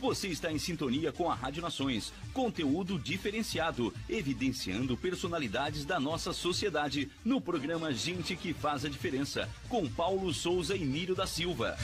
Você 0.00 0.28
está 0.28 0.50
em 0.50 0.58
sintonia 0.58 1.12
com 1.12 1.30
a 1.30 1.34
Rádio 1.34 1.60
Nações. 1.60 2.10
Conteúdo 2.32 2.98
diferenciado, 2.98 3.92
evidenciando 4.08 4.96
personalidades 4.96 5.84
da 5.84 6.00
nossa 6.00 6.32
sociedade 6.32 7.10
no 7.22 7.38
programa 7.38 7.92
Gente 7.92 8.34
que 8.34 8.54
Faz 8.54 8.86
a 8.86 8.88
Diferença, 8.88 9.46
com 9.68 9.86
Paulo 9.86 10.32
Souza 10.32 10.74
e 10.74 10.84
Nírio 10.84 11.14
da 11.14 11.26
Silva. 11.26 11.76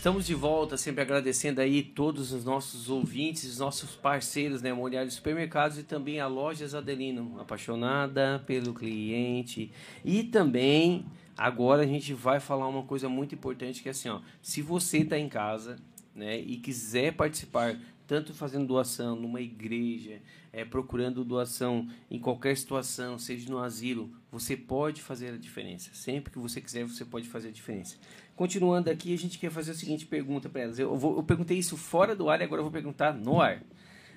Estamos 0.00 0.26
de 0.26 0.34
volta, 0.34 0.78
sempre 0.78 1.02
agradecendo 1.02 1.60
aí 1.60 1.82
todos 1.82 2.32
os 2.32 2.42
nossos 2.42 2.88
ouvintes, 2.88 3.44
os 3.44 3.58
nossos 3.58 3.94
parceiros, 3.94 4.62
né, 4.62 4.72
Molhares 4.72 5.12
Supermercados 5.12 5.76
e 5.76 5.82
também 5.82 6.18
a 6.18 6.26
Lojas 6.26 6.74
Adelino, 6.74 7.38
apaixonada 7.38 8.42
pelo 8.46 8.72
cliente. 8.72 9.70
E 10.02 10.24
também, 10.24 11.04
agora 11.36 11.82
a 11.82 11.86
gente 11.86 12.14
vai 12.14 12.40
falar 12.40 12.66
uma 12.66 12.82
coisa 12.84 13.10
muito 13.10 13.34
importante 13.34 13.82
que 13.82 13.88
é 13.88 13.90
assim, 13.90 14.08
ó, 14.08 14.22
se 14.40 14.62
você 14.62 15.00
está 15.00 15.18
em 15.18 15.28
casa, 15.28 15.76
né, 16.14 16.40
e 16.40 16.56
quiser 16.56 17.12
participar 17.12 17.78
tanto 18.06 18.34
fazendo 18.34 18.66
doação 18.66 19.14
numa 19.14 19.40
igreja, 19.40 20.20
é, 20.52 20.64
procurando 20.64 21.24
doação 21.24 21.88
em 22.10 22.18
qualquer 22.18 22.56
situação, 22.56 23.16
seja 23.18 23.48
no 23.48 23.58
asilo, 23.58 24.10
você 24.32 24.56
pode 24.56 25.00
fazer 25.00 25.34
a 25.34 25.36
diferença. 25.36 25.90
Sempre 25.92 26.32
que 26.32 26.38
você 26.38 26.60
quiser, 26.60 26.84
você 26.84 27.04
pode 27.04 27.28
fazer 27.28 27.50
a 27.50 27.52
diferença. 27.52 27.96
Continuando 28.40 28.88
aqui, 28.88 29.12
a 29.12 29.18
gente 29.18 29.38
quer 29.38 29.50
fazer 29.50 29.72
a 29.72 29.74
seguinte 29.74 30.06
pergunta 30.06 30.48
para 30.48 30.62
elas. 30.62 30.78
Eu, 30.78 30.96
vou, 30.96 31.18
eu 31.18 31.22
perguntei 31.22 31.58
isso 31.58 31.76
fora 31.76 32.16
do 32.16 32.30
ar 32.30 32.40
e 32.40 32.44
agora 32.44 32.60
eu 32.60 32.64
vou 32.64 32.72
perguntar 32.72 33.12
no 33.12 33.38
ar. 33.38 33.62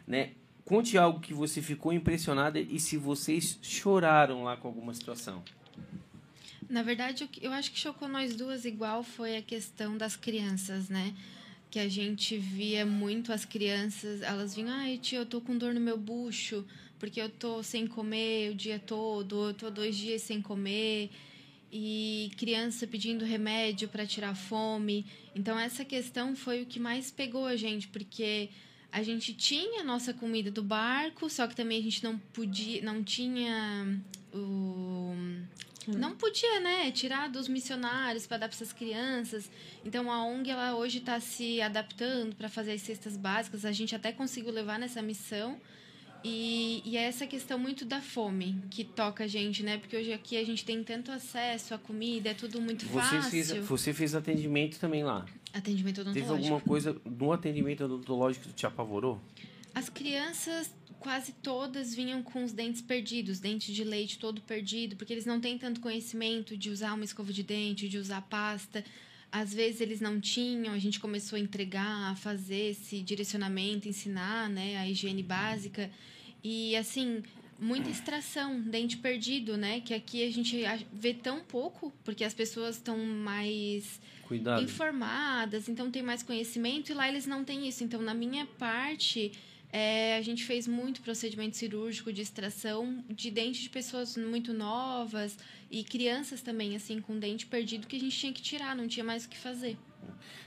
Né? 0.07 0.32
Conte 0.63 0.97
algo 0.97 1.19
que 1.19 1.34
você 1.34 1.61
ficou 1.61 1.91
impressionada 1.91 2.57
e 2.57 2.80
se 2.80 2.95
vocês 2.95 3.59
choraram 3.61 4.45
lá 4.45 4.55
com 4.55 4.69
alguma 4.69 4.93
situação. 4.93 5.43
Na 6.69 6.82
verdade, 6.82 7.30
eu 7.41 7.51
acho 7.51 7.69
que 7.74 7.78
chocou 7.78 8.07
nós 8.07 8.34
duas 8.34 8.63
igual 8.63 9.03
foi 9.03 9.36
a 9.36 9.41
questão 9.41 9.97
das 9.97 10.15
crianças, 10.15 10.88
né? 10.88 11.13
Que 11.69 11.80
a 11.80 11.89
gente 11.89 12.38
via 12.38 12.86
muito 12.86 13.34
as 13.34 13.43
crianças, 13.43 14.21
elas 14.21 14.55
vinham, 14.55 14.69
ai 14.69 14.97
tia, 14.99 15.19
eu 15.19 15.26
tô 15.26 15.41
com 15.41 15.57
dor 15.57 15.74
no 15.74 15.82
meu 15.82 15.97
bucho, 15.97 16.65
porque 16.97 17.19
eu 17.19 17.28
tô 17.28 17.61
sem 17.61 17.86
comer 17.86 18.51
o 18.51 18.55
dia 18.55 18.80
todo, 18.80 19.49
eu 19.49 19.53
tô 19.53 19.69
dois 19.69 19.97
dias 19.97 20.21
sem 20.21 20.41
comer 20.41 21.11
e 21.76 22.30
criança 22.38 22.86
pedindo 22.86 23.26
remédio 23.26 23.89
para 23.89 24.05
tirar 24.05 24.36
fome. 24.36 25.07
Então 25.34 25.59
essa 25.59 25.84
questão 25.84 26.36
foi 26.36 26.61
o 26.61 26.67
que 26.67 26.80
mais 26.80 27.09
pegou 27.09 27.47
a 27.47 27.55
gente, 27.55 27.88
porque 27.88 28.49
a 28.91 29.01
gente 29.01 29.34
tinha 29.34 29.82
a 29.82 29.84
nossa 29.84 30.13
comida 30.13 30.51
do 30.51 30.61
barco, 30.61 31.28
só 31.32 31.47
que 31.47 31.55
também 31.55 31.80
a 31.80 31.84
gente 31.84 32.03
não 32.03 32.19
podia, 32.19 32.80
não 32.84 33.03
tinha 33.03 33.99
o 34.32 35.15
não 35.88 36.15
podia, 36.15 36.61
né, 36.61 36.91
tirar 36.91 37.28
dos 37.28 37.47
missionários 37.47 38.26
para 38.26 38.38
dar 38.38 38.47
para 38.47 38.55
essas 38.55 38.71
crianças. 38.71 39.49
Então 39.84 40.09
a 40.09 40.24
ONG 40.24 40.49
ela 40.49 40.76
hoje 40.76 40.99
está 40.99 41.19
se 41.19 41.59
adaptando 41.59 42.36
para 42.36 42.47
fazer 42.47 42.74
as 42.74 42.82
cestas 42.82 43.17
básicas. 43.17 43.65
A 43.65 43.71
gente 43.71 43.95
até 43.95 44.11
conseguiu 44.11 44.53
levar 44.53 44.80
nessa 44.80 45.01
missão 45.01 45.59
e, 46.24 46.82
e, 46.86 46.97
é 46.97 47.03
essa 47.03 47.28
questão 47.28 47.59
muito 47.59 47.84
da 47.84 48.01
fome 48.01 48.55
que 48.69 48.84
toca 48.84 49.26
a 49.26 49.28
gente, 49.28 49.61
né? 49.61 49.78
Porque 49.78 49.97
hoje 49.97 50.13
aqui 50.13 50.38
a 50.38 50.45
gente 50.45 50.63
tem 50.63 50.84
tanto 50.84 51.11
acesso 51.11 51.74
à 51.74 51.78
comida, 51.78 52.30
é 52.30 52.34
tudo 52.34 52.61
muito 52.61 52.86
você 52.86 52.99
fácil. 52.99 53.32
Fez, 53.32 53.49
você 53.65 53.93
fez 53.93 54.15
atendimento 54.15 54.80
também 54.80 55.03
lá? 55.03 55.26
Atendimento 55.53 56.01
odontológico. 56.01 56.34
Teve 56.34 56.43
alguma 56.45 56.61
coisa 56.61 56.95
no 57.05 57.32
atendimento 57.32 57.84
odontológico 57.84 58.47
que 58.47 58.53
te 58.53 58.65
apavorou? 58.65 59.21
As 59.76 59.89
crianças, 59.89 60.74
quase 60.99 61.34
todas, 61.34 61.93
vinham 61.93 62.24
com 62.24 62.43
os 62.43 62.53
dentes 62.53 62.82
perdidos, 62.82 63.39
dente 63.39 63.74
de 63.74 63.84
leite 63.84 64.17
todo 64.17 64.41
perdido, 64.41 64.95
porque 64.95 65.11
eles 65.11 65.26
não 65.26 65.41
têm 65.41 65.57
tanto 65.57 65.82
conhecimento 65.82 66.55
de 66.55 66.69
usar 66.69 66.93
uma 66.93 67.03
escova 67.03 67.34
de 67.34 67.43
dente, 67.43 67.89
de 67.89 67.97
usar 67.97 68.21
pasta. 68.21 68.84
Às 69.32 69.53
vezes 69.53 69.82
eles 69.82 69.99
não 69.99 70.21
tinham, 70.21 70.74
a 70.74 70.80
gente 70.80 70.99
começou 70.99 71.38
a 71.38 71.39
entregar, 71.39 72.11
a 72.11 72.15
fazer 72.15 72.69
esse 72.69 73.01
direcionamento, 73.01 73.89
ensinar 73.89 74.47
né, 74.49 74.78
a 74.78 74.88
higiene 74.88 75.24
básica. 75.24 75.89
E, 76.43 76.75
assim, 76.75 77.23
muita 77.59 77.89
extração, 77.89 78.59
dente 78.59 78.97
perdido, 78.97 79.57
né? 79.57 79.79
Que 79.79 79.93
aqui 79.93 80.25
a 80.25 80.31
gente 80.31 80.61
vê 80.91 81.13
tão 81.13 81.41
pouco, 81.41 81.93
porque 82.03 82.23
as 82.23 82.33
pessoas 82.33 82.75
estão 82.75 82.97
mais 82.97 83.99
Cuidado. 84.27 84.61
informadas, 84.61 85.69
então 85.69 85.89
tem 85.89 86.03
mais 86.03 86.21
conhecimento, 86.21 86.91
e 86.91 86.93
lá 86.93 87.07
eles 87.07 87.25
não 87.25 87.43
têm 87.43 87.67
isso. 87.67 87.83
Então, 87.83 88.01
na 88.01 88.13
minha 88.13 88.45
parte, 88.45 89.31
é, 89.71 90.17
a 90.17 90.21
gente 90.21 90.43
fez 90.43 90.67
muito 90.67 91.01
procedimento 91.01 91.55
cirúrgico 91.57 92.11
de 92.11 92.21
extração 92.21 93.03
de 93.09 93.31
dente 93.31 93.61
de 93.61 93.69
pessoas 93.69 94.17
muito 94.17 94.53
novas 94.53 95.37
e 95.71 95.83
crianças 95.83 96.41
também, 96.41 96.75
assim, 96.75 96.99
com 96.99 97.17
dente 97.17 97.45
perdido, 97.45 97.87
que 97.87 97.95
a 97.95 97.99
gente 97.99 98.17
tinha 98.17 98.33
que 98.33 98.41
tirar, 98.41 98.75
não 98.75 98.87
tinha 98.87 99.03
mais 99.03 99.25
o 99.25 99.29
que 99.29 99.37
fazer. 99.37 99.77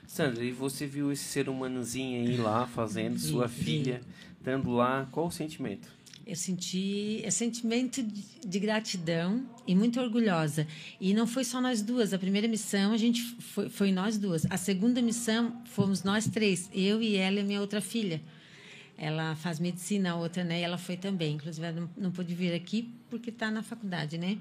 Sandra, 0.07 0.45
e 0.45 0.53
você 0.53 0.87
viu 0.87 1.11
esse 1.11 1.25
ser 1.25 1.49
humanozinho 1.49 2.29
aí 2.29 2.37
lá 2.37 2.67
fazendo, 2.67 3.19
sua 3.19 3.49
filha 3.49 4.01
estando 4.47 4.71
lá, 4.71 5.09
qual 5.11 5.27
o 5.27 5.31
sentimento? 5.31 5.89
Eu 6.25 6.37
senti 6.37 7.21
é 7.25 7.31
sentimento 7.31 8.01
de, 8.03 8.59
gratidão 8.61 9.45
e 9.67 9.75
muito 9.75 10.01
orgulhosa. 10.01 10.67
E 11.01 11.13
não 11.13 11.27
foi 11.27 11.45
só 11.45 11.61
nós 11.61 11.83
duas. 11.83 12.13
A 12.13 12.19
primeira 12.19 12.47
missão 12.47 12.93
a 12.93 12.97
gente 12.97 13.23
foi, 13.23 13.69
foi 13.69 13.93
nós 13.93 14.17
duas. 14.17 14.47
A 14.51 14.57
segunda 14.57 15.03
missão 15.03 15.63
fomos 15.67 16.05
nós 16.05 16.29
três, 16.29 16.71
eu 16.73 17.03
e 17.03 17.17
ela 17.17 17.41
e 17.41 17.45
minha 17.45 17.61
outra 17.61 17.81
filha. 17.81 18.21
Ela 18.97 19.35
faz 19.37 19.59
medicina, 19.61 20.13
a 20.13 20.17
outra, 20.17 20.43
né? 20.43 20.61
E 20.61 20.63
ela 20.63 20.79
foi 20.79 20.97
também. 20.97 21.35
Inclusive, 21.35 21.67
ela 21.67 21.81
não, 21.81 21.91
não 21.97 22.11
pôde 22.13 22.35
vir 22.35 22.55
aqui 22.55 22.91
porque 23.11 23.31
está 23.31 23.51
na 23.51 23.63
faculdade, 23.63 24.17
né? 24.17 24.39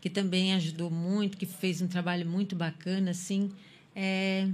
Que 0.00 0.10
também 0.10 0.52
ajudou 0.54 0.90
muito, 0.90 1.36
que 1.38 1.46
fez 1.46 1.80
um 1.80 1.88
trabalho 1.88 2.26
muito 2.26 2.54
bacana, 2.54 3.12
assim. 3.12 3.50
É, 3.94 4.48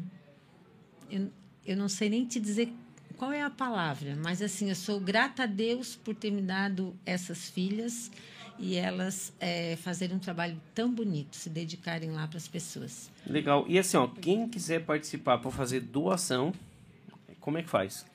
eu, 1.11 1.31
eu 1.67 1.77
não 1.77 1.89
sei 1.89 2.09
nem 2.09 2.25
te 2.25 2.39
dizer 2.39 2.73
qual 3.21 3.33
é 3.33 3.43
a 3.43 3.51
palavra, 3.51 4.17
mas 4.17 4.41
assim, 4.41 4.71
eu 4.71 4.75
sou 4.75 4.99
grata 4.99 5.43
a 5.43 5.47
Deus 5.47 5.95
por 5.95 6.15
ter 6.15 6.31
me 6.31 6.41
dado 6.41 6.97
essas 7.05 7.51
filhas 7.51 8.11
e 8.59 8.77
elas 8.77 9.31
é, 9.39 9.77
fazerem 9.77 10.17
um 10.17 10.19
trabalho 10.19 10.59
tão 10.75 10.91
bonito, 10.91 11.37
se 11.37 11.51
dedicarem 11.51 12.13
lá 12.13 12.27
para 12.27 12.39
as 12.39 12.49
pessoas. 12.49 13.11
Legal. 13.27 13.67
E 13.69 13.79
assim, 13.79 13.99
ó, 13.99 14.07
quem 14.07 14.49
quiser 14.49 14.87
participar 14.87 15.37
para 15.37 15.51
fazer 15.51 15.81
doação, 15.81 16.51
como 17.41 17.59
é 17.59 17.63
que 17.63 17.69
faz? 17.69 18.07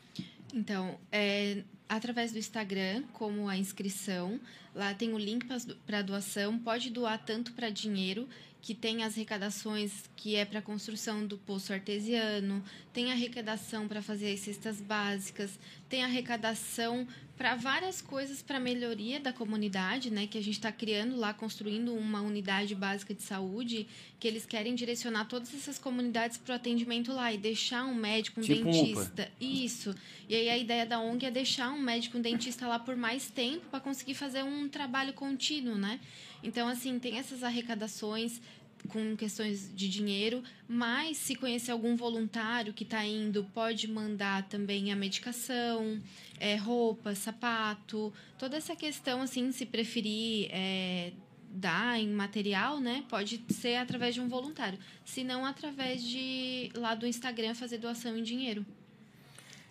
Então, 0.52 0.98
é, 1.12 1.62
através 1.88 2.32
do 2.32 2.40
Instagram, 2.40 3.04
como 3.14 3.48
a 3.48 3.56
inscrição, 3.56 4.40
lá 4.76 4.94
tem 4.94 5.14
o 5.14 5.18
link 5.18 5.48
para 5.88 6.02
doação. 6.02 6.60
Pode 6.60 6.92
doar 6.92 7.18
tanto 7.18 7.54
para 7.54 7.70
dinheiro 7.70 8.28
que 8.66 8.74
tem 8.74 9.04
as 9.04 9.14
arrecadações 9.14 9.92
que 10.16 10.36
é 10.36 10.44
para 10.44 10.58
a 10.58 10.62
construção 10.62 11.24
do 11.24 11.38
poço 11.38 11.72
artesiano, 11.72 12.64
tem 12.92 13.12
arrecadação 13.12 13.88
para 13.88 14.02
fazer 14.02 14.34
as 14.34 14.40
cestas 14.40 14.82
básicas, 14.82 15.60
tem 15.88 16.04
arrecadação 16.04 17.08
para 17.38 17.54
várias 17.56 18.02
coisas 18.02 18.42
para 18.42 18.60
melhoria 18.60 19.20
da 19.20 19.34
comunidade, 19.34 20.10
né? 20.10 20.26
Que 20.26 20.38
a 20.38 20.42
gente 20.42 20.56
está 20.56 20.72
criando 20.72 21.16
lá, 21.16 21.34
construindo 21.34 21.94
uma 21.94 22.22
unidade 22.22 22.74
básica 22.74 23.14
de 23.14 23.22
saúde, 23.22 23.88
que 24.20 24.28
eles 24.28 24.46
querem 24.46 24.74
direcionar 24.74 25.26
todas 25.26 25.54
essas 25.54 25.78
comunidades 25.78 26.38
para 26.38 26.54
o 26.54 26.56
atendimento 26.56 27.12
lá 27.14 27.32
e 27.32 27.38
deixar 27.38 27.86
um 27.86 27.94
médico, 27.94 28.40
um 28.40 28.44
tipo 28.44 28.64
dentista. 28.64 29.30
Um 29.40 29.46
Isso. 29.46 29.94
E 30.28 30.36
aí 30.36 30.50
a 30.50 30.58
ideia 30.58 30.86
da 30.86 31.00
ONG 31.00 31.26
é 31.26 31.32
deixar 31.32 31.70
um 31.72 31.80
médico, 31.80 32.18
um 32.18 32.22
dentista 32.22 32.68
lá 32.68 32.80
por 32.80 32.96
mais 32.96 33.30
tempo 33.30 33.66
para 33.70 33.80
conseguir 33.80 34.16
fazer 34.16 34.44
um 34.44 34.65
trabalho 34.70 35.14
contínuo, 35.14 35.76
né? 35.76 36.00
Então, 36.44 36.68
assim, 36.68 37.00
tem 37.00 37.18
essas 37.18 37.44
arrecadações 37.44 38.40
com 38.86 39.16
questões 39.16 39.72
de 39.76 39.90
dinheiro, 39.90 40.44
mas 40.68 41.18
se 41.18 41.36
conhecer 41.36 41.72
algum 41.72 41.96
voluntário 41.96 42.74
que 42.74 42.84
está 42.84 43.04
indo, 43.04 43.44
pode 43.54 43.88
mandar 43.88 44.48
também 44.48 44.92
a 44.92 44.96
medicação, 44.96 46.00
é, 46.40 46.56
roupa, 46.56 47.16
sapato, 47.16 48.14
toda 48.38 48.58
essa 48.58 48.76
questão, 48.76 49.22
assim, 49.22 49.52
se 49.52 49.66
preferir 49.66 50.50
é, 50.52 51.14
dar 51.50 52.00
em 52.00 52.10
material, 52.10 52.80
né, 52.80 53.04
pode 53.10 53.42
ser 53.50 53.78
através 53.78 54.14
de 54.14 54.22
um 54.22 54.28
voluntário, 54.28 54.78
se 55.04 55.24
não 55.24 55.46
através 55.46 56.04
de 56.04 56.70
lá 56.76 56.94
do 56.96 57.08
Instagram 57.08 57.56
fazer 57.56 57.78
doação 57.78 58.18
em 58.18 58.24
dinheiro. 58.24 58.66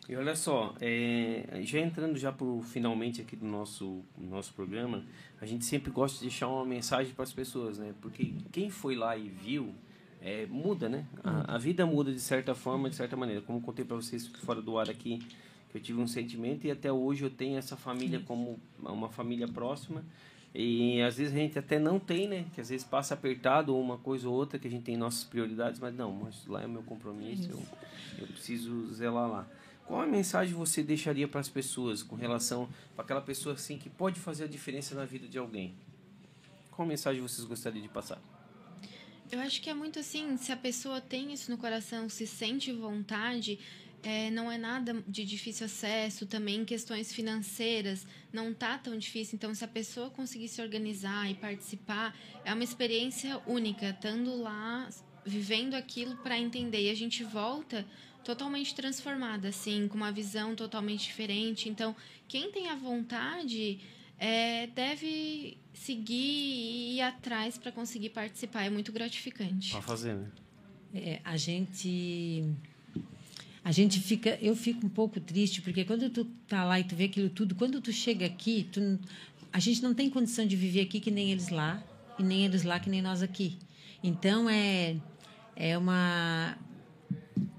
E 0.09 0.15
olha 0.17 0.37
só, 0.37 0.75
é, 0.81 1.61
já 1.63 1.79
entrando 1.79 2.19
já 2.19 2.31
pro 2.31 2.61
finalmente 2.61 3.23
aqui 3.23 3.35
do 3.35 3.47
nosso 3.47 4.03
nosso 4.19 4.53
programa, 4.53 5.03
a 5.41 5.47
gente 5.47 5.65
sempre 5.65 5.91
gosta 5.91 6.19
de 6.19 6.25
deixar 6.25 6.49
uma 6.49 6.65
mensagem 6.65 7.15
para 7.15 7.23
as 7.23 7.33
pessoas, 7.33 7.79
né? 7.79 7.95
Porque 8.03 8.35
quem 8.53 8.69
foi 8.69 8.95
lá 8.95 9.17
e 9.17 9.29
viu, 9.29 9.75
é, 10.21 10.45
muda, 10.47 10.91
né? 10.91 11.07
A, 11.23 11.55
a, 11.55 11.59
vida 11.59 11.87
muda 11.87 12.13
de 12.13 12.21
certa 12.21 12.55
forma, 12.55 12.91
de 12.91 12.97
certa 12.97 13.17
maneira. 13.17 13.41
Como 13.41 13.63
contei 13.63 13.85
para 13.85 13.97
vocês 13.97 14.27
fora 14.27 14.61
do 14.61 14.79
ar 14.79 14.91
aqui, 14.91 15.21
que 15.71 15.79
eu 15.79 15.81
tive 15.81 15.99
um 16.01 16.07
sentimento 16.07 16.67
e 16.67 16.71
até 16.71 16.93
hoje 16.93 17.25
eu 17.25 17.31
tenho 17.31 17.57
essa 17.57 17.77
família 17.77 18.21
como 18.21 18.61
uma 18.79 19.09
família 19.09 19.49
próxima. 19.49 20.05
E 20.55 21.01
às 21.01 21.17
vezes 21.17 21.35
a 21.35 21.37
gente 21.37 21.59
até 21.59 21.79
não 21.79 21.99
tem, 21.99 22.29
né? 22.29 22.45
Que 22.55 22.61
às 22.61 22.69
vezes 22.69 22.87
passa 22.87 23.15
apertado 23.15 23.75
uma 23.75 23.97
coisa 23.97 24.29
ou 24.29 24.35
outra, 24.35 24.59
que 24.59 24.69
a 24.69 24.71
gente 24.71 24.85
tem 24.85 24.99
nossas 24.99 25.25
prioridades, 25.25 25.81
mas 25.81 25.97
não, 25.97 26.13
mas 26.13 26.47
lá 26.47 26.63
é 26.63 26.67
o 26.67 26.71
meu 26.71 26.83
compromisso, 26.83 27.51
eu, 27.51 27.63
eu 28.19 28.27
preciso 28.27 28.93
zelar 28.93 29.29
lá. 29.29 29.49
Qual 29.87 30.01
a 30.01 30.07
mensagem 30.07 30.55
você 30.55 30.83
deixaria 30.83 31.29
para 31.29 31.41
as 31.41 31.49
pessoas 31.49 32.03
com 32.03 32.17
relação 32.17 32.69
para 32.95 33.05
aquela 33.05 33.21
pessoa 33.21 33.55
assim 33.55 33.79
que 33.79 33.91
pode 33.91 34.19
fazer 34.19 34.45
a 34.45 34.49
diferença 34.49 34.95
na 34.95 35.05
vida 35.05 35.29
de 35.29 35.39
alguém? 35.39 35.75
Qual 36.71 36.87
mensagem 36.89 37.21
vocês 37.21 37.47
gostariam 37.47 37.83
de 37.83 37.89
passar? 37.89 38.21
Eu 39.31 39.41
acho 39.41 39.61
que 39.61 39.71
é 39.71 39.75
muito 39.75 39.99
assim, 39.99 40.37
se 40.37 40.53
a 40.53 40.57
pessoa 40.57 41.01
tem 41.01 41.33
isso 41.33 41.51
no 41.51 41.59
coração, 41.59 42.09
se 42.09 42.27
sente 42.27 42.73
vontade, 42.73 43.59
é, 44.03 44.31
não 44.31 44.53
é 44.53 44.59
nada 44.59 45.03
de 45.09 45.25
difícil 45.25 45.67
acesso, 45.67 46.27
também 46.27 46.65
questões 46.65 47.13
financeiras 47.13 48.07
não 48.33 48.53
tá 48.53 48.77
tão 48.77 48.97
difícil. 48.99 49.37
Então, 49.37 49.55
se 49.55 49.65
a 49.65 49.69
pessoa 49.69 50.11
conseguir 50.11 50.49
se 50.49 50.61
organizar 50.61 51.31
e 51.31 51.35
participar, 51.35 52.15
é 52.45 52.53
uma 52.53 52.63
experiência 52.63 53.41
única, 53.47 53.91
estando 53.91 54.37
lá, 54.37 54.89
vivendo 55.25 55.75
aquilo 55.75 56.17
para 56.19 56.39
entender. 56.39 56.83
E 56.83 56.91
a 56.91 56.95
gente 56.95 57.25
volta 57.25 57.87
totalmente 58.25 58.75
transformada, 58.75 59.49
assim, 59.49 59.87
com 59.87 59.97
uma 59.97 60.11
visão 60.11 60.55
totalmente 60.57 61.05
diferente. 61.05 61.69
Então, 61.69 61.95
quem 62.27 62.51
tem 62.51 62.69
a 62.69 62.75
vontade 62.75 63.79
é, 64.19 64.67
deve 64.69 65.59
seguir 65.73 66.15
e 66.15 66.97
ir 66.97 67.01
atrás 67.03 67.59
para 67.59 67.71
conseguir 67.71 68.11
participar. 68.11 68.65
É 68.65 68.71
muito 68.71 68.93
gratificante. 68.93 69.71
Para 69.71 69.83
fazer, 69.83 70.15
né? 70.15 70.31
É, 70.95 71.21
a 71.25 71.37
gente 71.37 72.45
a 73.65 73.73
gente 73.73 73.99
fica 73.99 74.39
eu 74.41 74.55
fico 74.55 74.87
um 74.87 74.89
pouco 74.89 75.19
triste 75.19 75.61
porque 75.61 75.85
quando 75.85 76.09
tu 76.09 76.25
tá 76.47 76.63
lá 76.63 76.79
e 76.79 76.85
tu 76.85 76.95
vê 76.95 77.07
aquilo 77.07 77.29
tudo 77.29 77.57
quando 77.57 77.81
tu 77.81 77.93
chega 77.93 78.25
aqui 78.25 78.69
tu, 78.71 79.01
a 79.53 79.59
gente 79.59 79.83
não 79.83 79.93
tem 79.93 80.09
condição 80.09 80.47
de 80.47 80.55
viver 80.55 80.83
aqui 80.83 81.01
que 81.01 81.11
nem 81.11 81.33
eles 81.33 81.49
lá 81.49 81.83
e 82.17 82.23
nem 82.23 82.45
eles 82.45 82.63
lá 82.63 82.79
que 82.79 82.89
nem 82.89 83.03
nós 83.03 83.23
aqui 83.23 83.59
então 84.05 84.49
é 84.49 84.95
é 85.57 85.77
uma 85.77 86.57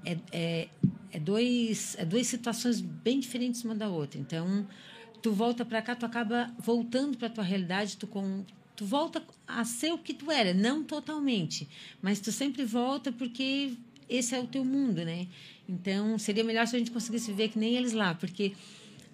é, 0.06 0.18
é, 0.32 0.70
é 1.12 1.20
dois 1.20 1.95
é 1.97 2.06
duas 2.06 2.28
situações 2.28 2.80
bem 2.80 3.20
diferentes 3.20 3.64
uma 3.64 3.76
da 3.76 3.89
outra 3.89 4.20
então 4.20 4.68
tu 5.22 5.32
volta 5.32 5.66
para 5.66 5.82
cá 5.82 5.95
tu 5.95 6.06
acaba 6.06 6.53
voltando 6.60 7.18
para 7.18 7.30
tua 7.30 7.43
realidade 7.43 7.97
tu 7.97 8.08
com 8.08 8.45
tu 8.76 8.86
volta 8.86 9.24
a 9.47 9.64
ser 9.66 9.91
o 9.93 9.97
que 9.97 10.14
tu 10.14 10.32
era 10.32 10.53
não 10.53 10.84
totalmente 10.84 11.68
mas 12.01 12.20
tu 12.20 12.32
sempre 12.32 12.64
volta 12.64 13.12
porque 13.12 13.74
esse 14.08 14.36
é 14.36 14.39
o 14.39 14.47
teu 14.47 14.64
mundo 14.64 15.03
né 15.03 15.28
então, 15.68 16.18
seria 16.18 16.43
melhor 16.43 16.68
se 16.68 16.76
a 16.76 16.80
gente 16.80 16.91
conseguisse 16.91 17.32
ver 17.32 17.49
que 17.49 17.60
nem 17.60 17.76
eles 17.76 17.93
lá, 17.93 18.14
porque 18.14 18.53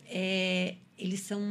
é, 0.06 0.76
eles 0.98 1.22
são 1.22 1.42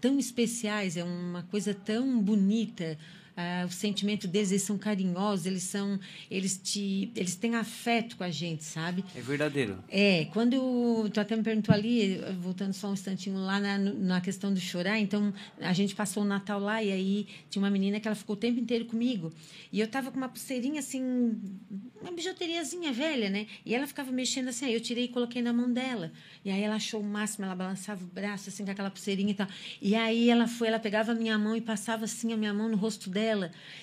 tão 0.00 0.18
especiais, 0.18 0.96
é 0.96 1.04
uma 1.04 1.42
coisa 1.44 1.74
tão 1.74 2.20
bonita. 2.20 2.98
Ah, 3.36 3.64
o 3.66 3.72
sentimento 3.72 4.28
deles, 4.28 4.50
eles 4.50 4.62
são 4.62 4.76
carinhosos, 4.76 5.46
eles 5.46 5.62
são, 5.62 5.98
eles 6.30 6.60
te, 6.62 7.10
eles 7.16 7.34
têm 7.34 7.54
afeto 7.54 8.16
com 8.16 8.24
a 8.24 8.30
gente, 8.30 8.62
sabe? 8.62 9.04
É 9.14 9.20
verdadeiro. 9.20 9.82
É, 9.88 10.26
quando 10.26 11.08
tu 11.10 11.18
até 11.18 11.34
me 11.34 11.42
perguntou 11.42 11.74
ali, 11.74 12.20
voltando 12.40 12.74
só 12.74 12.90
um 12.90 12.92
instantinho 12.92 13.38
lá 13.38 13.58
na, 13.58 13.78
na 13.78 14.20
questão 14.20 14.52
do 14.52 14.60
chorar, 14.60 14.98
então 14.98 15.32
a 15.60 15.72
gente 15.72 15.94
passou 15.94 16.22
o 16.22 16.26
Natal 16.26 16.60
lá 16.60 16.82
e 16.82 16.92
aí 16.92 17.26
tinha 17.48 17.62
uma 17.62 17.70
menina 17.70 17.98
que 17.98 18.06
ela 18.06 18.14
ficou 18.14 18.34
o 18.34 18.38
tempo 18.38 18.60
inteiro 18.60 18.84
comigo 18.84 19.32
e 19.72 19.80
eu 19.80 19.88
tava 19.88 20.10
com 20.10 20.18
uma 20.18 20.28
pulseirinha 20.28 20.80
assim, 20.80 21.02
uma 22.00 22.12
bijuteriazinha 22.12 22.92
velha, 22.92 23.30
né? 23.30 23.46
E 23.64 23.74
ela 23.74 23.86
ficava 23.86 24.12
mexendo 24.12 24.48
assim, 24.48 24.66
aí 24.66 24.74
eu 24.74 24.80
tirei 24.80 25.04
e 25.04 25.08
coloquei 25.08 25.40
na 25.40 25.52
mão 25.52 25.72
dela. 25.72 26.12
E 26.44 26.50
aí 26.50 26.62
ela 26.62 26.74
achou 26.74 27.00
o 27.00 27.04
máximo, 27.04 27.46
ela 27.46 27.54
balançava 27.54 28.04
o 28.04 28.06
braço 28.06 28.50
assim 28.50 28.64
com 28.64 28.70
aquela 28.70 28.90
pulseirinha 28.90 29.30
e 29.30 29.34
tal. 29.34 29.46
E 29.80 29.94
aí 29.94 30.28
ela 30.28 30.46
foi, 30.46 30.68
ela 30.68 30.78
pegava 30.78 31.12
a 31.12 31.14
minha 31.14 31.38
mão 31.38 31.56
e 31.56 31.62
passava 31.62 32.04
assim 32.04 32.34
a 32.34 32.36
minha 32.36 32.52
mão 32.52 32.68
no 32.68 32.76
rosto 32.76 33.08
dela. 33.08 33.21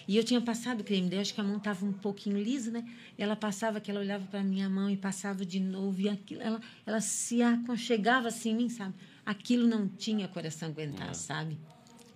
E 0.07 0.17
eu 0.17 0.23
tinha 0.23 0.41
passado 0.41 0.83
creme, 0.83 1.09
daí 1.09 1.19
acho 1.19 1.33
que 1.33 1.41
a 1.41 1.43
mão 1.43 1.57
estava 1.57 1.85
um 1.85 1.93
pouquinho 1.93 2.37
lisa, 2.41 2.71
né? 2.71 2.83
E 3.17 3.23
ela 3.23 3.35
passava, 3.35 3.79
que 3.79 3.89
ela 3.89 3.99
olhava 3.99 4.25
para 4.25 4.43
minha 4.43 4.69
mão 4.69 4.89
e 4.89 4.97
passava 4.97 5.45
de 5.45 5.59
novo 5.59 6.01
e 6.01 6.09
aquilo, 6.09 6.41
ela, 6.41 6.59
ela 6.85 7.01
se 7.01 7.41
aconchegava 7.41 8.27
assim 8.27 8.51
em 8.51 8.55
mim, 8.55 8.69
sabe? 8.69 8.93
Aquilo 9.25 9.67
não 9.67 9.87
tinha 9.87 10.27
coração 10.27 10.69
aguentar, 10.69 11.07
não. 11.07 11.13
sabe? 11.13 11.57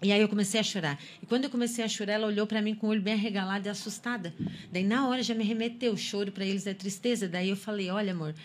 E 0.02 0.12
aí 0.12 0.20
eu 0.20 0.28
comecei 0.28 0.60
a 0.60 0.64
chorar. 0.64 1.00
E 1.22 1.26
quando 1.26 1.46
eu 1.46 1.50
comecei 1.50 1.84
a 1.84 1.88
chorar, 1.88 2.14
ela 2.14 2.28
olhou 2.28 2.46
para 2.46 2.62
mim 2.62 2.76
com 2.76 2.88
o 2.88 2.90
olho 2.90 3.02
bem 3.02 3.14
arregalado 3.14 3.68
e 3.68 3.70
assustada. 3.70 4.34
Daí 4.70 4.84
na 4.84 5.08
hora 5.08 5.24
já 5.24 5.34
me 5.34 5.46
remeteu 5.46 5.94
o 5.94 5.98
choro 5.98 6.32
para 6.32 6.46
eles 6.46 6.68
é 6.68 6.74
tristeza. 6.74 7.28
Daí 7.28 7.50
eu 7.50 7.56
falei: 7.56 7.90
"Olha, 7.90 8.12
amor, 8.12 8.36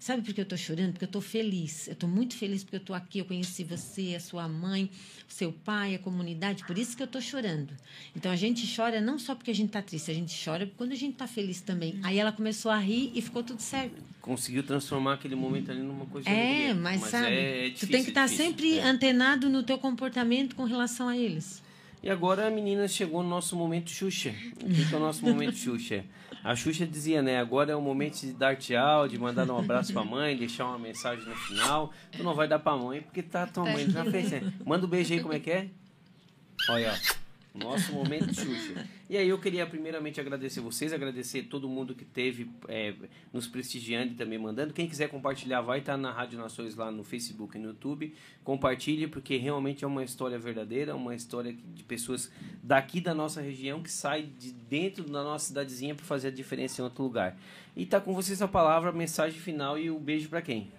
Sabe 0.00 0.22
por 0.22 0.32
que 0.32 0.40
eu 0.40 0.44
estou 0.44 0.56
chorando? 0.56 0.92
Porque 0.92 1.04
eu 1.04 1.08
estou 1.08 1.20
feliz. 1.20 1.86
Eu 1.86 1.92
estou 1.92 2.08
muito 2.08 2.34
feliz 2.34 2.64
porque 2.64 2.76
eu 2.76 2.80
estou 2.80 2.96
aqui. 2.96 3.18
Eu 3.18 3.26
conheci 3.26 3.62
você, 3.62 4.14
a 4.16 4.20
sua 4.20 4.48
mãe, 4.48 4.90
o 5.28 5.32
seu 5.32 5.52
pai, 5.52 5.94
a 5.94 5.98
comunidade. 5.98 6.64
Por 6.64 6.78
isso 6.78 6.96
que 6.96 7.02
eu 7.02 7.04
estou 7.04 7.20
chorando. 7.20 7.74
Então 8.16 8.32
a 8.32 8.36
gente 8.36 8.66
chora 8.74 8.98
não 8.98 9.18
só 9.18 9.34
porque 9.34 9.50
a 9.50 9.54
gente 9.54 9.66
está 9.66 9.82
triste, 9.82 10.10
a 10.10 10.14
gente 10.14 10.34
chora 10.42 10.72
quando 10.78 10.92
a 10.92 10.96
gente 10.96 11.12
está 11.12 11.26
feliz 11.26 11.60
também. 11.60 12.00
Aí 12.02 12.18
ela 12.18 12.32
começou 12.32 12.72
a 12.72 12.78
rir 12.78 13.12
e 13.14 13.20
ficou 13.20 13.42
tudo 13.42 13.60
certo. 13.60 14.02
Conseguiu 14.22 14.62
transformar 14.62 15.14
aquele 15.14 15.34
momento 15.34 15.70
ali 15.70 15.82
numa 15.82 16.06
coisa. 16.06 16.26
É, 16.30 16.72
mas, 16.72 17.02
mas, 17.02 17.10
sabe, 17.10 17.34
é, 17.34 17.66
é 17.66 17.68
difícil, 17.68 17.88
tu 17.88 17.92
tem 17.92 18.02
que 18.02 18.08
estar 18.08 18.22
tá 18.22 18.28
sempre 18.28 18.78
é. 18.78 18.82
antenado 18.82 19.50
no 19.50 19.62
teu 19.62 19.76
comportamento 19.76 20.56
com 20.56 20.64
relação 20.64 21.08
a 21.08 21.16
eles. 21.16 21.62
E 22.02 22.08
agora 22.08 22.46
a 22.46 22.50
menina 22.50 22.88
chegou 22.88 23.22
no 23.22 23.28
nosso 23.28 23.54
momento 23.54 23.90
Xuxa. 23.90 24.34
O 24.62 24.88
que 24.88 24.94
é 24.94 24.96
o 24.96 25.00
nosso 25.00 25.24
momento 25.24 25.54
Xuxa? 25.54 26.04
A 26.42 26.56
Xuxa 26.56 26.86
dizia, 26.86 27.20
né? 27.20 27.38
Agora 27.38 27.72
é 27.72 27.76
o 27.76 27.80
momento 27.82 28.20
de 28.20 28.32
dar 28.32 28.56
tchau, 28.56 29.06
de 29.06 29.18
mandar 29.18 29.48
um 29.50 29.58
abraço 29.58 29.92
pra 29.92 30.02
mãe, 30.02 30.34
deixar 30.36 30.66
uma 30.66 30.78
mensagem 30.78 31.24
no 31.24 31.36
final. 31.36 31.92
Tu 32.12 32.22
não 32.22 32.34
vai 32.34 32.48
dar 32.48 32.58
pra 32.58 32.74
mãe 32.74 33.02
porque 33.02 33.22
tá 33.22 33.46
tua 33.46 33.64
mãe 33.64 33.86
na 33.86 34.04
frente, 34.04 34.30
né? 34.30 34.52
Manda 34.64 34.86
um 34.86 34.88
beijo 34.88 35.12
aí, 35.12 35.20
como 35.20 35.34
é 35.34 35.38
que 35.38 35.50
é? 35.50 35.68
Olha, 36.70 36.92
ó. 36.92 37.19
Nosso 37.54 37.92
momento 37.92 38.32
Xuxa. 38.32 38.86
E 39.08 39.16
aí 39.16 39.28
eu 39.28 39.38
queria 39.38 39.66
primeiramente 39.66 40.20
agradecer 40.20 40.60
vocês, 40.60 40.92
agradecer 40.92 41.42
todo 41.42 41.68
mundo 41.68 41.96
que 41.96 42.04
teve 42.04 42.48
é, 42.68 42.94
nos 43.32 43.48
prestigiando 43.48 44.12
e 44.12 44.14
também 44.14 44.38
mandando. 44.38 44.72
Quem 44.72 44.88
quiser 44.88 45.08
compartilhar, 45.08 45.60
vai 45.60 45.80
estar 45.80 45.96
na 45.96 46.12
Rádio 46.12 46.38
Nações 46.38 46.76
lá 46.76 46.92
no 46.92 47.02
Facebook 47.02 47.56
e 47.56 47.60
no 47.60 47.68
YouTube. 47.68 48.14
Compartilhe, 48.44 49.08
porque 49.08 49.36
realmente 49.36 49.84
é 49.84 49.86
uma 49.86 50.04
história 50.04 50.38
verdadeira, 50.38 50.94
uma 50.94 51.14
história 51.14 51.52
de 51.52 51.82
pessoas 51.82 52.30
daqui 52.62 53.00
da 53.00 53.12
nossa 53.12 53.40
região 53.40 53.82
que 53.82 53.90
saem 53.90 54.32
de 54.38 54.52
dentro 54.52 55.02
da 55.02 55.24
nossa 55.24 55.46
cidadezinha 55.46 55.94
para 55.94 56.04
fazer 56.04 56.28
a 56.28 56.32
diferença 56.32 56.80
em 56.80 56.84
outro 56.84 57.02
lugar. 57.02 57.36
E 57.76 57.84
tá 57.84 58.00
com 58.00 58.14
vocês 58.14 58.40
a 58.40 58.46
palavra, 58.46 58.90
a 58.90 58.92
mensagem 58.92 59.40
final 59.40 59.76
e 59.76 59.90
o 59.90 59.98
beijo 59.98 60.28
para 60.28 60.40
quem? 60.40 60.70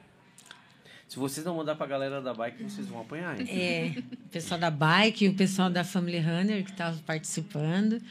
Se 1.12 1.20
vocês 1.20 1.46
não 1.46 1.58
mandar 1.58 1.76
para 1.76 1.86
a 1.86 1.90
galera 1.90 2.22
da 2.22 2.34
bike, 2.34 2.64
vocês 2.64 2.88
vão 2.88 3.02
apanhar. 3.02 3.38
Hein? 3.38 3.46
É, 3.50 4.00
o 4.00 4.30
pessoal 4.30 4.58
da 4.58 4.72
bike, 4.72 5.28
o 5.28 5.34
pessoal 5.34 5.70
da 5.70 5.84
Family 5.84 6.20
Runner 6.20 6.64
que 6.64 6.72
estava 6.72 6.98
participando. 7.06 8.02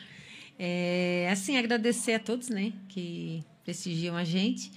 É, 0.59 1.27
assim, 1.33 1.57
agradecer 1.57 2.13
a 2.13 2.19
todos, 2.19 2.51
né, 2.51 2.75
que 2.91 3.43
prestigiam 3.65 4.19
a 4.19 4.23
gente. 4.23 4.71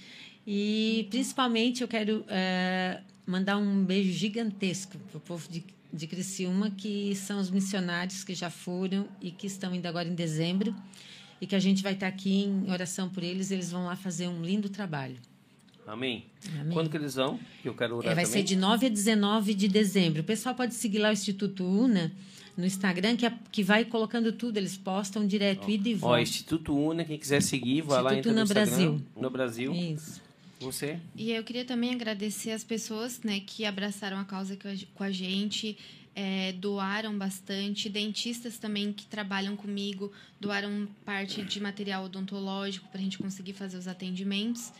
E, 0.47 1.05
principalmente, 1.09 1.81
eu 1.81 1.87
quero 1.89 2.23
é, 2.29 3.01
mandar 3.25 3.57
um 3.57 3.83
beijo 3.83 4.13
gigantesco 4.13 4.97
para 4.97 5.17
o 5.17 5.19
povo 5.19 5.45
de, 5.51 5.61
de 5.91 6.07
Criciúma, 6.07 6.71
que 6.71 7.13
são 7.17 7.41
os 7.41 7.51
missionários 7.51 8.23
que 8.23 8.33
já 8.33 8.49
foram 8.49 9.05
e 9.19 9.31
que 9.31 9.47
estão 9.47 9.75
indo 9.75 9.85
agora 9.85 10.07
em 10.07 10.15
dezembro. 10.15 10.73
E 11.41 11.45
que 11.45 11.55
a 11.55 11.59
gente 11.59 11.83
vai 11.83 11.91
estar 11.91 12.07
aqui 12.07 12.45
em 12.45 12.71
oração 12.71 13.09
por 13.09 13.21
eles. 13.21 13.51
Eles 13.51 13.69
vão 13.69 13.83
lá 13.83 13.97
fazer 13.97 14.29
um 14.29 14.41
lindo 14.41 14.69
trabalho. 14.69 15.17
Amém. 15.87 16.25
Amém. 16.59 16.73
Quando 16.73 16.89
que 16.89 16.97
eles 16.97 17.15
vão? 17.15 17.39
Que 17.61 17.69
eu 17.69 17.73
quero 17.73 17.97
orar 17.97 18.11
é, 18.11 18.15
vai 18.15 18.25
também. 18.25 18.41
ser 18.41 18.43
de 18.43 18.55
9 18.55 18.85
a 18.85 18.89
19 18.89 19.53
de 19.53 19.67
dezembro. 19.67 20.21
O 20.21 20.23
pessoal 20.23 20.55
pode 20.55 20.73
seguir 20.73 20.99
lá 20.99 21.09
o 21.09 21.13
Instituto 21.13 21.63
UNA 21.65 22.11
no 22.55 22.65
Instagram, 22.65 23.15
que, 23.15 23.25
é, 23.25 23.33
que 23.51 23.63
vai 23.63 23.83
colocando 23.83 24.31
tudo, 24.31 24.57
eles 24.57 24.77
postam 24.77 25.25
direto, 25.25 25.69
ida 25.69 25.89
e 25.89 25.95
volta. 25.95 26.17
Ó, 26.17 26.19
Instituto 26.19 26.77
UNA, 26.77 27.03
quem 27.03 27.17
quiser 27.17 27.41
seguir, 27.41 27.81
vai 27.81 27.97
Instituto 27.97 28.03
lá 28.03 28.17
entra 28.17 28.33
no 28.33 28.41
Instagram. 28.41 28.65
Brasil. 28.67 29.01
No 29.15 29.29
Brasil. 29.29 29.73
Isso. 29.73 30.21
Você? 30.59 30.99
E 31.15 31.31
eu 31.31 31.43
queria 31.43 31.65
também 31.65 31.93
agradecer 31.93 32.51
as 32.51 32.63
pessoas 32.63 33.21
né, 33.21 33.41
que 33.45 33.65
abraçaram 33.65 34.17
a 34.17 34.23
causa 34.23 34.57
com 34.95 35.03
a 35.03 35.11
gente, 35.11 35.77
é, 36.15 36.53
doaram 36.53 37.17
bastante, 37.17 37.89
dentistas 37.89 38.57
também 38.57 38.93
que 38.93 39.05
trabalham 39.05 39.55
comigo 39.55 40.11
doaram 40.39 40.87
parte 41.05 41.41
de 41.41 41.59
material 41.59 42.05
odontológico 42.05 42.87
para 42.89 42.99
a 42.99 43.03
gente 43.03 43.17
conseguir 43.17 43.53
fazer 43.53 43.77
os 43.77 43.87
atendimentos. 43.87 44.71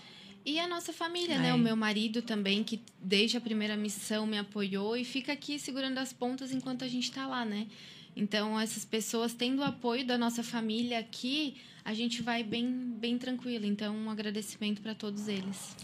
E 0.45 0.59
a 0.59 0.67
nossa 0.67 0.91
família, 0.91 1.37
né? 1.39 1.53
O 1.53 1.57
meu 1.57 1.75
marido 1.75 2.21
também, 2.21 2.63
que 2.63 2.81
desde 3.01 3.37
a 3.37 3.41
primeira 3.41 3.77
missão 3.77 4.27
me 4.27 4.37
apoiou 4.37 4.97
e 4.97 5.05
fica 5.05 5.31
aqui 5.31 5.57
segurando 5.57 5.97
as 5.99 6.11
pontas 6.11 6.51
enquanto 6.51 6.83
a 6.83 6.87
gente 6.87 7.05
está 7.05 7.25
lá, 7.25 7.45
né? 7.45 7.67
Então, 8.15 8.59
essas 8.59 8.83
pessoas 8.83 9.33
tendo 9.33 9.59
o 9.59 9.63
apoio 9.63 10.05
da 10.05 10.17
nossa 10.17 10.43
família 10.43 10.99
aqui, 10.99 11.55
a 11.83 11.93
gente 11.93 12.21
vai 12.21 12.43
bem, 12.43 12.93
bem 12.99 13.17
tranquilo. 13.17 13.65
Então, 13.65 13.95
um 13.95 14.09
agradecimento 14.09 14.81
para 14.81 14.93
todos 14.93 15.27
eles. 15.27 15.75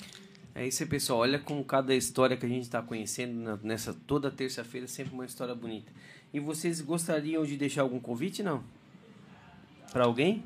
É 0.54 0.68
isso 0.68 0.84
aí, 0.84 0.90
pessoal. 0.90 1.20
Olha 1.20 1.40
como 1.40 1.64
cada 1.64 1.96
história 1.96 2.36
que 2.36 2.46
a 2.46 2.50
gente 2.50 2.64
está 2.64 2.82
conhecendo 2.82 3.58
nessa 3.64 3.94
toda 3.94 4.30
terça-feira 4.30 4.86
é 4.86 4.90
sempre 4.90 5.14
uma 5.14 5.26
história 5.26 5.56
bonita. 5.56 5.92
E 6.34 6.40
vocês 6.40 6.82
gostariam 6.82 7.46
de 7.46 7.56
deixar 7.56 7.82
algum 7.82 8.00
convite, 8.00 8.44
não? 8.44 8.64
Para 9.92 10.04
alguém? 10.04 10.44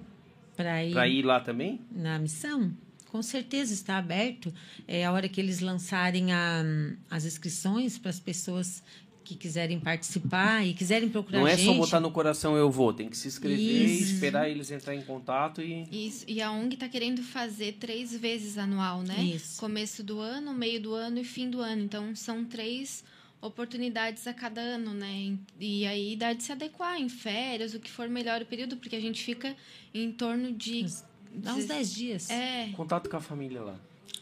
Para 0.56 0.84
ir... 0.84 1.18
ir 1.18 1.24
lá 1.24 1.40
também? 1.40 1.82
Na 1.92 2.20
missão? 2.20 2.72
Com 3.14 3.22
certeza 3.22 3.72
está 3.76 4.00
aberto. 4.00 4.52
É 4.88 5.06
a 5.06 5.12
hora 5.12 5.30
que 5.30 5.40
eles 5.40 5.60
lançarem 5.60 6.34
a, 6.34 6.64
as 7.12 7.26
inscrições 7.26 7.96
para 7.96 8.10
as 8.10 8.20
pessoas 8.20 8.82
que 9.24 9.36
quiserem 9.36 9.80
participar 9.80 10.66
e 10.66 10.74
quiserem 10.74 11.08
procurar 11.08 11.40
Não 11.40 11.48
é 11.48 11.56
gente, 11.56 11.68
só 11.68 11.74
botar 11.76 12.00
no 12.00 12.10
coração 12.10 12.58
eu 12.58 12.72
vou, 12.72 12.92
tem 12.92 13.08
que 13.08 13.16
se 13.16 13.28
inscrever 13.28 13.60
e 13.60 14.00
Isso. 14.02 14.16
esperar 14.16 14.50
eles 14.50 14.72
entrar 14.72 14.96
em 14.96 15.04
contato 15.04 15.62
e. 15.62 15.88
Isso, 15.92 16.26
e 16.28 16.42
a 16.42 16.52
ONG 16.52 16.74
está 16.74 16.90
querendo 16.90 17.22
fazer 17.22 17.74
três 17.74 18.16
vezes 18.18 18.58
anual, 18.58 19.04
né? 19.04 19.22
Isso. 19.22 19.60
Começo 19.60 20.04
do 20.04 20.20
ano, 20.20 20.52
meio 20.52 20.82
do 20.82 20.96
ano 20.96 21.20
e 21.20 21.24
fim 21.24 21.52
do 21.52 21.62
ano. 21.62 21.84
Então, 21.84 22.16
são 22.16 22.44
três 22.44 23.04
oportunidades 23.40 24.26
a 24.26 24.34
cada 24.34 24.60
ano, 24.60 24.92
né? 24.92 25.38
E 25.60 25.86
aí 25.86 26.16
dá 26.16 26.34
de 26.34 26.42
se 26.42 26.52
adequar 26.52 27.00
em 27.00 27.10
férias, 27.10 27.76
o 27.76 27.80
que 27.80 27.92
for 27.92 28.10
melhor 28.10 28.42
o 28.42 28.46
período, 28.46 28.76
porque 28.76 28.96
a 28.96 29.02
gente 29.02 29.24
fica 29.24 29.56
em 29.94 30.12
torno 30.12 30.52
de... 30.52 30.86
dá 31.36 31.54
uns 31.56 31.66
10 31.66 31.94
dias. 31.94 32.30
É, 32.30 32.70
Contato 32.76 33.10
com 33.10 33.18
a 33.18 33.22
família 33.22 33.62
lá. 33.62 33.76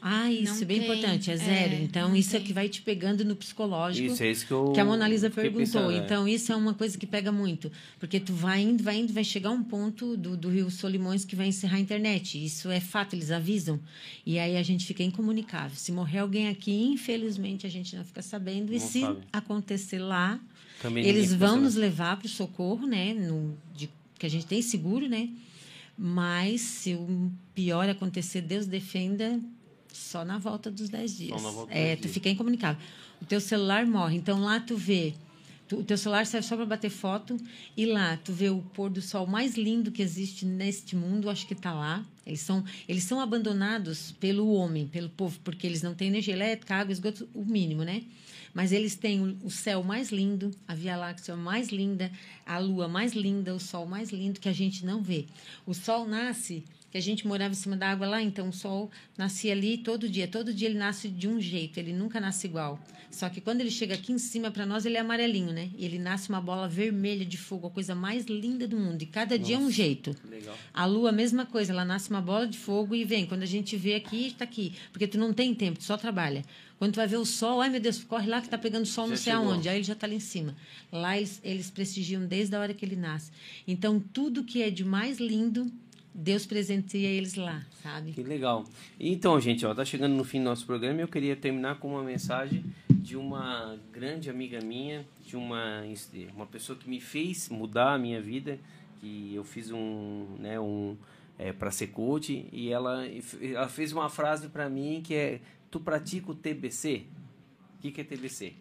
Ah, 0.04 0.32
isso 0.32 0.56
Não 0.56 0.62
é 0.64 0.66
bem 0.66 0.80
tem, 0.80 0.90
importante, 0.90 1.30
é 1.30 1.34
é, 1.36 1.38
zero. 1.38 1.74
então, 1.84 2.10
não 2.10 2.16
isso 2.16 2.36
é 2.36 2.40
tem. 2.40 2.48
que 2.48 2.54
vai 2.54 2.68
te 2.68 2.82
pegando 2.82 3.24
no 3.24 3.36
psicológico. 3.36 4.12
Isso, 4.12 4.24
é 4.24 4.32
isso 4.32 4.48
que 4.48 4.52
eu. 4.52 4.72
que 4.74 4.80
a 4.80 4.86
Mona 4.86 5.08
Lisa 5.08 5.30
perguntou. 5.30 5.60
pensando, 5.64 5.92
é. 5.92 5.98
Então, 5.98 6.28
isso 6.28 6.52
é 6.52 6.56
uma 6.56 6.74
coisa 6.74 6.98
que 6.98 7.06
pega 7.06 7.32
muito. 7.32 7.72
Porque 8.00 8.20
tu 8.20 8.34
vai 8.34 8.62
indo, 8.64 8.82
vai 8.82 8.98
indo, 8.98 9.14
vai 9.14 9.24
chegar 9.24 9.52
um 9.52 9.62
ponto 9.64 10.18
do, 10.18 10.36
do 10.36 10.50
Rio 10.50 10.72
Solimões 10.72 11.24
que 11.24 11.36
vai 11.36 11.46
encerrar 11.48 11.78
a 11.78 11.80
internet. 11.80 12.44
Isso 12.44 12.72
é 12.72 12.80
fato, 12.80 13.16
eles 13.16 13.30
avisam. 13.30 13.80
E 14.26 14.40
aí 14.40 14.58
a 14.58 14.64
gente 14.64 14.88
fica 14.88 15.04
incomunicável. 15.04 15.76
Se 15.78 15.92
morrer 15.92 16.20
alguém 16.20 16.48
aqui, 16.48 16.74
infelizmente, 16.84 17.68
a 17.68 17.70
gente 17.70 17.96
não 17.96 18.04
fica 18.04 18.24
sabendo. 18.24 18.74
E 18.74 18.80
Não 18.80 18.88
se 18.88 19.02
sabe. 19.02 19.20
acontecer 19.32 20.00
lá, 20.00 20.40
Também 20.82 21.06
eles 21.06 21.32
vão 21.32 21.62
nos 21.62 21.76
levar 21.76 22.18
para 22.18 22.26
o 22.26 22.30
socorro, 22.30 22.88
né? 22.88 23.14
No, 23.14 23.56
de, 23.76 23.88
que 24.18 24.26
a 24.26 24.30
gente 24.30 24.48
tem 24.48 24.64
seguro, 24.64 25.08
né? 25.08 25.30
Mas 25.98 26.62
se 26.62 26.94
o 26.96 27.32
pior 27.54 27.88
acontecer, 27.90 28.42
Deus 28.42 28.66
defenda, 28.66 29.40
só 29.94 30.26
na 30.26 30.38
volta 30.38 30.72
dos 30.72 30.90
10 30.90 31.18
dias. 31.18 31.42
na 31.42 31.50
volta 31.52 31.72
dos 31.72 31.76
é, 31.82 31.84
10 31.88 31.98
tu 31.98 32.02
dias. 32.04 32.14
fica 32.14 32.30
incomunicável. 32.30 32.82
O 33.22 33.26
teu 33.26 33.40
celular 33.42 33.86
morre. 33.86 34.18
Então 34.18 34.40
lá 34.40 34.60
tu 34.60 34.76
vê. 34.76 35.14
tu- 35.68 35.78
o 35.80 35.84
teu 35.84 35.98
celular 35.98 36.26
serve 36.26 36.48
só 36.48 36.56
para 36.56 36.66
bater 36.66 36.90
foto. 36.90 37.38
E 37.78 37.86
lá 37.86 38.18
tu 38.18 38.34
vê 38.34 38.50
o 38.50 38.60
pôr 38.74 38.90
do 38.90 39.02
sol 39.02 39.26
mais 39.28 39.56
lindo 39.56 39.92
que 39.92 40.02
existe 40.02 40.46
neste 40.46 40.96
mundo. 40.96 41.30
Acho 41.30 41.46
que 41.48 41.54
está 41.54 41.74
lá. 41.74 42.04
Eles 42.26 42.42
são, 42.42 42.64
eles 42.88 43.04
são 43.04 43.20
abandonados 43.22 44.12
pelo 44.20 44.52
homem, 44.54 44.88
pelo 44.88 45.10
povo, 45.10 45.40
porque 45.44 45.66
eles 45.68 45.82
não 45.82 45.94
têm 45.94 46.08
energia 46.08 46.34
elétrica, 46.34 46.76
água, 46.76 46.92
esgoto, 46.92 47.28
o 47.34 47.44
mínimo, 47.46 47.84
né? 47.84 48.04
Mas 48.54 48.72
eles 48.72 48.96
têm 48.96 49.38
o, 49.44 49.50
céu 49.50 49.84
mais 49.84 50.12
lindo, 50.12 50.52
a 50.68 50.76
Via 50.76 50.98
Láctea 50.98 51.36
mais 51.36 51.70
linda, 51.70 52.12
a 52.46 52.58
lua 52.58 52.88
mais 52.88 53.14
linda, 53.14 53.56
o 53.56 53.60
sol 53.60 53.86
mais 53.86 54.10
lindo 54.12 54.40
que 54.40 54.50
a 54.50 54.54
gente 54.54 54.86
não 54.86 55.02
vê. 55.02 55.26
O 55.66 55.74
sol 55.74 56.06
nasce, 56.06 56.64
que 56.92 56.98
a 56.98 57.02
gente 57.02 57.26
morava 57.26 57.54
em 57.54 57.58
cima 57.58 57.78
da 57.78 57.90
água 57.90 58.06
lá, 58.06 58.22
então 58.22 58.50
o 58.50 58.54
sol 58.54 58.92
nascia 59.18 59.54
ali 59.54 59.78
todo 59.78 60.10
dia. 60.10 60.28
Todo 60.28 60.54
dia 60.54 60.68
ele 60.68 60.78
nasce 60.78 61.08
de 61.08 61.28
um 61.28 61.40
jeito, 61.40 61.80
ele 61.80 61.94
nunca 61.94 62.20
nasce 62.20 62.48
igual. 62.48 62.80
Só 63.10 63.30
que 63.30 63.42
quando 63.42 63.60
ele 63.62 63.72
chega 63.72 63.94
aqui 63.94 64.14
em 64.14 64.18
cima, 64.18 64.50
para 64.52 64.66
nós, 64.66 64.86
ele 64.86 64.96
é 64.96 65.02
amarelinho, 65.02 65.52
né? 65.52 65.70
E 65.78 65.86
ele 65.86 66.00
nasce 66.00 66.30
uma 66.30 66.40
bola 66.40 66.68
vermelha 66.68 67.26
de 67.26 67.38
fogo, 67.38 67.68
a 67.68 67.70
coisa 67.70 67.94
mais 67.94 68.26
linda 68.26 68.66
do 68.68 68.78
mundo. 68.78 69.02
E 69.02 69.06
cada 69.06 69.38
dia 69.38 69.56
é 69.56 69.60
um 69.60 69.70
jeito. 69.70 70.16
Legal. 70.30 70.58
A 70.74 70.86
lua, 70.86 71.10
a 71.10 71.12
mesma 71.12 71.46
coisa, 71.46 71.74
ela 71.74 71.84
nasce 71.84 72.10
uma 72.10 72.22
bola 72.22 72.48
de 72.48 72.58
fogo 72.58 72.96
e 72.96 73.04
vem. 73.04 73.26
Quando 73.26 73.44
a 73.44 73.46
gente 73.48 73.76
vê 73.76 73.96
aqui, 73.96 74.28
está 74.28 74.46
aqui. 74.46 74.74
Porque 74.94 75.08
tu 75.08 75.18
não 75.18 75.34
tem 75.34 75.54
tempo, 75.54 75.78
tu 75.80 75.84
só 75.84 75.98
trabalha. 75.98 76.44
Quando 76.78 76.94
tu 76.94 76.96
vai 76.96 77.08
ver 77.08 77.18
o 77.18 77.26
sol, 77.26 77.62
ai 77.62 77.70
meu 77.70 77.80
Deus, 77.80 78.04
corre 78.04 78.28
lá 78.28 78.42
que 78.42 78.50
tá 78.50 78.58
pegando 78.58 78.86
sol 78.86 79.08
não 79.08 79.16
sei 79.16 79.34
chegou. 79.34 79.52
aonde. 79.52 79.68
Aí 79.70 79.78
ele 79.78 79.84
já 79.84 79.94
tá 79.94 80.08
lá 80.08 80.14
em 80.14 80.20
cima. 80.20 80.56
Lá 80.92 81.18
eles, 81.18 81.40
eles 81.44 81.70
prestigiam 81.70 82.26
desde 82.26 82.56
a 82.56 82.60
hora 82.60 82.74
que 82.74 82.84
ele 82.84 82.96
nasce. 82.96 83.30
Então, 83.68 84.00
tudo 84.00 84.44
que 84.44 84.64
é 84.64 84.70
de 84.70 84.84
mais 84.84 85.20
lindo, 85.20 85.72
Deus 86.14 86.46
presenteia 86.46 87.08
eles 87.08 87.36
lá, 87.36 87.66
sabe? 87.82 88.12
Que 88.12 88.22
legal. 88.22 88.66
Então, 89.00 89.40
gente, 89.40 89.66
ó, 89.66 89.74
tá 89.74 89.86
chegando 89.86 90.14
no 90.14 90.24
fim 90.24 90.40
do 90.40 90.46
nosso 90.46 90.66
programa 90.66 91.00
e 91.00 91.04
eu 91.04 91.08
queria 91.08 91.36
terminar 91.36 91.80
com 91.80 91.94
uma 91.94 92.04
mensagem 92.04 92.66
de 92.90 93.16
uma 93.16 93.78
grande 93.92 94.30
amiga 94.30 94.60
minha, 94.62 95.06
de 95.26 95.36
uma, 95.36 95.84
uma 96.36 96.46
pessoa 96.46 96.78
que 96.78 96.90
me 96.90 97.00
fez 97.00 97.50
mudar 97.50 97.94
a 97.94 97.98
minha 97.98 98.22
vida, 98.22 98.60
que 99.00 99.34
eu 99.34 99.44
fiz 99.44 99.72
um, 99.72 100.28
né, 100.38 100.60
um 100.60 100.96
é, 101.40 101.52
para 101.52 101.72
ser 101.72 101.88
coach 101.88 102.46
e 102.52 102.70
ela, 102.70 103.04
ela 103.42 103.68
fez 103.68 103.92
uma 103.92 104.10
frase 104.10 104.50
para 104.50 104.70
mim 104.70 105.02
que 105.04 105.16
é 105.16 105.40
tu 105.72 105.80
pratica 105.80 106.32
o 106.32 106.36
TBC? 106.36 107.06
O 107.78 107.82
que, 107.82 107.92
que 107.92 108.02
é 108.02 108.04
TBC? 108.04 108.54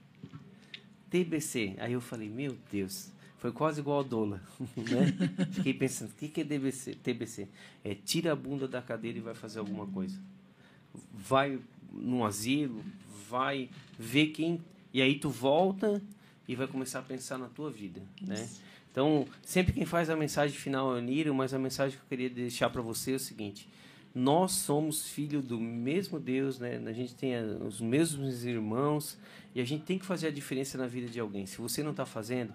TBC. 1.11 1.75
Aí 1.79 1.93
eu 1.93 2.01
falei, 2.01 2.29
meu 2.29 2.57
Deus, 2.73 3.13
foi 3.41 3.51
quase 3.51 3.81
igual 3.81 3.99
ao 3.99 4.05
Dola, 4.05 4.41
né? 4.77 5.47
Fiquei 5.51 5.75
pensando, 5.75 6.11
o 6.11 6.15
que, 6.15 6.29
que 6.29 6.43
é 6.43 6.45
TBC? 6.45 6.95
TBC? 7.03 7.49
É 7.83 7.95
tira 7.95 8.33
a 8.33 8.37
bunda 8.37 8.69
da 8.69 8.81
cadeira 8.81 9.19
e 9.19 9.21
vai 9.21 9.35
fazer 9.35 9.59
alguma 9.59 9.87
coisa. 9.87 10.17
Vai 11.13 11.59
num 11.93 12.25
asilo, 12.25 12.85
vai 13.29 13.69
ver 13.99 14.29
quem... 14.29 14.61
E 14.93 15.01
aí 15.01 15.19
tu 15.19 15.31
volta 15.31 16.03
e 16.49 16.55
vai 16.55 16.67
começar 16.67 16.99
a 16.99 17.03
pensar 17.03 17.39
na 17.39 17.47
tua 17.49 17.71
vida, 17.71 18.03
né? 18.23 18.49
Então, 18.91 19.27
sempre 19.43 19.73
quem 19.73 19.85
faz 19.87 20.11
a 20.11 20.17
mensagem 20.17 20.57
final 20.57 20.95
é 20.97 20.99
o 20.99 21.03
Nírio, 21.03 21.33
mas 21.35 21.55
a 21.55 21.59
mensagem 21.59 21.97
que 21.97 22.05
eu 22.05 22.09
queria 22.09 22.29
deixar 22.29 22.69
para 22.71 22.83
você 22.83 23.13
é 23.13 23.15
o 23.15 23.21
seguinte: 23.21 23.69
nós 24.13 24.51
somos 24.53 25.09
filhos 25.09 25.45
do 25.45 25.61
mesmo 25.61 26.19
Deus, 26.19 26.59
né? 26.59 26.83
A 26.85 26.93
gente 26.93 27.15
tem 27.15 27.37
a- 27.37 27.43
os 27.65 27.81
mesmos 27.81 28.45
irmãos 28.45 29.17
e 29.55 29.61
a 29.61 29.65
gente 29.65 29.85
tem 29.85 29.97
que 29.97 30.05
fazer 30.05 30.27
a 30.27 30.31
diferença 30.33 30.77
na 30.77 30.89
vida 30.89 31.07
de 31.07 31.21
alguém. 31.21 31.47
Se 31.47 31.59
você 31.59 31.85
não 31.85 31.93
está 31.93 32.05
fazendo, 32.05 32.53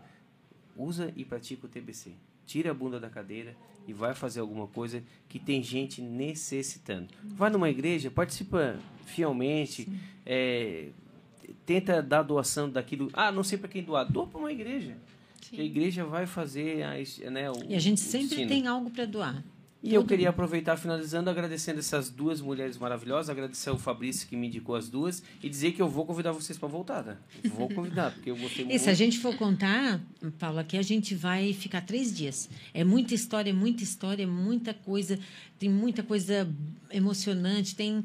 usa 0.76 1.12
e 1.16 1.24
pratica 1.24 1.66
o 1.66 1.70
TBC. 1.70 2.12
Tira 2.46 2.72
a 2.72 2.74
bunda 2.74 3.00
da 3.00 3.10
cadeira 3.10 3.56
e 3.88 3.94
vai 3.94 4.14
fazer 4.14 4.40
alguma 4.40 4.68
coisa 4.68 5.04
que 5.28 5.40
tem 5.40 5.62
gente 5.64 6.02
necessitando. 6.02 7.08
Vai 7.24 7.50
numa 7.50 7.70
igreja, 7.70 8.12
participa 8.12 8.78
fielmente, 9.06 9.88
é, 10.26 10.90
tenta 11.66 12.02
dar 12.02 12.24
doação 12.24 12.70
daquilo. 12.70 13.10
Ah, 13.14 13.32
não 13.32 13.44
sei 13.44 13.58
para 13.58 13.70
quem 13.70 13.84
doar. 13.84 14.12
Doa 14.12 14.28
para 14.28 14.40
uma 14.40 14.52
igreja. 14.52 14.96
Sim. 15.42 15.60
A 15.60 15.64
igreja 15.64 16.06
vai 16.06 16.26
fazer 16.26 16.84
a, 16.84 17.30
né, 17.30 17.52
o, 17.52 17.56
E 17.70 17.76
a 17.76 17.80
gente 17.80 18.02
sempre 18.02 18.48
tem 18.48 18.68
algo 18.68 18.90
para 18.90 19.06
doar. 19.06 19.44
E 19.86 19.94
eu 19.94 20.04
queria 20.04 20.30
aproveitar, 20.30 20.78
finalizando, 20.78 21.30
agradecendo 21.30 21.78
essas 21.80 22.10
duas 22.10 22.42
mulheres 22.42 22.76
maravilhosas, 22.76 23.30
agradecer 23.30 23.70
ao 23.70 23.78
Fabrício 23.78 24.28
que 24.28 24.36
me 24.36 24.48
indicou 24.48 24.76
as 24.76 24.90
duas 24.90 25.22
e 25.44 25.48
dizer 25.48 25.74
que 25.74 25.82
eu 25.82 25.88
vou 25.88 26.08
convidar 26.08 26.32
vocês 26.32 26.58
para 26.58 26.68
voltar, 26.68 27.04
né? 27.04 27.18
Vou 27.54 27.70
convidar, 27.70 28.12
porque 28.12 28.32
eu 28.32 28.36
gostei 28.36 28.66
E 28.66 28.68
muito. 28.70 28.82
se 28.82 28.90
a 28.90 28.96
gente 28.96 29.20
for 29.20 29.36
contar, 29.36 30.02
Paulo, 30.40 30.58
aqui 30.58 30.76
a 30.76 30.82
gente 30.82 31.14
vai 31.14 31.54
ficar 31.54 31.82
três 31.82 32.12
dias. 32.12 32.50
É 32.74 32.84
muita 32.84 33.14
história, 33.14 33.52
é 33.52 33.54
muita 33.54 33.84
história, 33.84 34.24
é 34.24 34.26
muita 34.26 34.74
coisa. 34.74 35.20
Tem 35.60 35.70
muita 35.70 36.02
coisa 36.02 36.50
emocionante, 36.90 37.76
tem 37.76 38.04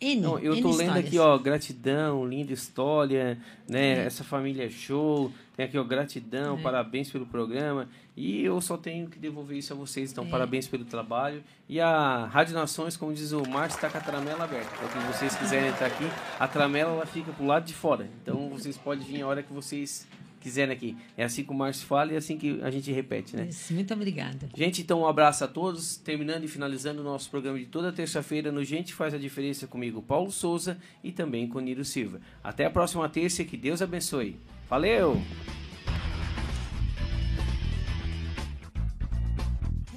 N. 0.00 0.20
Não, 0.20 0.38
eu 0.38 0.54
N 0.54 0.62
tô 0.62 0.68
lendo 0.68 0.80
histórias. 0.82 1.06
aqui, 1.06 1.18
ó, 1.18 1.38
gratidão, 1.38 2.26
linda 2.26 2.52
história, 2.52 3.38
né? 3.68 4.04
Essa 4.04 4.22
família 4.22 4.64
é 4.66 4.70
show. 4.70 5.32
Tem 5.56 5.66
aqui, 5.66 5.76
ó, 5.76 5.82
gratidão, 5.82 6.56
É. 6.58 6.62
parabéns 6.62 7.10
pelo 7.10 7.26
programa. 7.26 7.88
E 8.16 8.42
eu 8.44 8.60
só 8.60 8.76
tenho 8.76 9.08
que 9.08 9.18
devolver 9.18 9.58
isso 9.58 9.72
a 9.72 9.76
vocês, 9.76 10.12
então 10.12 10.24
É. 10.24 10.28
parabéns 10.28 10.68
pelo 10.68 10.84
trabalho. 10.84 11.42
E 11.68 11.80
a 11.80 12.26
Rádio 12.26 12.54
Nações, 12.54 12.96
como 12.96 13.12
diz 13.12 13.32
o 13.32 13.42
Márcio, 13.48 13.76
está 13.76 13.90
com 13.90 13.98
a 13.98 14.00
tramela 14.00 14.44
aberta. 14.44 14.70
Então, 14.84 15.00
se 15.12 15.18
vocês 15.18 15.36
quiserem 15.36 15.68
entrar 15.70 15.86
aqui, 15.88 16.06
a 16.38 16.46
tramela 16.46 16.92
ela 16.92 17.06
fica 17.06 17.32
pro 17.32 17.44
lado 17.46 17.64
de 17.64 17.74
fora. 17.74 18.08
Então, 18.22 18.48
vocês 18.50 18.76
podem 18.78 19.04
vir 19.04 19.22
a 19.22 19.26
hora 19.26 19.42
que 19.42 19.52
vocês 19.52 20.06
quiserem 20.40 20.74
aqui. 20.74 20.96
É 21.16 21.24
assim 21.24 21.44
que 21.44 21.50
o 21.50 21.54
Márcio 21.54 21.86
fala 21.86 22.12
e 22.12 22.14
é 22.14 22.18
assim 22.18 22.38
que 22.38 22.60
a 22.62 22.70
gente 22.70 22.90
repete, 22.92 23.36
né? 23.36 23.46
Isso, 23.48 23.72
muito 23.72 23.92
obrigada. 23.94 24.48
Gente, 24.56 24.82
então 24.82 25.00
um 25.00 25.06
abraço 25.06 25.44
a 25.44 25.48
todos. 25.48 25.96
Terminando 25.96 26.44
e 26.44 26.48
finalizando 26.48 27.00
o 27.00 27.04
nosso 27.04 27.30
programa 27.30 27.58
de 27.58 27.66
toda 27.66 27.92
terça-feira 27.92 28.50
no 28.50 28.64
Gente 28.64 28.94
Faz 28.94 29.14
a 29.14 29.18
Diferença 29.18 29.66
comigo, 29.66 30.02
Paulo 30.02 30.30
Souza 30.30 30.78
e 31.02 31.12
também 31.12 31.48
com 31.48 31.60
Niro 31.60 31.84
Silva. 31.84 32.20
Até 32.42 32.64
a 32.64 32.70
próxima 32.70 33.08
terça 33.08 33.42
e 33.42 33.44
que 33.44 33.56
Deus 33.56 33.82
abençoe. 33.82 34.36
Valeu! 34.68 35.20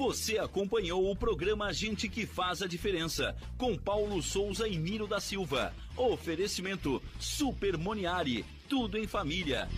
Você 0.01 0.39
acompanhou 0.39 1.11
o 1.11 1.15
programa 1.15 1.71
Gente 1.71 2.09
que 2.09 2.25
Faz 2.25 2.63
a 2.63 2.67
Diferença, 2.67 3.35
com 3.55 3.77
Paulo 3.77 4.19
Souza 4.19 4.67
e 4.67 4.75
Miro 4.75 5.05
da 5.05 5.19
Silva. 5.19 5.71
Oferecimento 5.95 6.99
Super 7.19 7.77
Moniari, 7.77 8.43
tudo 8.67 8.97
em 8.97 9.05
família. 9.05 9.69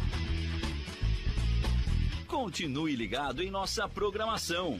Continue 2.33 2.95
ligado 2.95 3.43
em 3.43 3.51
nossa 3.51 3.87
programação. 3.87 4.79